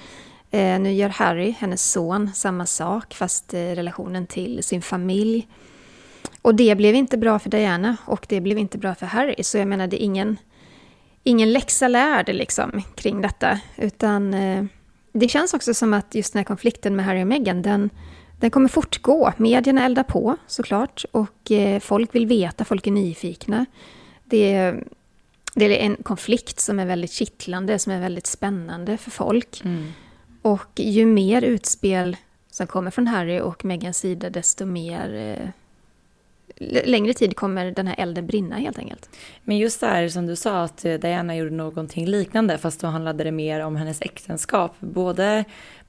Eh, 0.52 0.80
nu 0.80 0.94
gör 0.94 1.10
Harry, 1.10 1.52
hennes 1.60 1.92
son, 1.92 2.30
samma 2.34 2.66
sak, 2.66 3.14
fast 3.14 3.54
eh, 3.54 3.60
relationen 3.60 4.28
till 4.28 4.64
sin 4.64 4.82
familj. 4.82 5.48
Och 6.42 6.56
det 6.56 6.76
blev 6.76 6.96
inte 6.96 7.18
bra 7.18 7.40
för 7.40 7.50
Diana 7.50 7.98
och 8.06 8.26
det 8.30 8.42
blev 8.42 8.58
inte 8.58 8.78
bra 8.78 8.96
för 8.96 9.06
Harry. 9.06 9.44
Så 9.44 9.58
jag 9.58 9.68
menar, 9.68 9.88
det 9.88 10.04
är 10.04 10.06
ingen 10.06 10.38
ingen 11.28 11.54
läxa 11.54 11.88
lärd 11.88 12.30
liksom, 12.30 12.82
kring 12.96 13.22
detta. 13.22 13.60
Utan 13.76 14.34
eh, 14.34 14.66
det 15.12 15.30
känns 15.30 15.54
också 15.54 15.74
som 15.74 15.94
att 15.94 16.16
just 16.16 16.34
den 16.34 16.40
här 16.40 16.44
konflikten 16.44 16.96
med 16.96 17.06
Harry 17.06 17.24
och 17.24 17.28
Meghan, 17.28 17.62
den, 17.62 17.90
den 18.40 18.52
kommer 18.52 18.70
fortgå. 18.70 19.34
Medierna 19.38 19.86
eldar 19.86 20.04
på 20.04 20.38
såklart 20.48 21.06
och 21.12 21.52
eh, 21.52 21.80
folk 21.80 22.16
vill 22.16 22.28
veta, 22.28 22.66
folk 22.66 22.88
är 22.88 22.92
nyfikna. 22.92 23.66
Det 24.26 24.54
är, 24.54 24.84
det 25.56 25.66
är 25.66 25.86
en 25.86 25.96
konflikt 25.96 26.60
som 26.60 26.80
är 26.80 26.86
väldigt 26.86 27.12
kittlande, 27.12 27.80
som 27.80 27.92
är 27.92 28.02
väldigt 28.02 28.28
spännande 28.28 28.98
för 28.98 29.12
folk. 29.12 29.62
Mm. 29.66 29.94
Och 30.42 30.72
ju 30.76 31.06
mer 31.06 31.42
utspel 31.42 32.18
som 32.52 32.68
kommer 32.68 32.92
från 32.92 33.08
Harry 33.08 33.40
och 33.40 33.66
Megans 33.66 33.98
sida, 33.98 34.30
desto 34.30 34.66
mer... 34.66 35.14
Eh, 35.14 35.50
längre 36.86 37.14
tid 37.14 37.36
kommer 37.36 37.72
den 37.72 37.88
här 37.88 37.96
elden 37.98 38.28
brinna 38.28 38.56
helt 38.56 38.78
enkelt. 38.80 39.10
Men 39.44 39.58
just 39.58 39.80
det 39.82 39.88
här 39.88 40.08
som 40.10 40.26
du 40.26 40.36
sa 40.36 40.64
att 40.64 40.86
eh, 40.86 40.94
Diana 40.94 41.36
gjorde 41.36 41.52
någonting 41.56 42.06
liknande 42.06 42.58
fast 42.58 42.82
då 42.82 42.88
handlade 42.88 43.24
det 43.24 43.32
mer 43.32 43.60
om 43.60 43.76
hennes 43.76 44.02
äktenskap. 44.02 44.76
Både, 44.80 45.44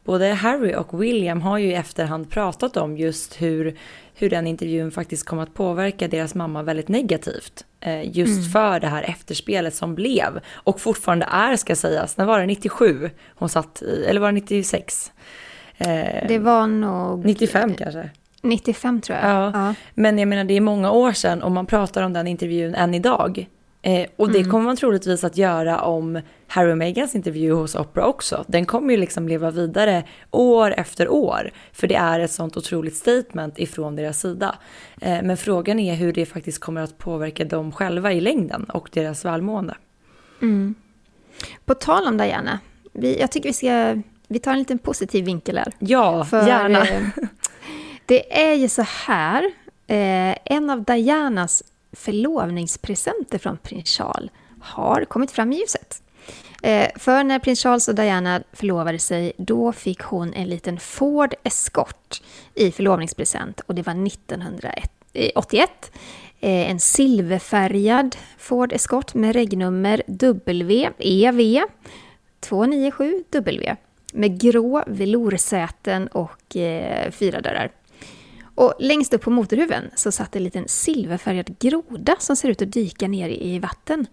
både 0.05 0.27
Harry 0.27 0.75
och 0.75 1.03
William 1.03 1.41
har 1.43 1.59
ju 1.59 1.67
i 1.67 1.75
efterhand 1.75 2.31
pratat 2.31 2.77
om 2.77 2.97
just 2.97 3.43
hur, 3.43 3.77
hur 4.15 4.31
den 4.31 4.47
intervjun 4.47 4.91
faktiskt 4.91 5.27
kom 5.27 5.39
att 5.39 5.55
påverka 5.55 6.09
deras 6.09 6.35
mamma 6.35 6.63
väldigt 6.63 6.89
negativt. 6.89 7.65
Eh, 7.81 8.17
just 8.19 8.39
Mm. 8.39 8.51
för 8.51 8.81
det 8.81 8.87
här 8.87 9.03
efterspelet 9.03 9.75
som 9.75 9.95
blev 9.95 10.41
och 10.53 10.81
fortfarande 10.81 11.27
är 11.31 11.57
ska 11.57 11.77
sägas. 11.77 12.17
När 12.17 12.25
var 12.25 12.41
det 12.41 12.47
97 12.47 13.11
hon 13.35 13.49
satt 13.49 13.83
i, 13.83 14.05
eller 14.05 14.21
var 14.21 14.29
det 14.29 14.33
96? 14.33 15.13
Eh, 15.79 16.27
Det 16.29 16.39
var 16.39 16.67
nog... 16.67 17.25
95 17.25 17.75
kanske? 17.75 18.11
95 18.43 19.01
tror 19.01 19.19
jag. 19.19 19.53
Ja. 19.55 19.75
Men 19.95 20.19
jag 20.19 20.29
menar 20.29 20.45
det 20.45 20.55
är 20.57 20.61
många 20.61 20.91
år 20.91 21.13
sedan 21.13 21.43
och 21.43 21.51
man 21.53 21.67
pratar 21.67 22.03
om 22.03 22.13
den 22.13 22.27
intervjun 22.27 22.75
än 22.75 22.95
idag. 22.95 23.49
Eh, 23.83 24.07
och 24.17 24.31
det 24.33 24.39
Mm. 24.39 24.51
kommer 24.51 24.65
man 24.65 24.77
troligtvis 24.77 25.25
att 25.25 25.37
göra 25.37 25.81
om 25.81 26.21
Harry 26.47 26.73
och 26.73 26.79
Megans 26.79 27.15
intervju 27.15 27.53
hos 27.53 27.75
Oprah 27.75 28.07
också. 28.07 28.45
Den 28.49 28.67
kommer 28.67 28.91
ju 28.95 28.97
liksom 29.01 29.29
leva 29.29 29.51
vidare 29.51 30.05
år 30.31 30.75
efter 30.77 31.09
år. 31.09 31.51
För 31.73 31.87
det 31.87 31.95
är 31.95 32.21
ett 32.21 32.31
sånt 32.31 32.57
otroligt 32.57 32.97
statement 32.97 33.59
ifrån 33.59 33.97
deras 33.97 34.21
sida. 34.21 34.55
Eh, 35.01 35.23
men 35.23 35.37
frågan 35.37 35.79
är 35.79 35.95
hur 35.95 36.13
det 36.13 36.27
faktiskt 36.27 36.59
kommer 36.61 36.81
att 36.81 36.99
påverka 36.99 37.45
dem 37.45 37.73
själva 37.73 38.13
i 38.13 38.21
längden 38.21 38.65
och 38.65 38.89
deras 38.93 39.25
välmående. 39.25 39.75
Mm. 40.43 40.75
På 41.65 41.75
tal 41.75 42.07
om 42.07 42.17
Diana, 42.17 42.59
vi, 42.93 43.21
jag 43.21 43.31
tycker 43.33 43.49
vi 43.49 43.53
ska... 43.53 44.03
Vi 44.31 44.39
tar 44.39 44.53
en 44.53 44.59
liten 44.59 44.79
positiv 44.79 45.25
vinkel 45.25 45.59
här. 45.59 45.73
Ja, 45.79 46.25
För, 46.25 46.47
gärna. 46.47 46.87
Det 48.09 48.43
är 48.43 48.55
ju 48.55 48.69
så 48.69 48.83
här, 48.83 49.45
eh, 49.87 50.37
en 50.45 50.71
av 50.71 50.85
Dianas 50.85 51.63
förlovningspresenter 51.93 53.39
från 53.39 53.57
prins 53.57 53.89
Charles 53.89 54.31
har 54.61 55.05
kommit 55.05 55.31
fram 55.31 55.53
i 55.53 55.57
ljuset. 55.57 56.03
Eh, 56.63 56.89
för 56.97 57.25
när 57.25 57.39
prins 57.39 57.63
Charles 57.63 57.89
och 57.89 57.95
Diana 57.95 58.43
förlovade 58.53 58.99
sig, 58.99 59.33
då 59.37 59.73
fick 59.73 60.01
hon 60.01 60.35
en 60.35 60.49
liten 60.49 60.81
Ford 60.81 61.35
Escort 61.43 62.23
i 62.55 62.71
förlovningspresent 62.71 63.61
och 63.61 63.75
det 63.75 63.83
var 63.83 64.07
1981. 64.07 65.93
Eh, 66.41 66.51
eh, 66.51 66.71
en 66.71 66.81
silverfärgad 66.81 68.17
Ford 68.39 68.73
Escort 68.73 69.15
med 69.15 69.35
regnummer 69.35 70.03
WEV 70.07 71.63
297W 72.41 73.77
med 74.13 74.41
grå 74.41 74.85
veloursäten 74.87 76.07
och 76.09 76.57
eh, 76.57 77.11
fyra 77.11 77.41
dörrar. 77.41 77.71
Och 78.59 78.75
längst 78.79 79.15
upp 79.15 79.23
på 79.23 79.31
motorhuven 79.31 79.91
så 79.95 80.13
satt 80.13 80.37
en 80.37 80.45
liten 80.45 80.69
silverfärgad 80.69 81.59
groda 81.59 82.17
som 82.19 82.37
ser 82.37 82.49
ut 82.49 82.63
att 82.63 82.73
dyka 82.73 83.09
ner 83.09 83.29
i 83.29 83.59
vatten. 83.59 84.07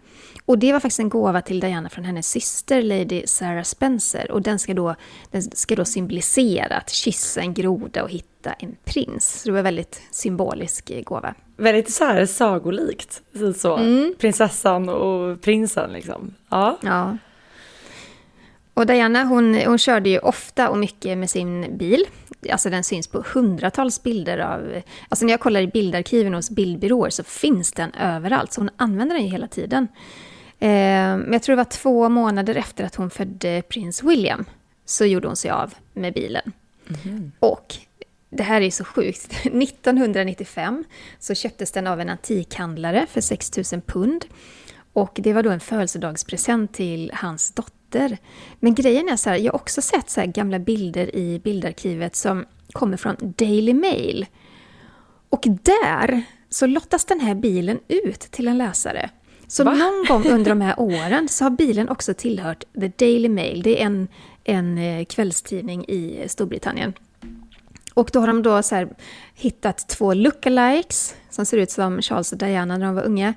Och 0.46 0.60
det 0.60 0.74
var 0.74 0.80
faktiskt 0.80 1.00
en 1.00 1.10
gåva 1.10 1.42
till 1.42 1.60
Diana 1.60 1.90
från 1.90 2.06
hennes 2.06 2.28
syster 2.30 2.82
Lady 2.82 3.24
Sarah 3.28 3.64
Spencer. 3.64 4.32
Och 4.32 4.42
den 4.42 4.60
ska 4.60 4.74
då, 4.74 4.96
den 5.32 5.42
ska 5.42 5.76
då 5.76 5.86
symbolisera 5.86 6.78
att 6.78 6.90
kyssa 6.90 7.42
en 7.42 7.54
groda 7.54 8.04
och 8.04 8.10
hitta 8.10 8.54
en 8.54 8.76
prins. 8.84 9.42
Så 9.42 9.48
det 9.48 9.52
var 9.52 9.58
en 9.60 9.64
väldigt 9.64 10.02
symbolisk 10.12 10.90
eh, 10.90 11.02
gåva. 11.02 11.34
Väldigt 11.58 11.94
så 11.94 12.06
här 12.06 12.26
sagolikt. 12.26 13.22
Så, 13.58 13.78
Mm. 13.78 14.16
Prinsessan 14.20 14.90
och 14.90 15.42
prinsen 15.42 15.92
liksom. 15.92 16.34
Ja. 16.50 16.78
Ja. 16.82 17.18
Och 18.76 18.86
Diana 18.86 19.24
hon, 19.24 19.56
hon 19.56 19.78
körde 19.78 20.10
ju 20.10 20.20
ofta 20.20 20.70
och 20.70 20.78
mycket 20.78 21.18
med 21.18 21.30
sin 21.30 21.78
bil. 21.78 22.06
Alltså 22.52 22.70
den 22.70 22.84
syns 22.84 23.08
på 23.08 23.24
hundratals 23.34 24.04
bilder 24.04 24.38
av... 24.38 24.82
Alltså 25.10 25.26
när 25.26 25.34
jag 25.34 25.40
kollar 25.40 25.62
i 25.62 25.68
bildarkiven 25.68 26.34
hos 26.34 26.50
bildbyråer 26.50 27.10
så 27.10 27.24
finns 27.24 27.72
den 27.72 27.94
överallt. 27.94 28.54
Så 28.54 28.62
hon 28.62 28.70
använder 28.78 29.16
den 29.16 29.26
ju 29.26 29.32
hela 29.32 29.48
tiden. 29.48 29.88
Eh, 30.60 30.70
men 31.18 31.34
jag 31.34 31.44
tror 31.44 31.56
det 31.56 31.58
var 31.58 31.72
två 31.72 32.10
månader 32.10 32.56
efter 32.56 32.84
att 32.84 32.96
hon 32.96 33.10
födde 33.10 33.62
prins 33.70 34.04
William 34.04 34.46
så 34.86 35.06
gjorde 35.06 35.28
hon 35.28 35.36
sig 35.36 35.52
av 35.52 35.74
med 35.94 36.14
bilen. 36.14 36.52
Och 37.40 37.76
det 38.30 38.44
här 38.44 38.62
är 38.62 38.72
så 38.72 38.84
sjukt. 38.84 39.32
1995 39.46 40.84
så 41.20 41.36
köptes 41.36 41.72
den 41.72 41.88
av 41.88 42.02
en 42.02 42.10
antikhandlare 42.10 43.06
för 43.10 43.22
6 43.22 43.52
000 43.72 43.82
pund. 43.82 44.26
Och 44.94 45.20
det 45.24 45.34
var 45.34 45.44
då 45.44 45.50
en 45.50 45.60
födelsedagspresent 45.60 46.74
till 46.74 47.12
hans 47.14 47.52
dotter. 47.52 47.75
Men 48.60 48.76
grejen 48.76 49.10
är 49.10 49.16
så 49.16 49.30
här, 49.30 49.38
jag 49.38 49.52
har 49.52 49.60
också 49.60 49.82
sett 49.82 50.10
så 50.10 50.20
här 50.20 50.28
gamla 50.28 50.60
bilder 50.60 51.16
i 51.16 51.40
bildarkivet 51.40 52.16
som 52.16 52.46
kommer 52.72 52.98
från 52.98 53.16
Daily 53.20 53.74
Mail. 53.74 54.26
Och 55.30 55.44
där 55.46 56.24
så 56.50 56.66
lottas 56.66 57.06
den 57.06 57.20
här 57.20 57.36
bilen 57.36 57.80
ut 57.88 58.20
till 58.20 58.48
en 58.48 58.58
läsare. 58.58 59.10
Så 59.48 59.64
någon 59.64 60.06
gång 60.08 60.26
under 60.32 60.50
de 60.50 60.62
här 60.62 60.80
åren 60.80 61.28
så 61.30 61.46
har 61.46 61.50
bilen 61.50 61.90
också 61.90 62.14
tillhört 62.14 62.64
The 62.80 62.88
Daily 62.88 63.30
Mail. 63.30 63.62
Det 63.62 63.82
är 63.82 63.86
en, 63.86 64.08
en 64.44 64.78
eh, 64.78 65.06
kvällstidning 65.06 65.86
i 65.88 66.26
Storbritannien. 66.28 66.94
Och 67.94 68.10
då 68.14 68.20
har 68.20 68.28
de 68.28 68.44
då 68.44 68.64
så 68.64 68.88
hittat 69.34 69.88
två 69.88 70.14
lookalikes 70.14 71.16
som 71.30 71.46
ser 71.46 71.58
ut 71.58 71.72
som 71.72 72.02
Charles 72.02 72.32
och 72.32 72.38
Diana 72.38 72.78
när 72.78 72.86
de 72.86 72.96
var 72.96 73.04
unga. 73.04 73.34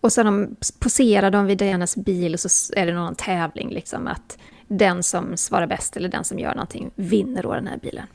Och 0.00 0.12
har 0.16 0.24
de 0.24 0.56
poserar 0.78 1.30
de 1.30 1.46
vid 1.46 1.58
Dianas 1.58 1.96
bil 1.96 2.34
och 2.34 2.40
så 2.40 2.72
är 2.76 2.86
det 2.86 2.92
någon 2.92 3.14
tävling 3.14 3.70
liksom 3.70 4.06
att 4.06 4.38
den 4.68 5.02
som 5.02 5.36
svarar 5.36 5.66
bäst 5.66 5.96
eller 5.96 6.08
den 6.08 6.24
som 6.24 6.38
gör 6.38 6.54
någonting 6.54 6.90
vinner 6.94 7.42
då 7.42 7.54
den 7.54 7.66
här 7.66 7.78
bilen. 7.78 8.06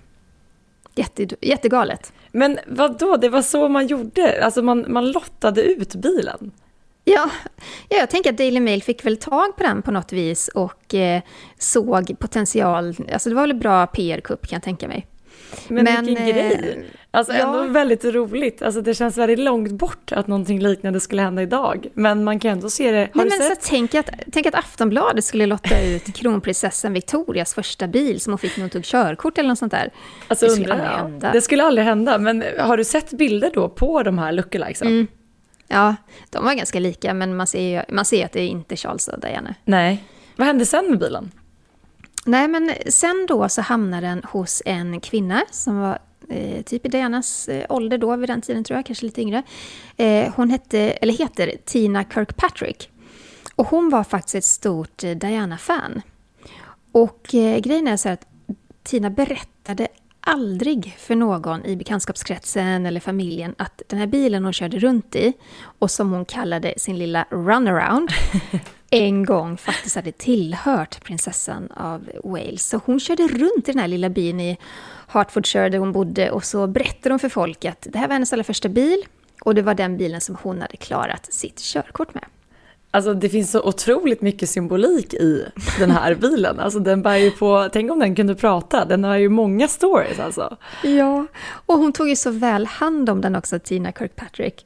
Jätte, 0.96 1.28
jättegalet. 1.42 2.14
Men 2.32 2.60
vad 2.68 3.00
då? 3.00 3.18
det 3.18 3.30
var 3.30 3.42
så 3.42 3.70
man 3.70 3.88
gjorde? 3.88 4.46
Alltså 4.46 4.62
man, 4.62 4.86
man 4.88 5.12
lottade 5.12 5.64
ut 5.64 5.96
bilen? 5.96 6.52
Ja, 7.06 7.30
ja, 7.90 7.98
jag 7.98 8.10
tänker 8.10 8.30
att 8.30 8.38
Daily 8.38 8.60
Mail 8.60 8.84
fick 8.84 9.06
väl 9.06 9.18
tag 9.18 9.58
på 9.58 9.64
den 9.64 9.82
på 9.82 9.92
något 9.92 10.14
vis 10.14 10.48
och 10.48 10.94
eh, 10.96 11.22
såg 11.58 12.20
potential. 12.20 12.96
Alltså 13.14 13.30
det 13.30 13.36
var 13.36 13.42
väl 13.42 13.54
bra 13.54 13.88
PR-kupp 13.88 14.48
kan 14.48 14.56
jag 14.56 14.64
tänka 14.64 14.88
mig. 14.88 15.08
Men, 15.68 15.84
Men, 15.84 16.06
vilken 16.06 16.28
eh, 16.28 16.34
grej! 16.34 16.90
Alltså 17.16 17.34
ja. 17.34 17.39
ändå 17.39 17.74
väldigt 17.74 18.05
roligt. 18.05 18.61
Alltså 18.61 18.82
det 18.82 18.93
känns 18.93 19.18
väldigt 19.18 19.39
långt 19.39 19.72
bort 19.72 20.11
att 20.11 20.28
någonting 20.28 20.59
liknande 20.59 20.99
skulle 20.99 21.22
hända 21.22 21.41
idag. 21.41 21.88
Men 21.93 22.24
man 22.24 22.39
kan 22.39 22.51
ändå 22.51 22.70
se 22.70 22.91
det. 22.91 22.97
Har 23.14 23.26
Nej, 23.26 23.38
men 23.39 23.47
sett? 23.49 23.64
så 23.64 23.70
tänk, 23.70 23.95
att, 23.95 24.09
tänk 24.32 24.45
att 24.45 24.55
Aftonbladet 24.55 25.24
skulle 25.26 25.45
lotta 25.45 25.82
ut 25.82 26.14
kronprinsessan 26.16 26.93
Victorias 26.93 27.53
första 27.53 27.88
bil 27.88 28.20
som 28.22 28.34
hon 28.34 28.38
fick 28.38 28.57
när 28.57 28.64
hon 28.64 28.70
tog 28.70 28.84
körkort 28.84 29.38
eller 29.38 29.49
något 29.49 29.59
sånt 29.59 29.72
där. 29.72 29.91
Alltså, 30.28 30.45
det 30.45 30.51
skulle 30.51 30.74
undrar 30.74 30.86
aldrig 30.88 31.11
hända. 31.11 31.32
Det 31.32 31.41
skulle 31.41 31.64
aldrig 31.64 31.86
hända. 31.88 32.18
Men 32.18 32.43
har 32.59 32.78
du 32.78 32.84
sett 32.84 33.11
bilder 33.11 33.51
då 33.53 33.70
på 33.70 34.03
de 34.03 34.18
här 34.18 34.32
lookalikesen? 34.32 34.88
Mm. 34.88 35.07
Ja, 35.68 35.95
de 36.30 36.45
var 36.45 36.53
ganska 36.53 36.80
lika 36.80 37.14
men 37.14 37.36
man 37.36 37.47
ser, 37.47 37.61
ju- 37.61 37.95
man 37.95 38.05
ser 38.05 38.26
att 38.26 38.32
det 38.32 38.41
är 38.41 38.47
inte 38.47 38.76
Charles 38.76 39.07
och 39.07 39.20
Diana. 39.20 39.55
Nej. 39.66 40.03
Vad 40.36 40.47
hände 40.47 40.66
sen 40.66 40.89
med 40.89 40.99
bilen? 40.99 41.32
Nej, 42.26 42.47
men 42.47 42.72
sen 42.88 43.26
då 43.30 43.49
så 43.49 43.61
hamnar 43.61 44.01
den 44.01 44.24
hos 44.24 44.61
en 44.66 44.99
kvinna 44.99 45.41
som 45.51 45.80
var 45.80 45.91
eh, 45.91 45.97
typ 46.63 46.86
i 46.86 46.89
Dianas 46.89 47.49
eh, 47.49 47.65
ålder 47.69 47.97
då 47.97 48.15
vid 48.15 48.30
den 48.30 48.41
tiden 48.41 48.63
tror 48.63 48.78
jag, 48.78 48.86
kanske 48.86 49.05
lite 49.05 49.21
yngre. 49.21 49.43
Eh, 49.97 50.34
hon 50.36 50.49
hette, 50.49 50.80
eller 50.80 51.13
heter 51.13 51.51
Tina 51.65 52.03
Kirkpatrick. 52.03 52.89
Och 53.55 53.67
hon 53.67 53.89
var 53.89 54.03
faktiskt 54.03 54.36
ett 54.36 54.43
stort 54.43 55.03
eh, 55.03 55.11
Diana-fan. 55.11 56.01
Och 56.91 57.36
eh, 57.36 57.59
grejen 57.59 57.88
är 57.88 57.97
så 57.97 58.09
att 58.09 58.28
Tina 58.84 59.09
berättade 59.09 59.88
aldrig 60.19 60.95
för 60.97 61.15
någon 61.15 61.65
i 61.65 61.76
bekantskapskretsen 61.76 62.86
eller 62.86 62.99
familjen 62.99 63.55
att 63.57 63.82
den 63.88 63.99
här 63.99 64.07
bilen 64.07 64.43
hon 64.43 64.53
körde 64.53 64.80
runt 64.80 65.15
i 65.15 65.34
och 65.80 65.91
som 65.91 66.11
hon 66.11 66.26
kallade 66.26 66.74
sin 66.78 66.97
lilla 66.97 67.26
runaround 67.30 68.09
en 68.89 69.26
gång 69.26 69.57
faktiskt 69.57 69.95
hade 69.95 70.11
tillhört 70.11 71.03
prinsessan 71.03 71.71
av 71.71 72.09
Wales. 72.24 72.69
Så 72.69 72.80
hon 72.86 72.99
körde 72.99 73.28
runt 73.28 73.69
i 73.69 73.71
den 73.71 73.80
här 73.80 73.88
lilla 73.88 74.09
byn 74.09 74.39
i 74.39 74.57
Hertfordshire 75.14 75.70
där 75.70 75.78
hon 75.78 75.91
bodde 75.91 76.32
och 76.32 76.45
så 76.45 76.68
berättade 76.68 77.14
hon 77.14 77.20
för 77.20 77.30
folk 77.30 77.66
att 77.66 77.88
det 77.89 77.99
här 77.99 78.07
var 78.07 78.14
hennes 78.14 78.34
allra 78.34 78.43
första 78.43 78.70
bil 78.70 79.03
och 79.41 79.55
det 79.55 79.61
var 79.61 79.74
den 79.74 79.97
bilen 79.97 80.22
som 80.22 80.38
hon 80.41 80.61
hade 80.61 80.78
klarat 80.78 81.34
sitt 81.34 81.59
körkort 81.59 82.14
med. 82.14 82.24
Alltså 82.91 83.14
det 83.14 83.30
finns 83.30 83.51
så 83.51 83.61
otroligt 83.61 84.22
mycket 84.22 84.49
symbolik 84.49 85.14
i 85.14 85.45
den 85.80 85.91
här 85.91 86.16
bilen. 86.22 86.59
Alltså 86.59 86.80
den 86.80 87.01
bär 87.01 87.16
ju 87.16 87.32
på, 87.32 87.70
tänk 87.74 87.91
om 87.91 87.99
den 87.99 88.16
kunde 88.16 88.36
prata, 88.36 88.86
den 88.86 89.03
har 89.03 89.18
ju 89.18 89.30
många 89.30 89.68
stories 89.68 90.20
alltså. 90.20 90.57
Ja, 90.84 91.26
och 91.66 91.78
hon 91.78 91.93
tog 91.93 92.09
ju 92.09 92.16
så 92.16 92.32
väl 92.32 92.66
hand 92.66 93.09
om 93.09 93.22
den 93.22 93.36
också, 93.36 93.59
Tina 93.59 93.91
Kirkpatrick. 93.91 94.66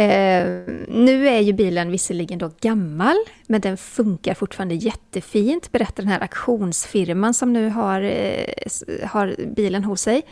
Eh, 0.00 0.46
nu 0.88 1.28
är 1.28 1.40
ju 1.40 1.52
bilen 1.52 1.90
visserligen 1.90 2.38
då 2.38 2.50
gammal, 2.60 3.16
men 3.46 3.60
den 3.60 3.76
funkar 3.76 4.34
fortfarande 4.34 4.74
jättefint, 4.74 5.72
berättar 5.72 6.02
den 6.02 6.12
här 6.12 6.20
auktionsfirman 6.20 7.34
som 7.34 7.52
nu 7.52 7.68
har, 7.68 8.02
eh, 8.02 9.08
har 9.08 9.34
bilen 9.56 9.84
hos 9.84 10.00
sig. 10.00 10.22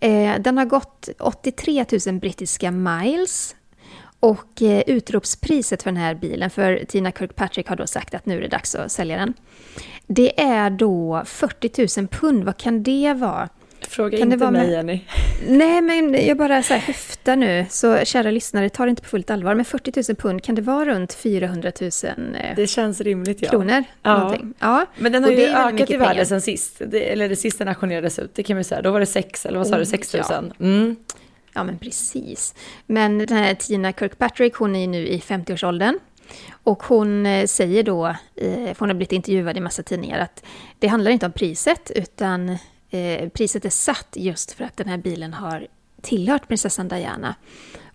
Eh, 0.00 0.40
den 0.40 0.58
har 0.58 0.64
gått 0.64 1.08
83 1.18 1.84
000 2.06 2.20
brittiska 2.20 2.70
miles 2.70 3.56
Och 4.20 4.62
eh, 4.62 4.82
utropspriset 4.86 5.82
för 5.82 5.90
den 5.90 6.00
här 6.00 6.14
bilen, 6.14 6.50
för 6.50 6.84
Tina 6.88 7.12
Kirkpatrick 7.12 7.68
har 7.68 7.76
då 7.76 7.86
sagt 7.86 8.14
att 8.14 8.26
nu 8.26 8.36
är 8.36 8.40
det 8.40 8.48
dags 8.48 8.74
att 8.74 8.92
sälja 8.92 9.16
den. 9.16 9.34
Det 10.06 10.40
är 10.40 10.70
då 10.70 11.22
40 11.26 12.00
000 12.00 12.08
pund, 12.08 12.44
vad 12.44 12.56
kan 12.56 12.82
det 12.82 13.14
vara? 13.14 13.48
Fråga 13.90 14.18
kan 14.18 14.32
inte 14.32 14.50
mig 14.50 14.66
med... 14.66 14.70
Jenny. 14.70 15.00
Nej, 15.48 15.82
men 15.82 16.26
jag 16.26 16.36
bara 16.36 16.62
så 16.62 16.74
här 16.74 16.80
höftar 16.80 17.36
nu, 17.36 17.66
så 17.70 18.04
kära 18.04 18.30
lyssnare, 18.30 18.68
ta 18.68 18.84
det 18.84 18.90
inte 18.90 19.02
på 19.02 19.08
fullt 19.08 19.30
allvar. 19.30 19.54
Men 19.54 19.64
40 19.64 19.92
000 20.08 20.16
pund, 20.16 20.44
kan 20.44 20.54
det 20.54 20.62
vara 20.62 20.84
runt 20.84 21.14
400 21.14 21.72
000 21.80 21.90
eh, 22.34 22.56
Det 22.56 22.66
känns 22.66 23.00
rimligt, 23.00 23.42
ja. 23.42 23.50
kronor? 23.50 23.84
Ja. 24.02 24.36
ja. 24.58 24.86
Men 24.98 25.12
den 25.12 25.24
har 25.24 25.30
Och 25.30 25.38
ju 25.38 25.46
ökat 25.46 25.90
i 25.90 25.96
värde 25.96 26.26
sen 26.26 26.40
sist. 26.40 26.82
Det, 26.86 27.12
eller 27.12 27.28
det 27.28 27.36
sista 27.36 27.64
den 27.64 27.68
auktionerades 27.68 28.18
ut, 28.18 28.34
det 28.34 28.42
kan 28.42 28.56
man 28.56 28.60
ju 28.60 28.64
säga. 28.64 28.82
Då 28.82 28.90
var 28.90 29.00
det 29.00 29.06
6, 29.06 29.46
eller 29.46 29.58
vad 29.58 29.66
sa 29.66 29.74
Oh, 29.74 29.78
du, 29.78 29.86
6 29.86 30.14
000? 30.14 30.24
ja. 30.28 30.42
Mm. 30.60 30.96
Ja, 31.52 31.64
men 31.64 31.78
precis. 31.78 32.54
Men 32.86 33.18
den 33.18 33.36
här 33.36 33.54
Tina 33.54 33.92
Kirkpatrick, 33.92 34.54
hon 34.54 34.76
är 34.76 34.86
nu 34.86 35.06
i 35.06 35.18
50-årsåldern. 35.18 35.98
Och 36.50 36.82
hon 36.82 37.26
eh, 37.26 37.46
säger 37.46 37.82
då, 37.82 38.06
eh, 38.06 38.14
för 38.74 38.78
hon 38.78 38.88
har 38.88 38.94
blivit 38.94 39.12
intervjuad 39.12 39.56
i 39.56 39.60
massa 39.60 39.82
tidningar, 39.82 40.18
att 40.18 40.44
det 40.78 40.86
handlar 40.86 41.10
inte 41.10 41.26
om 41.26 41.32
priset, 41.32 41.90
utan 41.94 42.58
eh, 42.90 43.28
priset 43.28 43.64
är 43.64 43.70
satt 43.70 44.08
just 44.16 44.52
för 44.52 44.64
att 44.64 44.76
den 44.76 44.88
här 44.88 44.98
bilen 44.98 45.32
har 45.32 45.66
tillhört 46.02 46.48
prinsessan 46.48 46.88
Diana. 46.88 47.34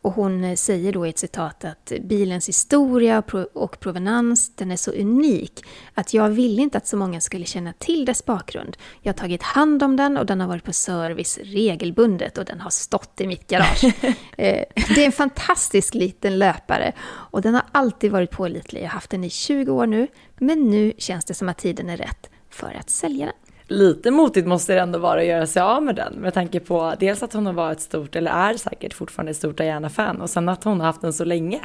Och 0.02 0.12
hon 0.12 0.44
eh, 0.44 0.56
säger 0.56 0.92
då 0.92 1.06
i 1.06 1.10
ett 1.10 1.18
citat 1.18 1.66
att 1.66 1.92
bilens 2.02 2.50
historia 2.50 3.18
och 3.18 3.26
pro- 3.26 3.50
och 3.54 3.80
provenans, 3.80 4.56
den 4.56 4.72
är 4.72 4.76
så 4.76 4.92
unik 4.92 5.66
att 5.94 6.14
jag 6.14 6.30
ville 6.30 6.62
inte 6.62 6.78
att 6.78 6.88
så 6.88 6.98
många 6.98 7.22
skulle 7.22 7.46
känna 7.46 7.74
till 7.74 8.06
dess 8.06 8.26
bakgrund. 8.26 8.78
Jag 9.02 9.14
har 9.14 9.18
tagit 9.18 9.44
hand 9.44 9.84
om 9.84 9.96
den 9.96 10.18
och 10.18 10.26
den 10.26 10.42
har 10.42 10.48
varit 10.48 10.64
på 10.64 10.74
service 10.74 11.40
regelbundet 11.44 12.38
och 12.38 12.46
den 12.46 12.60
har 12.60 12.70
stått 12.70 13.22
i 13.22 13.28
mitt 13.28 13.48
garage. 13.48 13.84
Eh, 14.38 14.64
det 14.96 15.02
är 15.02 15.06
en 15.06 15.12
fantastisk 15.12 15.94
liten 15.94 16.40
löpare 16.40 16.94
och 17.08 17.42
den 17.42 17.54
har 17.54 17.64
alltid 17.72 18.12
varit 18.12 18.32
pålitlig. 18.32 18.82
Jag 18.82 18.88
har 18.88 18.94
haft 18.94 19.10
den 19.10 19.24
i 19.24 19.30
20 19.30 19.72
år 19.72 19.88
nu, 19.88 20.08
men 20.38 20.70
nu 20.70 20.94
känns 20.98 21.26
det 21.26 21.34
som 21.34 21.50
att 21.50 21.58
tiden 21.58 21.90
är 21.90 21.98
rätt 21.98 22.30
för 22.50 22.78
att 22.80 22.90
sälja 22.90 23.26
den. 23.26 23.45
Lite 23.68 24.12
motigt 24.12 24.48
måste 24.48 24.74
det 24.74 24.80
ändå 24.80 25.00
vara 25.00 25.20
att 25.20 25.26
göra 25.28 25.48
sig 25.48 25.62
av 25.62 25.84
med 25.84 25.96
den 25.96 26.14
med 26.14 26.34
tanke 26.34 26.60
på 26.60 26.94
dels 27.00 27.24
att 27.24 27.34
hon 27.34 27.46
har 27.46 27.54
varit 27.54 27.80
stort, 27.80 28.16
eller 28.16 28.32
är 28.32 28.54
säkert 28.58 28.94
fortfarande 28.94 29.30
ett 29.32 29.38
stort 29.38 29.58
Diana-fan 29.58 30.22
och 30.22 30.30
sen 30.30 30.50
att 30.50 30.64
hon 30.64 30.80
har 30.80 30.88
haft 30.88 31.02
den 31.02 31.14
så 31.14 31.24
länge. 31.26 31.60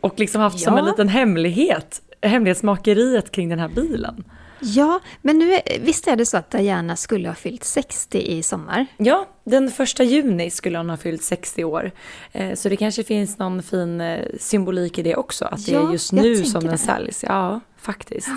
Och 0.00 0.18
liksom 0.20 0.40
haft 0.40 0.60
som 0.60 0.74
Ja. 0.74 0.80
en 0.80 0.86
liten 0.86 1.08
hemlighet, 1.08 2.02
hemlighetsmakeriet 2.22 3.30
kring 3.30 3.48
den 3.48 3.58
här 3.58 3.68
bilen. 3.68 4.24
Ja, 4.60 5.00
men 5.22 5.38
nu 5.38 5.52
är, 5.52 5.60
visst 5.80 6.08
är 6.08 6.16
det 6.16 6.26
så 6.26 6.36
att 6.36 6.50
Diana 6.50 6.96
skulle 6.96 7.28
ha 7.28 7.34
fyllt 7.34 7.64
60 7.64 8.18
i 8.18 8.42
sommar? 8.42 8.86
Ja, 8.96 9.26
den 9.44 9.70
första 9.70 10.02
juni 10.04 10.50
skulle 10.50 10.78
hon 10.78 10.90
ha 10.90 10.96
fyllt 10.96 11.22
60 11.22 11.64
år. 11.64 11.90
Eh, 12.32 12.54
Så 12.54 12.68
det 12.68 12.76
kanske 12.76 13.04
finns 13.04 13.38
någon 13.38 13.62
fin 13.62 14.00
eh, 14.00 14.24
symbolik 14.40 14.98
i 14.98 15.02
det 15.02 15.16
också, 15.16 15.44
att 15.44 15.66
det 15.66 15.72
Ja, 15.72 15.88
är 15.88 15.92
just 15.92 16.12
nu 16.12 16.44
som 16.44 16.60
den 16.62 16.70
det. 16.70 16.78
säljs. 16.78 17.24
Ja, 17.28 17.60
faktiskt. 17.76 18.28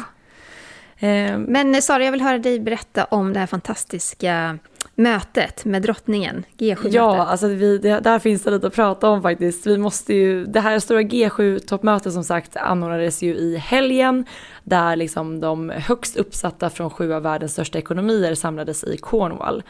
Eh, 1.02 1.38
Men 1.38 1.76
eh, 1.76 1.82
Sara, 1.82 2.04
jag 2.04 2.12
vill 2.12 2.22
höra 2.22 2.38
dig 2.38 2.60
berätta 2.60 3.06
om 3.06 3.34
det 3.34 3.40
här 3.40 3.48
fantastiska 3.48 4.58
mötet 4.96 5.66
med 5.66 5.82
drottningen, 5.82 6.44
G7-mötet. 6.58 6.94
Ja, 6.94 7.26
alltså 7.26 7.48
vi, 7.48 7.78
det, 7.78 8.00
där 8.00 8.20
finns 8.20 8.44
det 8.44 8.52
lite 8.52 8.68
att 8.68 8.76
prata 8.76 9.10
om 9.10 9.22
faktiskt. 9.22 9.68
Vi 9.68 9.78
måste 9.78 10.14
ju, 10.14 10.46
det 10.46 10.60
här 10.60 10.80
stora 10.80 11.02
G7-toppmötet 11.02 12.12
som 12.12 12.24
sagt 12.24 12.58
anordnades 12.58 13.22
ju 13.22 13.36
i 13.36 13.58
helgen 13.58 14.26
där 14.64 14.96
liksom 14.96 15.40
de 15.40 15.70
högst 15.70 16.18
uppsatta 16.18 16.70
från 16.70 16.90
sju 16.90 17.14
av 17.14 17.24
världens 17.24 17.52
största 17.52 17.78
ekonomier 17.80 18.36
samlades 18.36 18.84
i 18.84 18.98
Cornwall. 18.98 19.64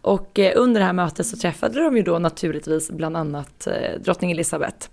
Och 0.00 0.38
eh, 0.38 0.52
under 0.56 0.80
det 0.80 0.86
här 0.86 0.92
mötet 0.92 1.26
så 1.26 1.36
träffade 1.36 1.82
de 1.84 1.96
ju 1.96 2.02
då 2.02 2.18
naturligtvis 2.18 2.90
bland 2.90 3.16
annat 3.16 3.66
eh, 3.66 4.00
drottning 4.00 4.30
Elizabeth. 4.30 4.88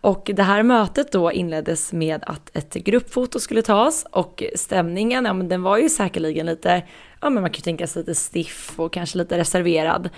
Och 0.00 0.30
det 0.34 0.42
här 0.42 0.62
mötet 0.62 1.12
då 1.12 1.32
inleddes 1.32 1.92
med 1.92 2.24
att 2.26 2.56
ett 2.56 2.74
gruppfoto 2.74 3.40
skulle 3.40 3.62
tas 3.62 4.06
och 4.10 4.42
stämningen, 4.54 5.24
ja 5.24 5.32
men 5.32 5.48
den 5.48 5.62
var 5.62 5.78
ju 5.78 5.88
säkerligen 5.88 6.46
lite, 6.46 6.82
ja 7.20 7.30
men 7.30 7.42
man 7.42 7.50
kan 7.50 7.58
ju 7.58 7.62
tänka 7.62 7.86
sig 7.86 8.02
lite 8.02 8.14
stiff 8.14 8.80
och 8.80 8.92
kanske 8.92 9.18
lite 9.18 9.38
reserverad. 9.38 10.10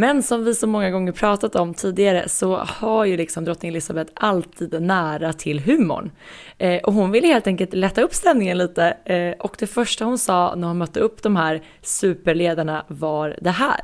Men 0.00 0.22
som 0.22 0.44
vi 0.44 0.54
så 0.54 0.66
många 0.66 0.90
gånger 0.90 1.12
pratat 1.12 1.54
om 1.56 1.74
tidigare 1.74 2.28
så 2.28 2.56
har 2.56 3.04
ju 3.04 3.16
liksom 3.16 3.44
drottning 3.44 3.68
Elizabeth 3.68 4.12
alltid 4.14 4.82
nära 4.82 5.32
till 5.32 5.60
humorn. 5.60 6.10
Eh, 6.58 6.82
och 6.82 6.92
hon 6.92 7.10
ville 7.10 7.26
helt 7.26 7.46
enkelt 7.46 7.74
lätta 7.74 8.02
upp 8.02 8.14
stämningen 8.14 8.58
lite 8.58 8.96
eh, 9.04 9.32
och 9.38 9.56
det 9.58 9.66
första 9.66 10.04
hon 10.04 10.18
sa 10.18 10.54
när 10.54 10.68
hon 10.68 10.78
mötte 10.78 11.00
upp 11.00 11.22
de 11.22 11.36
här 11.36 11.62
superledarna 11.82 12.84
var 12.88 13.36
det 13.40 13.50
här. 13.50 13.80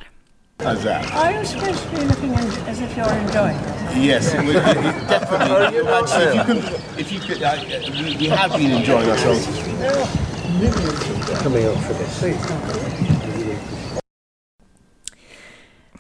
How's 0.59 0.83
that? 0.83 1.25
Are 1.25 1.33
you 1.33 1.45
supposed 1.45 1.91
to 1.91 1.97
be 1.97 2.05
looking 2.05 2.35
as 2.69 2.81
if 2.81 2.97
you're 2.97 3.19
enjoying 3.27 3.57
it? 3.57 4.05
Yes, 4.05 4.33
definitely. 4.33 5.81
Actually, 5.89 6.39
if 6.39 6.39
you 6.39 6.45
could, 6.45 6.63
if 6.99 7.13
you 7.13 7.21
could, 7.21 7.43
uh, 7.43 7.57
we, 8.03 8.17
we 8.21 8.29
have 8.29 8.57
been 8.59 8.71
enjoying 8.71 9.11
ourselves. 9.11 9.47
Coming 11.43 11.67
up 11.67 11.77
for 11.79 11.95
this. 11.95 13.14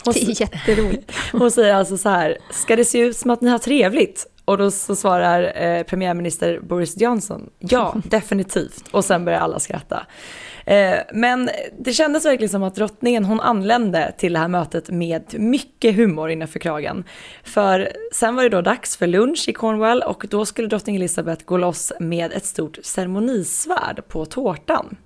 Det 0.04 0.22
är 0.22 0.40
jätteroligt. 0.40 1.12
Hon 1.32 1.50
säger 1.50 1.74
alltså 1.74 1.98
så 1.98 2.08
här, 2.08 2.38
ska 2.50 2.76
det 2.76 2.84
se 2.84 2.98
ut 2.98 3.16
som 3.16 3.30
att 3.30 3.40
ni 3.40 3.50
har 3.50 3.58
trevligt? 3.58 4.26
Och 4.44 4.58
då 4.58 4.70
så 4.70 4.96
svarar 4.96 5.62
eh, 5.62 5.82
premiärminister 5.82 6.60
Boris 6.60 7.00
Johnson, 7.00 7.50
ja 7.58 7.94
definitivt. 8.04 8.84
Och 8.90 9.04
sen 9.04 9.24
börjar 9.24 9.40
alla 9.40 9.58
skratta. 9.58 10.06
Eh, 10.66 10.96
men 11.12 11.50
det 11.78 11.92
kändes 11.92 12.24
verkligen 12.24 12.48
som 12.48 12.62
att 12.62 12.74
drottningen 12.74 13.24
hon 13.24 13.40
anlände 13.40 14.14
till 14.18 14.32
det 14.32 14.38
här 14.38 14.48
mötet 14.48 14.90
med 14.90 15.34
mycket 15.38 15.96
humor 15.96 16.30
innanför 16.30 16.58
kragen. 16.58 17.04
För 17.42 17.88
sen 18.12 18.36
var 18.36 18.42
det 18.42 18.48
då 18.48 18.60
dags 18.60 18.96
för 18.96 19.06
lunch 19.06 19.44
i 19.48 19.52
Cornwall 19.52 20.02
och 20.02 20.26
då 20.30 20.46
skulle 20.46 20.68
drottning 20.68 20.96
Elizabeth 20.96 21.44
gå 21.44 21.56
loss 21.56 21.92
med 22.00 22.32
ett 22.32 22.44
stort 22.44 22.78
ceremonisvärd 22.82 24.08
på 24.08 24.24
tårtan. 24.24 24.96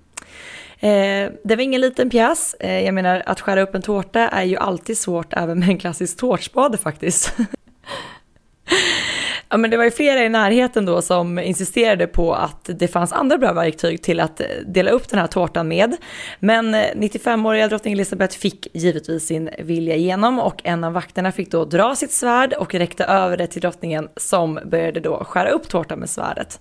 Eh, 0.79 1.31
det 1.43 1.55
var 1.55 1.59
ingen 1.59 1.81
liten 1.81 2.09
pjäs. 2.09 2.55
Eh, 2.59 2.85
jag 2.85 2.93
menar 2.93 3.23
att 3.25 3.41
skära 3.41 3.61
upp 3.61 3.75
en 3.75 3.81
tårta 3.81 4.19
är 4.19 4.43
ju 4.43 4.57
alltid 4.57 4.97
svårt 4.97 5.33
även 5.33 5.59
med 5.59 5.69
en 5.69 5.77
klassisk 5.77 6.17
tårtspade 6.17 6.77
faktiskt. 6.77 7.33
Ja, 9.51 9.57
men 9.57 9.69
det 9.71 9.77
var 9.77 9.83
ju 9.83 9.91
flera 9.91 10.23
i 10.23 10.29
närheten 10.29 10.85
då 10.85 11.01
som 11.01 11.39
insisterade 11.39 12.07
på 12.07 12.33
att 12.33 12.69
det 12.79 12.87
fanns 12.87 13.13
andra 13.13 13.37
bra 13.37 13.53
verktyg 13.53 14.03
till 14.03 14.19
att 14.19 14.39
eh, 14.39 14.45
dela 14.65 14.91
upp 14.91 15.09
den 15.09 15.19
här 15.19 15.27
tårtan 15.27 15.67
med. 15.67 15.97
Men 16.39 16.73
eh, 16.73 16.79
95-åriga 16.95 17.67
drottning 17.67 17.93
Elizabeth 17.93 18.37
fick 18.37 18.67
givetvis 18.73 19.25
sin 19.25 19.49
vilja 19.59 19.95
igenom 19.95 20.39
och 20.39 20.61
en 20.63 20.83
av 20.83 20.93
vakterna 20.93 21.31
fick 21.31 21.51
då 21.51 21.65
dra 21.65 21.95
sitt 21.95 22.11
svärd 22.11 22.53
och 22.53 22.75
räckte 22.75 23.03
över 23.03 23.37
det 23.37 23.47
till 23.47 23.61
drottningen 23.61 24.09
som 24.15 24.59
började 24.65 24.99
då 24.99 25.23
skära 25.23 25.49
upp 25.49 25.69
tårtan 25.69 25.99
med 25.99 26.09
svärdet. 26.09 26.59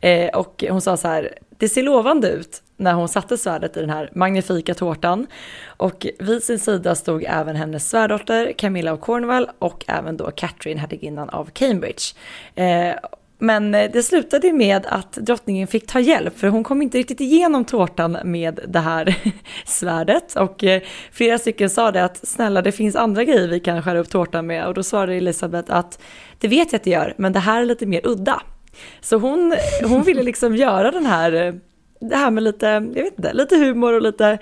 Eh, 0.00 0.28
och 0.28 0.64
hon 0.68 0.80
sa 0.80 0.96
så 0.96 1.08
här, 1.08 1.38
det 1.58 1.68
ser 1.68 1.82
lovande 1.82 2.30
ut 2.30 2.62
när 2.76 2.92
hon 2.92 3.08
satte 3.08 3.38
svärdet 3.38 3.76
i 3.76 3.80
den 3.80 3.90
här 3.90 4.10
magnifika 4.14 4.74
tårtan. 4.74 5.26
Och 5.66 6.06
vid 6.18 6.42
sin 6.42 6.58
sida 6.58 6.94
stod 6.94 7.24
även 7.28 7.56
hennes 7.56 7.90
svärdotter 7.90 8.52
Camilla 8.52 8.92
av 8.92 8.96
Cornwall 8.96 9.50
och 9.58 9.84
även 9.88 10.16
då 10.16 10.30
Catherine, 10.30 10.80
hertiginnan 10.80 11.28
av 11.28 11.50
Cambridge. 11.52 12.14
Eh, 12.54 12.94
men 13.38 13.72
det 13.72 14.04
slutade 14.04 14.52
med 14.52 14.86
att 14.86 15.12
drottningen 15.12 15.66
fick 15.66 15.86
ta 15.86 16.00
hjälp 16.00 16.38
för 16.38 16.48
hon 16.48 16.64
kom 16.64 16.82
inte 16.82 16.98
riktigt 16.98 17.20
igenom 17.20 17.64
tårtan 17.64 18.18
med 18.24 18.60
det 18.68 18.78
här 18.78 19.16
svärdet. 19.64 20.36
Och 20.36 20.64
eh, 20.64 20.82
flera 21.12 21.38
stycken 21.38 21.70
sa 21.70 21.92
det 21.92 22.04
att 22.04 22.28
snälla 22.28 22.62
det 22.62 22.72
finns 22.72 22.96
andra 22.96 23.24
grejer 23.24 23.48
vi 23.48 23.60
kan 23.60 23.82
skära 23.82 23.98
upp 23.98 24.10
tårtan 24.10 24.46
med 24.46 24.66
och 24.66 24.74
då 24.74 24.82
svarade 24.82 25.14
Elisabeth 25.14 25.74
att 25.74 26.02
det 26.38 26.48
vet 26.48 26.72
jag 26.72 26.78
att 26.78 26.84
det 26.84 26.90
gör 26.90 27.14
men 27.16 27.32
det 27.32 27.40
här 27.40 27.60
är 27.60 27.66
lite 27.66 27.86
mer 27.86 28.00
udda. 28.04 28.42
Så 29.00 29.16
hon, 29.16 29.54
hon 29.84 30.02
ville 30.02 30.22
liksom 30.22 30.56
göra 30.56 30.90
den 30.90 31.06
här, 31.06 31.32
eh, 31.32 31.54
det 32.00 32.16
här 32.16 32.30
med 32.30 32.42
lite, 32.42 32.66
jag 32.66 33.04
vet 33.04 33.18
inte, 33.18 33.32
lite 33.32 33.56
humor 33.56 33.92
och 33.92 34.02
lite 34.02 34.38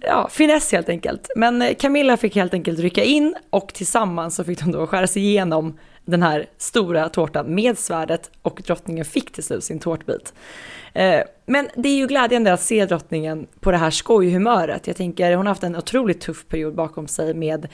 ja, 0.00 0.28
finess 0.30 0.72
helt 0.72 0.88
enkelt. 0.88 1.30
Men 1.36 1.62
eh, 1.62 1.74
Camilla 1.74 2.16
fick 2.16 2.36
helt 2.36 2.54
enkelt 2.54 2.78
rycka 2.78 3.02
in 3.04 3.34
och 3.50 3.68
tillsammans 3.74 4.34
så 4.34 4.44
fick 4.44 4.60
de 4.60 4.72
då 4.72 4.86
skära 4.86 5.06
sig 5.06 5.22
igenom 5.22 5.78
den 6.04 6.22
här 6.22 6.46
stora 6.58 7.08
tårtan 7.08 7.54
med 7.54 7.78
svärdet 7.78 8.30
och 8.42 8.62
drottningen 8.66 9.04
fick 9.04 9.32
till 9.32 9.44
slut 9.44 9.64
sin 9.64 9.78
tårtbit. 9.78 10.34
Eh, 10.92 11.20
men 11.46 11.68
det 11.74 11.88
är 11.88 11.96
ju 11.96 12.06
glädjande 12.06 12.52
att 12.52 12.60
se 12.60 12.86
drottningen 12.86 13.46
på 13.60 13.70
det 13.70 13.76
här 13.76 13.90
skojhumöret. 13.90 14.86
Jag 14.86 14.96
tänker 14.96 15.36
hon 15.36 15.46
har 15.46 15.50
haft 15.50 15.62
en 15.62 15.76
otroligt 15.76 16.20
tuff 16.20 16.48
period 16.48 16.74
bakom 16.74 17.08
sig 17.08 17.34
med 17.34 17.68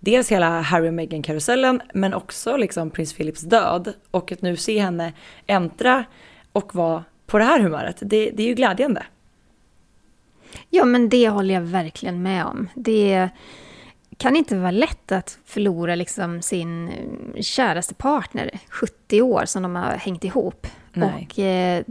dels 0.00 0.32
hela 0.32 0.60
Harry 0.60 0.88
och 0.88 0.94
Meghan-karusellen 0.94 1.82
men 1.94 2.14
också 2.14 2.56
liksom 2.56 2.90
prins 2.90 3.14
Philips 3.14 3.40
död 3.40 3.94
och 4.10 4.32
att 4.32 4.42
nu 4.42 4.56
se 4.56 4.78
henne 4.78 5.12
äntra 5.46 6.04
och 6.52 6.74
vara 6.74 7.04
på 7.26 7.38
det 7.38 7.44
här 7.44 7.60
humöret, 7.60 7.96
det, 8.00 8.30
det 8.30 8.42
är 8.42 8.46
ju 8.46 8.54
glädjande. 8.54 9.06
Ja, 10.70 10.84
men 10.84 11.08
det 11.08 11.28
håller 11.28 11.54
jag 11.54 11.60
verkligen 11.60 12.22
med 12.22 12.44
om. 12.44 12.68
Det 12.74 13.28
kan 14.16 14.36
inte 14.36 14.56
vara 14.56 14.70
lätt 14.70 15.12
att 15.12 15.38
förlora 15.44 15.94
liksom 15.94 16.42
sin 16.42 16.88
eh, 16.88 17.42
käraste 17.42 17.94
partner, 17.94 18.50
70 18.68 19.22
år 19.22 19.42
som 19.44 19.62
de 19.62 19.76
har 19.76 19.92
hängt 19.92 20.24
ihop. 20.24 20.66
Nej. 20.96 21.28
Och, 21.30 21.38
eh, 21.38 21.84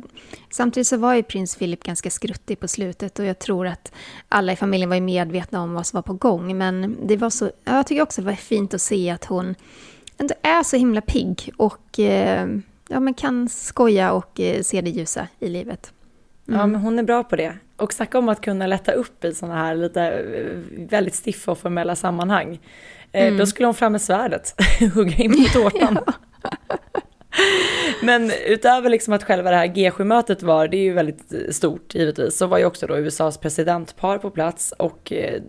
samtidigt 0.49 0.87
så 0.87 0.97
var 0.97 1.13
ju 1.13 1.23
prins 1.23 1.55
Philip 1.55 1.83
ganska 1.83 2.09
skruttig 2.09 2.59
på 2.59 2.67
slutet 2.67 3.19
och 3.19 3.25
jag 3.25 3.39
tror 3.39 3.67
att 3.67 3.91
alla 4.29 4.53
i 4.53 4.55
familjen 4.55 4.89
var 4.89 4.95
ju 4.95 5.01
medvetna 5.01 5.61
om 5.61 5.73
vad 5.73 5.85
som 5.85 5.97
var 5.97 6.01
på 6.01 6.13
gång. 6.13 6.57
Men 6.57 6.97
det 7.07 7.17
var 7.17 7.29
så, 7.29 7.45
ja, 7.45 7.75
jag 7.75 7.87
tycker 7.87 8.01
också 8.01 8.21
det 8.21 8.27
var 8.27 8.33
fint 8.33 8.73
att 8.73 8.81
se 8.81 9.09
att 9.09 9.25
hon 9.25 9.55
ändå 10.17 10.33
är 10.41 10.63
så 10.63 10.77
himla 10.77 11.01
pigg 11.01 11.51
och 11.57 11.99
eh, 11.99 12.47
ja, 12.87 12.99
men 12.99 13.13
kan 13.13 13.49
skoja 13.49 14.11
och 14.11 14.39
eh, 14.39 14.61
se 14.61 14.81
det 14.81 14.89
ljusa 14.89 15.27
i 15.39 15.49
livet. 15.49 15.93
Mm. 16.47 16.59
Ja, 16.59 16.67
men 16.67 16.81
hon 16.81 16.99
är 16.99 17.03
bra 17.03 17.23
på 17.23 17.35
det. 17.35 17.57
Och 17.77 17.93
snacka 17.93 18.17
om 18.17 18.29
att 18.29 18.41
kunna 18.41 18.67
lätta 18.67 18.91
upp 18.91 19.25
i 19.25 19.33
sådana 19.33 19.55
här 19.55 19.75
lite 19.75 20.01
eh, 20.01 20.85
väldigt 20.89 21.15
stiffa 21.15 21.51
och 21.51 21.57
formella 21.57 21.95
sammanhang. 21.95 22.59
Eh, 23.11 23.27
mm. 23.27 23.37
Då 23.37 23.45
skulle 23.45 23.67
hon 23.67 23.75
fram 23.75 23.91
med 23.91 24.01
svärdet, 24.01 24.55
hugga 24.93 25.15
in 25.15 25.31
på 25.31 25.59
tårtan. 25.59 25.99
Men 28.05 28.31
utöver 28.45 28.89
liksom 28.89 29.13
att 29.13 29.23
själva 29.23 29.49
det 29.49 29.55
här 29.55 29.67
G7-mötet 29.67 30.43
var, 30.43 30.67
det 30.67 30.77
är 30.77 30.83
ju 30.83 30.93
väldigt 30.93 31.55
stort 31.55 31.95
givetvis, 31.95 32.37
så 32.37 32.47
var 32.47 32.57
ju 32.57 32.65
också 32.65 32.87
då 32.87 32.97
USAs 32.97 33.37
presidentpar 33.37 34.17
på 34.17 34.29
plats 34.29 34.73
och 34.77 35.13
eh, 35.13 35.41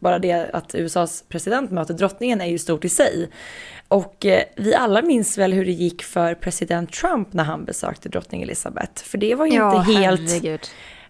bara 0.00 0.18
det 0.18 0.50
att 0.52 0.74
USAs 0.74 1.24
president 1.28 1.70
möter 1.70 1.94
drottningen 1.94 2.40
är 2.40 2.46
ju 2.46 2.58
stort 2.58 2.84
i 2.84 2.88
sig. 2.88 3.28
Och 3.88 4.26
eh, 4.26 4.42
vi 4.56 4.74
alla 4.74 5.02
minns 5.02 5.38
väl 5.38 5.52
hur 5.52 5.64
det 5.64 5.72
gick 5.72 6.02
för 6.02 6.34
president 6.34 6.92
Trump 6.92 7.32
när 7.32 7.44
han 7.44 7.64
besökte 7.64 8.08
drottning 8.08 8.42
Elizabeth. 8.42 9.04
För 9.04 9.18
det 9.18 9.34
var 9.34 9.46
ju 9.46 9.54
ja, 9.54 9.78
inte 9.78 9.92
helt... 9.92 10.20
Herregud. 10.20 10.60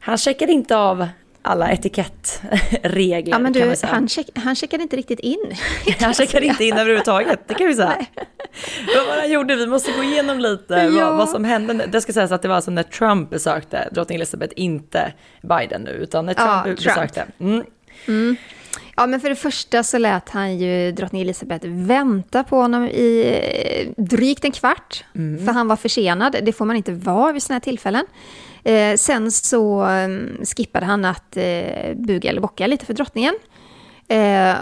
Han 0.01 0.19
checkade 0.19 0.53
inte 0.53 0.77
av 0.77 1.09
alla 1.43 1.71
etikettregler 1.71 3.33
ja, 3.33 3.39
men 3.39 3.53
du. 3.53 3.75
Han, 3.83 4.09
check, 4.09 4.27
han 4.35 4.57
checkade 4.57 4.83
inte 4.83 4.97
riktigt 4.97 5.21
in. 5.21 5.55
han 6.01 6.15
checkade 6.15 6.47
inte 6.47 6.65
in 6.65 6.79
överhuvudtaget, 6.79 7.41
det 7.47 7.55
kan 7.55 7.67
vi 7.67 7.75
säga. 7.75 8.07
vad 8.97 9.07
var 9.07 9.17
han 9.17 9.31
gjorde, 9.31 9.57
vi 9.57 9.67
måste 9.67 9.93
gå 9.93 10.03
igenom 10.03 10.39
lite 10.39 10.75
ja. 10.75 10.91
vad, 10.91 11.17
vad, 11.17 11.29
som 11.29 11.45
hände. 11.45 11.87
Det 11.87 12.01
ska 12.01 12.13
sägas 12.13 12.33
att 12.33 12.43
det 12.43 12.49
var 12.49 12.57
alltså 12.57 12.71
när 12.71 12.83
Trump 12.83 13.31
besökte 13.31 13.89
drottning 13.93 14.17
Elizabeth, 14.17 14.53
inte 14.57 15.13
Biden 15.43 15.83
nu, 15.83 15.91
utan 15.91 16.27
när 16.27 16.35
Trump 16.35 16.67
ja, 16.67 16.75
besökte. 16.75 17.15
Trump. 17.15 17.41
Mm. 17.41 17.65
Mm. 18.09 18.37
Ja, 18.97 19.07
men 19.07 19.21
för 19.21 19.29
det 19.29 19.37
första 19.37 19.83
så 19.83 19.99
lät 19.99 20.29
han 20.29 20.59
ju 20.59 20.93
drottning 20.93 21.23
Elizabeth 21.23 21.67
vänta 21.67 22.45
på 22.45 22.57
honom 22.57 22.85
i 22.85 23.39
eh, 23.43 24.05
drygt 24.05 24.45
en 24.45 24.53
kvart. 24.53 25.05
Mm. 25.15 25.47
För 25.47 25.53
han 25.53 25.69
var 25.69 25.77
försenad. 25.77 26.37
Det 26.43 26.53
får 26.53 26.65
man 26.65 26.77
inte 26.77 26.93
vara 26.93 27.33
vid 27.33 27.43
sådana 27.43 27.55
här 27.55 27.61
tillfällen. 27.61 28.07
Eh, 28.65 28.97
sen 28.97 29.33
så 29.33 29.85
um, 29.87 30.39
skippade 30.57 30.87
han 30.87 31.05
att 31.05 31.37
eh, 31.37 31.95
buga 31.95 32.31
eller 32.31 32.41
bocka 32.41 32.67
lite 32.67 32.87
för 32.87 32.95
drottningen. 32.95 33.35
Eh, 34.09 34.57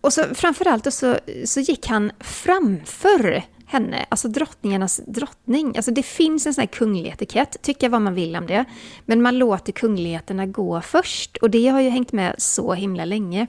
och 0.00 0.12
så 0.12 0.22
framförallt 0.34 0.94
så, 0.94 1.16
så 1.44 1.60
gick 1.60 1.86
han 1.86 2.12
framför 2.20 3.42
henne, 3.66 4.06
alltså 4.08 4.28
drottningarnas 4.28 5.00
drottning. 5.06 5.76
Alltså 5.76 5.90
det 5.90 6.02
finns 6.02 6.46
en 6.46 6.54
sån 6.54 6.62
här 6.62 6.66
kunglig 6.66 7.10
etikett, 7.10 7.62
tycka 7.62 7.88
vad 7.88 8.02
man 8.02 8.14
vill 8.14 8.36
om 8.36 8.46
det. 8.46 8.64
Men 9.04 9.22
man 9.22 9.38
låter 9.38 9.72
kungligheterna 9.72 10.46
gå 10.46 10.80
först 10.80 11.36
och 11.36 11.50
det 11.50 11.68
har 11.68 11.80
ju 11.80 11.88
hängt 11.88 12.12
med 12.12 12.34
så 12.38 12.74
himla 12.74 13.04
länge. 13.04 13.46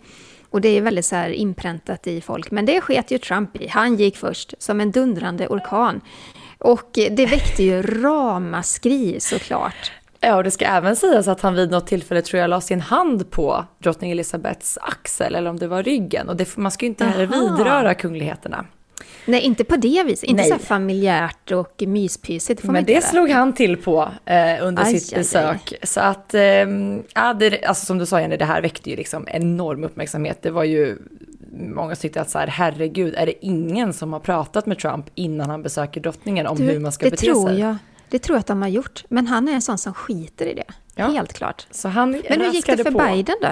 Och 0.50 0.62
det 0.62 0.70
är 0.70 0.82
väldigt 0.82 1.06
så 1.06 1.16
här 1.16 1.30
inpräntat 1.30 2.08
i 2.08 2.22
folk. 2.22 2.52
Men 2.52 2.66
det 2.66 2.82
sket 2.82 3.12
ju 3.12 3.18
Trump 3.18 3.56
i. 3.56 3.68
Han 3.68 3.96
gick 3.96 4.18
först 4.18 4.54
som 4.60 4.82
en 4.82 4.92
dundrande 4.92 5.48
orkan. 5.48 6.02
Och 6.62 6.90
det 6.94 7.26
väckte 7.26 7.64
ju 7.64 7.82
ramaskri 7.82 9.20
såklart. 9.20 9.92
Ja, 10.20 10.36
och 10.36 10.44
det 10.44 10.52
ska 10.52 10.66
även 10.66 10.96
sägas 10.96 11.28
att 11.28 11.42
han 11.42 11.56
vid 11.56 11.72
något 11.72 11.88
tillfälle 11.88 12.22
tror 12.22 12.42
jag 12.42 12.50
la 12.50 12.62
sin 12.62 12.82
hand 12.82 13.32
på 13.32 13.66
drottning 13.80 14.12
Elizabeths 14.12 14.78
axel, 14.82 15.36
eller 15.36 15.50
om 15.50 15.60
det 15.60 15.68
var 15.68 15.84
ryggen. 15.84 16.30
Och 16.30 16.36
det, 16.36 16.58
man 16.58 16.72
ska 16.72 16.86
ju 16.86 16.90
inte 16.90 17.06
heller 17.06 17.26
vidröra 17.26 17.94
kungligheterna. 17.94 18.66
Nej, 19.26 19.42
inte 19.42 19.64
på 19.64 19.76
det 19.76 20.04
viset. 20.04 20.24
Inte 20.24 20.42
Nej. 20.42 20.52
så 20.52 20.58
familjärt 20.58 21.52
och 21.52 21.84
myspysigt. 21.88 22.64
Men 22.64 22.86
det 22.86 23.04
slog 23.04 23.30
han 23.30 23.54
till 23.54 23.78
på 23.78 24.10
eh, 24.26 24.68
under 24.68 24.84
aj, 24.84 25.00
sitt 25.00 25.16
besök. 25.16 25.72
Aj. 25.72 25.80
Så 25.84 26.00
att, 26.00 26.34
eh, 26.34 26.42
ja, 27.14 27.34
det, 27.40 27.66
alltså 27.66 27.86
som 27.86 27.98
du 27.98 28.06
sa 28.06 28.22
Jenny, 28.22 28.38
det 28.38 28.46
här 28.46 28.62
väckte 28.62 28.90
ju 28.90 28.96
liksom 28.96 29.28
enorm 29.28 29.84
uppmärksamhet. 29.84 30.40
Det 30.42 30.52
var 30.52 30.64
ju 30.64 30.98
många 31.52 31.96
tyckte 31.96 32.22
att 32.22 32.30
så 32.30 32.40
här, 32.40 32.48
herregud, 32.48 33.14
är 33.18 33.26
det 33.26 33.46
ingen 33.46 33.94
som 33.94 34.14
har 34.14 34.20
pratat 34.20 34.66
med 34.66 34.80
Trump 34.80 35.06
innan 35.16 35.50
han 35.50 35.64
besöker 35.64 36.02
drottningen 36.02 36.48
om 36.48 36.58
du, 36.58 36.64
hur 36.64 36.80
man 36.80 36.92
ska 36.92 37.10
bete 37.10 37.26
tror 37.26 37.48
sig? 37.48 37.60
Jag. 37.60 37.76
Det 38.10 38.20
tror 38.20 38.36
jag 38.36 38.40
att 38.40 38.48
de 38.48 38.62
har 38.62 38.70
gjort. 38.70 39.04
Men 39.10 39.28
han 39.28 39.48
är 39.48 39.54
en 39.54 39.62
sån 39.62 39.78
som 39.78 39.94
skiter 39.94 40.46
i 40.46 40.54
det. 40.54 40.64
Ja. 40.96 41.08
Helt 41.08 41.34
klart. 41.34 41.68
Så 41.72 41.88
han 41.88 42.12
Men 42.12 42.42
hur 42.42 42.52
gick 42.52 42.66
det 42.66 42.78
för 42.78 42.92
på. 42.92 42.98
Biden 42.98 43.36
då? 43.42 43.48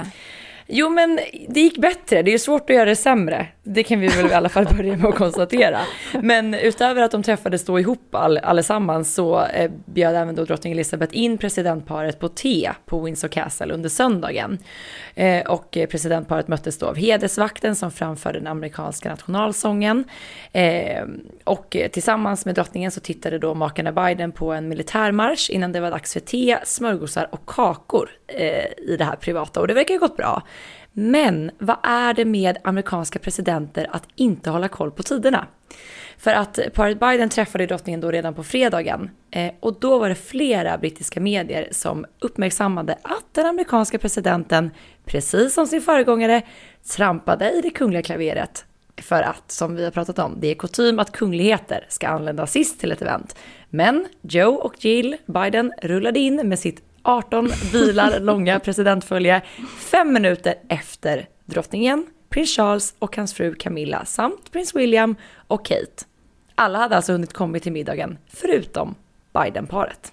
Jo, 0.68 0.90
men 0.90 1.20
det 1.50 1.62
gick 1.62 1.78
bättre. 1.78 2.22
Det 2.22 2.30
är 2.30 2.34
ju 2.34 2.40
svårt 2.40 2.70
att 2.70 2.76
göra 2.76 2.86
det 2.86 2.96
sämre. 2.96 3.48
Det 3.72 3.84
kan 3.84 4.00
vi 4.00 4.08
väl 4.08 4.32
i 4.32 4.34
alla 4.34 4.50
fall 4.50 4.66
börja 4.78 4.98
med 4.98 5.06
att 5.06 5.16
konstatera. 5.16 5.80
Men 6.22 6.54
utöver 6.54 7.02
att 7.02 7.12
de 7.12 7.24
träffades 7.24 7.66
då 7.66 7.80
ihop 7.80 8.16
all, 8.16 8.38
allesammans 8.38 9.14
så 9.14 9.46
eh, 9.46 9.72
bjöd 9.86 10.16
även 10.16 10.36
då 10.36 10.46
drottning 10.46 10.74
Elizabeth 10.74 11.18
in 11.18 11.38
presidentparet 11.38 12.20
på 12.20 12.30
te 12.30 12.72
på 12.86 13.00
Windsor 13.00 13.28
Castle 13.28 13.74
under 13.74 13.90
söndagen. 13.90 14.58
Eh, 15.16 15.46
och 15.46 15.78
presidentparet 15.90 16.48
möttes 16.48 16.78
då 16.78 16.86
av 16.86 16.96
hedersvakten 16.96 17.76
som 17.76 17.92
framförde 17.92 18.40
den 18.40 18.48
amerikanska 18.48 19.10
nationalsången. 19.10 20.04
Eh, 20.52 21.04
och 21.44 21.78
tillsammans 21.92 22.46
med 22.46 22.56
drottningen 22.56 22.92
så 22.92 23.00
tittade 23.00 23.40
då 23.40 23.54
makarna 23.54 23.92
Biden 23.92 24.32
på 24.32 24.54
en 24.54 24.70
militärmarsch 24.70 25.50
innan 25.50 25.72
det 25.72 25.80
var 25.80 25.92
dags 25.92 26.14
för 26.14 26.20
te, 26.20 26.58
smörgåsar 26.64 27.28
och 27.32 27.46
kakor 27.46 28.10
eh, 28.28 28.66
i 28.78 28.96
det 28.98 29.04
här 29.04 29.16
privata. 29.16 29.60
Och 29.60 29.68
det 29.68 29.74
verkar 29.74 29.94
ju 29.94 30.00
gått 30.00 30.18
bra. 30.18 30.44
Men 31.00 31.52
vad 31.58 31.78
är 31.84 32.14
det 32.14 32.26
med 32.26 32.58
amerikanska 32.64 33.20
presidenter 33.20 33.88
att 33.92 34.04
inte 34.16 34.50
hålla 34.50 34.68
koll 34.68 34.92
på 34.92 35.04
tiderna? 35.04 35.48
För 36.18 36.34
att 36.34 36.60
paret 36.74 37.00
Biden 37.00 37.30
träffade 37.30 37.66
drottningen 37.66 38.02
då 38.02 38.12
redan 38.12 38.34
på 38.34 38.44
fredagen 38.44 39.10
eh, 39.32 39.52
och 39.60 39.80
då 39.80 40.00
var 40.00 40.10
det 40.10 40.16
flera 40.16 40.78
brittiska 40.78 41.20
medier 41.20 41.68
som 41.72 42.06
uppmärksammade 42.20 42.98
att 43.02 43.26
den 43.34 43.46
amerikanska 43.46 44.00
presidenten, 44.00 44.72
precis 45.06 45.54
som 45.54 45.68
sin 45.68 45.82
föregångare, 45.82 46.42
trampade 46.96 47.52
i 47.52 47.62
det 47.62 47.70
kungliga 47.70 48.02
klaveret. 48.02 48.66
För 48.98 49.22
att, 49.22 49.52
som 49.52 49.76
vi 49.76 49.84
har 49.84 49.92
pratat 49.92 50.20
om, 50.20 50.36
det 50.40 50.48
är 50.48 50.56
kutym 50.56 51.00
att 51.00 51.12
kungligheter 51.12 51.86
ska 51.90 52.08
anlända 52.08 52.48
sist 52.48 52.80
till 52.80 52.92
ett 52.92 53.02
event. 53.02 53.36
Men 53.70 54.08
Joe 54.22 54.56
och 54.56 54.86
Jill 54.86 55.18
Biden 55.26 55.74
rullade 55.82 56.20
in 56.20 56.36
med 56.50 56.60
sitt 56.60 56.89
18 57.04 57.52
bilar 57.72 58.20
långa 58.20 58.60
presidentfölje 58.60 59.42
fem 59.78 60.14
minuter 60.14 60.56
efter 60.68 61.28
drottningen, 61.46 62.06
prins 62.30 62.56
Charles 62.56 62.94
och 63.00 63.16
hans 63.16 63.34
fru 63.34 63.56
Camilla 63.56 64.06
samt 64.06 64.52
prins 64.52 64.76
William 64.76 65.16
och 65.48 65.66
Kate. 65.66 66.06
Alla 66.56 66.80
hade 66.80 66.96
alltså 66.96 67.12
hunnit 67.12 67.34
komma 67.34 67.60
till 67.60 67.72
middagen, 67.72 68.18
förutom 68.28 68.96
Biden-paret. 69.34 70.12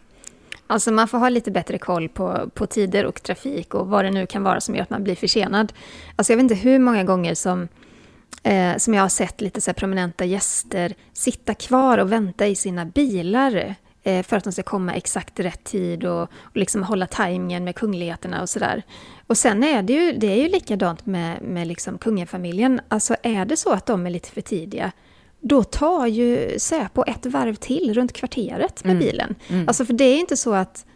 Alltså 0.66 0.92
man 0.92 1.08
får 1.08 1.18
ha 1.18 1.28
lite 1.28 1.50
bättre 1.50 1.78
koll 1.78 2.08
på, 2.08 2.50
på 2.54 2.66
tider 2.66 3.06
och 3.06 3.22
trafik 3.22 3.74
och 3.74 3.86
vad 3.86 4.04
det 4.04 4.10
nu 4.10 4.26
kan 4.26 4.42
vara 4.42 4.60
som 4.60 4.74
gör 4.74 4.82
att 4.82 4.90
man 4.90 5.04
blir 5.04 5.14
försenad. 5.14 5.72
Alltså 6.16 6.32
jag 6.32 6.36
vet 6.36 6.42
inte 6.42 6.54
hur 6.54 6.78
många 6.78 7.04
gånger 7.04 7.34
som, 7.34 7.68
eh, 8.42 8.76
som 8.76 8.94
jag 8.94 9.02
har 9.02 9.08
sett 9.08 9.40
lite 9.40 9.60
så 9.60 9.72
prominenta 9.72 10.24
gäster 10.24 10.94
sitta 11.12 11.54
kvar 11.54 11.98
och 11.98 12.12
vänta 12.12 12.46
i 12.46 12.54
sina 12.54 12.84
bilar 12.84 13.74
för 14.06 14.36
att 14.36 14.44
de 14.44 14.52
ska 14.52 14.62
komma 14.62 14.94
exakt 14.94 15.40
rätt 15.40 15.64
tid 15.64 16.04
och, 16.04 16.22
och 16.22 16.56
liksom 16.56 16.82
hålla 16.82 17.06
tajmingen 17.06 17.64
med 17.64 17.74
kungligheterna 17.74 18.42
och 18.42 18.48
sådär. 18.48 18.82
Och 19.26 19.38
sen 19.38 19.64
är 19.64 19.82
det 19.82 19.92
ju, 19.92 20.12
det 20.12 20.26
är 20.26 20.42
ju 20.42 20.48
likadant 20.48 21.06
med, 21.06 21.42
med 21.42 21.66
liksom 21.66 21.98
kungafamiljen. 21.98 22.80
Alltså 22.88 23.16
är 23.22 23.44
det 23.44 23.56
så 23.56 23.72
att 23.72 23.86
de 23.86 24.06
är 24.06 24.10
lite 24.10 24.30
för 24.30 24.40
tidiga, 24.40 24.92
då 25.40 25.64
tar 25.64 26.06
ju 26.06 26.58
Säpo 26.58 27.04
ett 27.06 27.26
varv 27.26 27.54
till 27.54 27.94
runt 27.94 28.12
kvarteret 28.12 28.84
med 28.84 28.96
mm. 28.96 29.06
bilen. 29.06 29.34
Mm. 29.48 29.68
Alltså 29.68 29.84
för 29.84 29.92
det 29.92 30.04
är 30.04 30.20
inte 30.20 30.36
så 30.36 30.54
att 30.54 30.86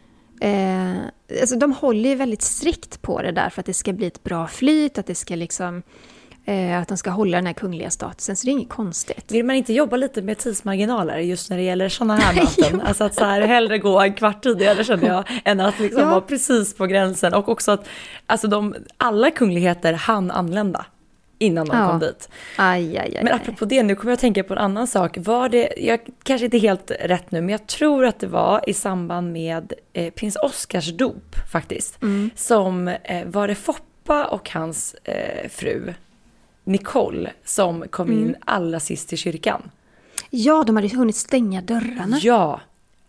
Eh, 0.42 0.96
alltså 1.40 1.56
de 1.56 1.72
håller 1.72 2.10
ju 2.10 2.16
väldigt 2.16 2.42
strikt 2.42 3.02
på 3.02 3.22
det 3.22 3.32
där 3.32 3.50
för 3.50 3.60
att 3.60 3.66
det 3.66 3.74
ska 3.74 3.92
bli 3.92 4.06
ett 4.06 4.22
bra 4.22 4.46
flyt, 4.46 4.98
att 4.98 5.06
det 5.06 5.14
ska 5.14 5.34
liksom 5.34 5.76
Eh, 5.76 5.82
att 6.80 6.88
de 6.88 6.96
ska 6.96 7.10
hålla 7.10 7.36
den 7.36 7.46
här 7.46 7.52
kungliga 7.52 7.90
statusen, 7.90 8.36
så 8.36 8.46
det 8.46 8.50
är 8.50 8.52
inget 8.52 8.68
konstigt. 8.68 9.32
Vill 9.32 9.44
man 9.44 9.56
inte 9.56 9.72
jobba 9.72 9.96
lite 9.96 10.22
med 10.22 10.38
tidsmarginaler 10.38 11.18
just 11.18 11.50
när 11.50 11.56
det 11.56 11.62
gäller 11.62 11.88
sådana 11.88 12.16
här 12.16 12.34
möten? 12.34 12.80
alltså 12.86 13.04
att 13.04 13.14
så 13.14 13.24
här, 13.24 13.40
hellre 13.40 13.78
gå 13.78 14.00
en 14.00 14.14
kvart 14.14 14.42
tidigare 14.42 14.84
känner 14.84 15.08
jag, 15.08 15.24
än 15.44 15.60
att 15.60 15.78
liksom 15.78 16.02
ja. 16.02 16.10
vara 16.10 16.20
precis 16.20 16.74
på 16.74 16.86
gränsen. 16.86 17.34
Och 17.34 17.48
också 17.48 17.70
att 17.72 17.88
alltså 18.26 18.48
de, 18.48 18.74
alla 18.96 19.30
kungligheter 19.30 19.92
hann 19.92 20.30
anlända 20.30 20.86
innan 21.40 21.66
de 21.66 21.76
ja. 21.76 21.90
kom 21.90 21.98
dit. 21.98 22.28
Aj, 22.56 22.98
aj, 22.98 23.16
aj, 23.16 23.24
men 23.24 23.34
apropå 23.34 23.64
det, 23.64 23.82
nu 23.82 23.94
kommer 23.94 24.10
jag 24.10 24.14
att 24.14 24.20
tänka 24.20 24.44
på 24.44 24.54
en 24.54 24.58
annan 24.58 24.86
sak. 24.86 25.18
Var 25.18 25.48
det, 25.48 25.72
jag 25.76 26.00
kanske 26.22 26.44
inte 26.44 26.58
helt 26.58 26.90
rätt 27.00 27.30
nu, 27.30 27.40
men 27.40 27.48
jag 27.48 27.66
tror 27.66 28.04
att 28.04 28.20
det 28.20 28.26
var 28.26 28.60
i 28.66 28.74
samband 28.74 29.32
med 29.32 29.72
eh, 29.92 30.12
prins 30.12 30.36
Oscars 30.36 30.92
dop 30.92 31.36
faktiskt. 31.52 32.02
Mm. 32.02 32.30
Som 32.36 32.88
eh, 32.88 33.26
var 33.26 33.48
det 33.48 33.54
Foppa 33.54 34.24
och 34.24 34.50
hans 34.50 34.94
eh, 34.94 35.48
fru 35.48 35.94
Nicole 36.64 37.32
som 37.44 37.84
kom 37.90 38.08
mm. 38.08 38.18
in 38.18 38.36
allra 38.40 38.80
sist 38.80 39.08
till 39.08 39.18
kyrkan. 39.18 39.70
Ja, 40.30 40.64
de 40.66 40.76
hade 40.76 40.88
hunnit 40.88 41.16
stänga 41.16 41.62
dörrarna. 41.62 42.18
Ja, 42.22 42.60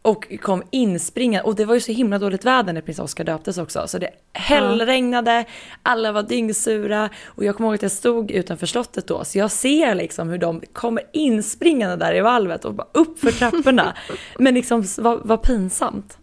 och 0.01 0.27
kom 0.41 0.63
inspringande. 0.71 1.43
Och 1.47 1.55
det 1.55 1.65
var 1.65 1.73
ju 1.73 1.79
så 1.79 1.91
himla 1.91 2.19
dåligt 2.19 2.45
väder 2.45 2.73
när 2.73 2.81
prins 2.81 2.99
Oscar 2.99 3.23
döptes 3.23 3.57
också. 3.57 3.87
Så 3.87 3.97
det 3.97 4.09
hällregnade, 4.33 5.45
alla 5.83 6.11
var 6.11 6.23
dyngsura. 6.23 7.09
Och 7.25 7.43
jag 7.43 7.55
kommer 7.55 7.69
ihåg 7.69 7.75
att 7.75 7.81
jag 7.81 7.91
stod 7.91 8.31
utanför 8.31 8.65
slottet 8.65 9.07
då. 9.07 9.23
Så 9.23 9.37
jag 9.37 9.51
ser 9.51 9.95
liksom 9.95 10.29
hur 10.29 10.37
de 10.37 10.61
kommer 10.73 11.03
inspringande 11.13 11.95
där 11.95 12.15
i 12.15 12.21
valvet 12.21 12.65
och 12.65 12.73
bara 12.73 12.87
upp 12.91 13.19
för 13.19 13.31
trapporna. 13.31 13.93
Men 14.39 14.53
liksom 14.53 14.83
vad, 14.97 15.21
vad 15.23 15.41
pinsamt. 15.41 16.17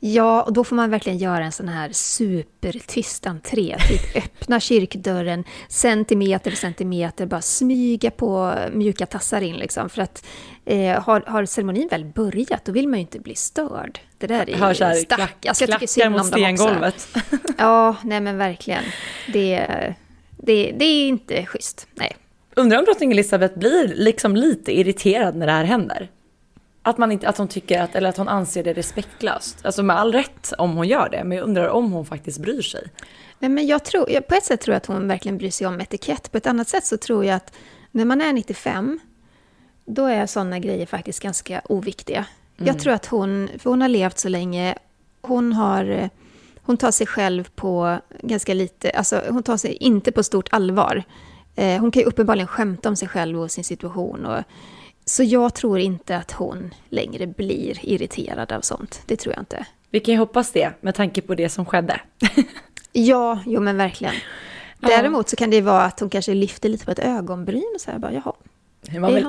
Ja, 0.00 0.42
och 0.42 0.52
då 0.52 0.64
får 0.64 0.76
man 0.76 0.90
verkligen 0.90 1.18
göra 1.18 1.44
en 1.44 1.52
sån 1.52 1.68
här 1.68 1.90
supertyst 1.92 3.26
entré. 3.26 3.76
Typ 3.88 4.16
öppna 4.24 4.60
kyrkdörren 4.60 5.44
centimeter 5.68 6.50
för 6.50 6.58
centimeter, 6.58 7.26
bara 7.26 7.40
smyga 7.42 8.10
på 8.10 8.54
mjuka 8.72 9.06
tassar 9.06 9.40
in 9.40 9.56
liksom. 9.56 9.88
För 9.88 10.02
att 10.02 10.26
eh, 10.64 11.02
har, 11.02 11.20
har 11.26 11.44
ceremonin 11.44 11.88
väl 11.88 12.04
börjat, 12.04 12.64
då 12.64 12.72
vill 12.72 12.88
man 12.88 12.98
ju 12.98 13.00
inte 13.00 13.18
bli 13.20 13.34
störd. 13.34 14.00
Det 14.18 14.26
där 14.26 14.50
är 14.50 14.54
Hör 14.56 14.74
så 14.74 14.84
här, 14.84 14.94
stack. 14.94 15.18
klack- 15.18 15.46
Alltså, 15.48 15.64
jag 15.64 15.72
tycker 15.72 15.86
synd 15.86 16.04
dem 16.06 16.14
också. 16.14 16.28
stengolvet. 16.32 17.08
Ja, 17.58 17.96
nej 18.02 18.20
men 18.20 18.38
verkligen. 18.38 18.84
Det, 19.32 19.66
det, 20.42 20.72
det 20.78 20.84
är 20.84 21.08
inte 21.08 21.46
schysst. 21.46 21.86
Nej. 21.94 22.16
Undrar 22.56 22.78
om 22.78 22.84
drottning 22.84 23.12
Elizabeth 23.12 23.58
blir 23.58 23.92
liksom 23.96 24.36
lite 24.36 24.78
irriterad 24.78 25.36
när 25.36 25.46
det 25.46 25.52
här 25.52 25.64
händer? 25.64 26.10
Att, 26.86 26.98
man 26.98 27.12
inte, 27.12 27.28
att 27.28 27.38
hon 27.38 27.48
tycker 27.48 27.82
att, 27.82 27.94
eller 27.94 28.08
att 28.08 28.16
hon 28.16 28.28
anser 28.28 28.64
det 28.64 28.72
respektlöst. 28.72 29.66
Alltså 29.66 29.82
med 29.82 29.98
all 29.98 30.12
rätt 30.12 30.52
om 30.58 30.76
hon 30.76 30.88
gör 30.88 31.08
det, 31.08 31.24
men 31.24 31.38
jag 31.38 31.44
undrar 31.44 31.68
om 31.68 31.92
hon 31.92 32.06
faktiskt 32.06 32.38
bryr 32.38 32.62
sig. 32.62 32.88
Nej, 33.38 33.50
men 33.50 33.66
jag 33.66 33.84
tror, 33.84 34.20
på 34.20 34.34
ett 34.34 34.44
sätt 34.44 34.60
tror 34.60 34.72
jag 34.72 34.76
att 34.76 34.86
hon 34.86 35.08
verkligen 35.08 35.38
bryr 35.38 35.50
sig 35.50 35.66
om 35.66 35.80
etikett. 35.80 36.32
På 36.32 36.38
ett 36.38 36.46
annat 36.46 36.68
sätt 36.68 36.84
så 36.86 36.96
tror 36.96 37.24
jag 37.24 37.36
att 37.36 37.52
när 37.90 38.04
man 38.04 38.20
är 38.20 38.32
95, 38.32 39.00
då 39.84 40.06
är 40.06 40.26
sådana 40.26 40.58
grejer 40.58 40.86
faktiskt 40.86 41.22
ganska 41.22 41.62
oviktiga. 41.64 42.24
Mm. 42.56 42.66
Jag 42.66 42.78
tror 42.78 42.92
att 42.92 43.06
hon, 43.06 43.48
för 43.58 43.70
hon 43.70 43.80
har 43.80 43.88
levt 43.88 44.18
så 44.18 44.28
länge, 44.28 44.74
hon 45.22 45.52
har, 45.52 46.10
hon 46.62 46.76
tar 46.76 46.90
sig 46.90 47.06
själv 47.06 47.48
på 47.54 47.98
ganska 48.20 48.54
lite, 48.54 48.90
alltså 48.90 49.22
hon 49.28 49.42
tar 49.42 49.56
sig 49.56 49.72
inte 49.74 50.12
på 50.12 50.22
stort 50.22 50.48
allvar. 50.50 51.04
Eh, 51.54 51.80
Hon 51.80 51.90
kan 51.90 52.00
ju 52.00 52.06
uppenbarligen 52.06 52.46
skämta 52.48 52.88
om 52.88 52.96
sig 52.96 53.08
själv 53.08 53.40
och 53.40 53.50
sin 53.50 53.64
situation. 53.64 54.26
Och, 54.26 54.42
så 55.04 55.22
jag 55.22 55.54
tror 55.54 55.78
inte 55.78 56.16
att 56.16 56.32
hon 56.32 56.74
längre 56.88 57.26
blir 57.26 57.78
irriterad 57.82 58.52
av 58.52 58.60
sånt. 58.60 59.02
Det 59.06 59.16
tror 59.16 59.34
jag 59.34 59.42
inte. 59.42 59.66
Vi 59.90 60.00
kan 60.00 60.14
ju 60.14 60.18
hoppas 60.18 60.52
det, 60.52 60.72
med 60.80 60.94
tanke 60.94 61.20
på 61.20 61.34
det 61.34 61.48
som 61.48 61.66
skedde. 61.66 62.00
Ja, 62.96 63.40
jo 63.46 63.60
men 63.60 63.76
verkligen. 63.76 64.14
Däremot 64.80 65.28
så 65.28 65.36
kan 65.36 65.50
det 65.50 65.60
vara 65.60 65.82
att 65.82 66.00
hon 66.00 66.10
kanske 66.10 66.34
lyfter 66.34 66.68
lite 66.68 66.84
på 66.84 66.90
ett 66.90 66.98
ögonbryn 66.98 67.72
och 67.74 67.80
så 67.80 67.90
här 67.90 67.98
bara, 67.98 68.12
jaha. 68.12 68.32
Man 69.00 69.14
vill 69.14 69.26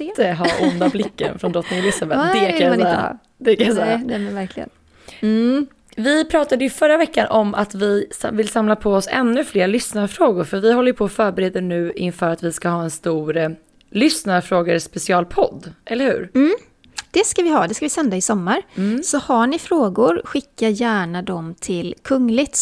inte 0.00 0.32
ha 0.32 0.46
onda 0.62 0.88
blicken 0.88 1.38
från 1.38 1.52
drottning 1.52 1.78
Elizabeth. 1.78 2.20
Nej, 2.34 2.52
det 2.52 2.58
kan 2.58 2.66
jag 2.66 2.80
säga. 2.80 3.18
Det 3.38 3.56
kan 3.56 3.66
jag 3.66 3.76
säga. 3.76 3.96
Nej, 3.96 4.06
nej, 4.06 4.18
men 4.18 4.34
verkligen. 4.34 4.68
Mm. 5.20 5.66
Vi 5.96 6.24
pratade 6.24 6.64
ju 6.64 6.70
förra 6.70 6.96
veckan 6.96 7.26
om 7.30 7.54
att 7.54 7.74
vi 7.74 8.06
vill 8.32 8.48
samla 8.48 8.76
på 8.76 8.92
oss 8.92 9.08
ännu 9.10 9.44
fler 9.44 9.68
lyssnarfrågor, 9.68 10.44
för 10.44 10.60
vi 10.60 10.72
håller 10.72 10.92
på 10.92 11.04
att 11.04 11.12
förbereda 11.12 11.60
nu 11.60 11.92
inför 11.96 12.28
att 12.28 12.42
vi 12.42 12.52
ska 12.52 12.68
ha 12.68 12.82
en 12.82 12.90
stor 12.90 13.36
eh, 13.36 13.50
lyssnarfrågor 13.90 14.78
specialpodd, 14.78 15.74
eller 15.84 16.04
hur? 16.04 16.30
Mm. 16.34 16.54
Det 17.10 17.26
ska 17.26 17.42
vi 17.42 17.50
ha, 17.50 17.66
det 17.66 17.74
ska 17.74 17.84
vi 17.84 17.90
sända 17.90 18.16
i 18.16 18.20
sommar. 18.20 18.62
Så 19.02 19.18
har 19.18 19.46
ni 19.46 19.58
frågor, 19.58 20.22
skicka 20.24 20.68
gärna 20.68 21.22
dem 21.22 21.54
till 21.54 21.94
kungligt 22.02 22.56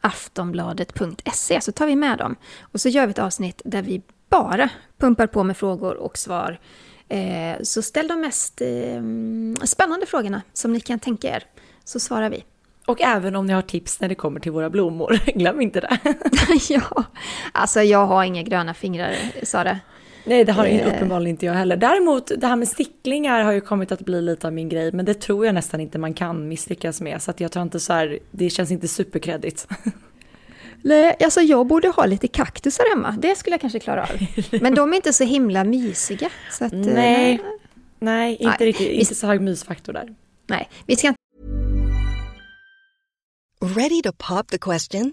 aftonbladet.se 0.00 1.60
så 1.60 1.72
tar 1.72 1.86
vi 1.86 1.96
med 1.96 2.18
dem. 2.18 2.36
Och 2.60 2.80
så 2.80 2.88
gör 2.88 3.06
vi 3.06 3.10
ett 3.10 3.18
avsnitt 3.18 3.62
där 3.64 3.82
vi 3.82 4.02
bara 4.30 4.70
pumpar 4.98 5.26
på 5.26 5.44
med 5.44 5.56
frågor 5.56 5.94
och 5.94 6.18
svar. 6.18 6.60
Eh, 7.08 7.62
så 7.62 7.82
ställ 7.82 8.08
de 8.08 8.20
mest 8.20 8.60
eh, 8.60 9.02
spännande 9.64 10.06
frågorna 10.06 10.42
som 10.52 10.72
ni 10.72 10.80
kan 10.80 10.98
tänka 10.98 11.28
er, 11.28 11.44
så 11.84 12.00
svarar 12.00 12.30
vi. 12.30 12.44
Och 12.86 13.00
även 13.00 13.36
om 13.36 13.46
ni 13.46 13.52
har 13.52 13.62
tips 13.62 14.00
när 14.00 14.08
det 14.08 14.14
kommer 14.14 14.40
till 14.40 14.52
våra 14.52 14.70
blommor, 14.70 15.20
glöm 15.38 15.60
inte 15.60 15.80
det. 15.80 15.98
ja, 16.68 17.04
alltså 17.52 17.82
jag 17.82 18.06
har 18.06 18.24
inga 18.24 18.42
gröna 18.42 18.74
fingrar, 18.74 19.16
Sara. 19.42 19.78
Nej, 20.28 20.44
det 20.44 20.52
har 20.52 20.66
Eh. 20.66 20.88
uppenbarligen 20.88 21.30
inte 21.30 21.46
jag 21.46 21.52
heller. 21.54 21.76
Däremot, 21.76 22.30
det 22.38 22.46
här 22.46 22.56
med 22.56 22.68
sticklingar 22.68 23.42
har 23.42 23.52
ju 23.52 23.60
kommit 23.60 23.92
att 23.92 24.00
bli 24.00 24.22
lite 24.22 24.46
av 24.46 24.52
min 24.52 24.68
grej, 24.68 24.92
men 24.92 25.04
det 25.04 25.14
tror 25.14 25.46
jag 25.46 25.54
nästan 25.54 25.80
inte 25.80 25.98
man 25.98 26.14
kan 26.14 26.48
misslyckas 26.48 27.00
med, 27.00 27.22
så 27.22 27.30
att 27.30 27.40
jag 27.40 27.52
tror 27.52 27.62
inte 27.62 27.80
så 27.80 27.92
här, 27.92 28.18
det 28.30 28.50
känns 28.50 28.70
inte 28.70 28.88
superkreddigt. 28.88 29.68
Nej, 30.82 31.16
alltså 31.24 31.40
jag 31.40 31.66
borde 31.66 31.88
ha 31.88 32.06
lite 32.06 32.28
kaktusar 32.28 32.84
hemma. 32.96 33.16
Det 33.18 33.36
skulle 33.38 33.54
jag 33.54 33.60
kanske 33.60 33.78
klara 33.80 34.02
av. 34.02 34.08
Men 34.62 34.74
de 34.74 34.92
är 34.92 34.96
inte 34.96 35.12
så 35.12 35.24
himla 35.24 35.64
mysiga. 35.64 36.30
Så 36.50 36.64
att, 36.64 36.72
eh, 36.72 36.78
Nej, 36.78 37.40
nej, 37.98 38.32
inte 38.36 38.56
Nej. 38.58 38.68
riktigt, 38.68 38.88
inte 38.88 39.14
så 39.14 39.26
hög 39.26 39.40
mysfaktor 39.40 39.92
där. 39.92 40.14
Nej, 40.46 40.68
vi 40.86 40.96
ska 40.96 41.08
inte 41.08 41.18
Ready 43.60 44.02
to 44.02 44.12
pop 44.12 44.48
the 44.50 44.58
question? 44.58 45.12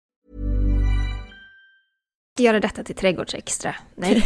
Göra 2.37 2.59
detta 2.59 2.83
till 2.83 2.95
trädgårdsextra. 2.95 3.75
Nej. 3.95 4.23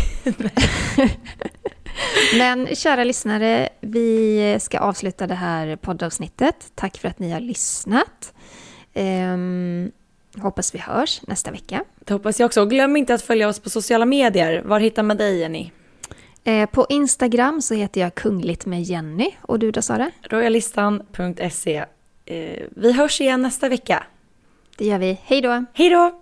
Men 2.38 2.76
kära 2.76 3.04
lyssnare, 3.04 3.70
vi 3.82 4.58
ska 4.62 4.80
avsluta 4.80 5.28
det 5.28 5.36
här 5.36 5.76
poddavsnittet. 5.76 6.72
Tack 6.76 6.98
för 6.98 7.08
att 7.08 7.20
ni 7.20 7.32
har 7.32 7.40
lyssnat. 7.40 8.34
Ehm, 8.94 9.92
hoppas 10.38 10.76
vi 10.76 10.80
hörs 10.80 11.22
nästa 11.28 11.52
vecka. 11.52 11.84
Det 12.00 12.14
hoppas 12.14 12.40
jag 12.40 12.48
också. 12.48 12.62
Och 12.62 12.70
glöm 12.70 12.96
inte 12.98 13.14
att 13.14 13.22
följa 13.22 13.48
oss 13.48 13.60
på 13.60 13.70
sociala 13.70 14.06
medier. 14.06 14.62
Var 14.66 14.80
hittar 14.80 15.04
man 15.04 15.18
dig, 15.18 15.40
Jenny? 15.40 15.72
Eh, 16.44 16.70
på 16.70 16.86
Instagram 16.90 17.62
så 17.62 17.74
heter 17.74 18.02
jag 18.02 18.16
Kungligt 18.16 18.66
med 18.66 18.84
Jenny. 18.84 19.32
Och 19.42 19.60
du 19.60 19.72
då 19.72 19.82
Sara? 19.82 20.12
Royalistan.se. 20.22 21.86
Eh, 22.26 22.64
vi 22.76 22.92
hörs 22.92 23.22
igen 23.22 23.42
nästa 23.42 23.70
vecka. 23.70 24.04
Det 24.78 24.86
gör 24.86 25.00
vi. 25.00 25.20
Hej 25.24 25.42
då! 25.42 25.66
Hej 25.74 25.90
då! 25.90 26.22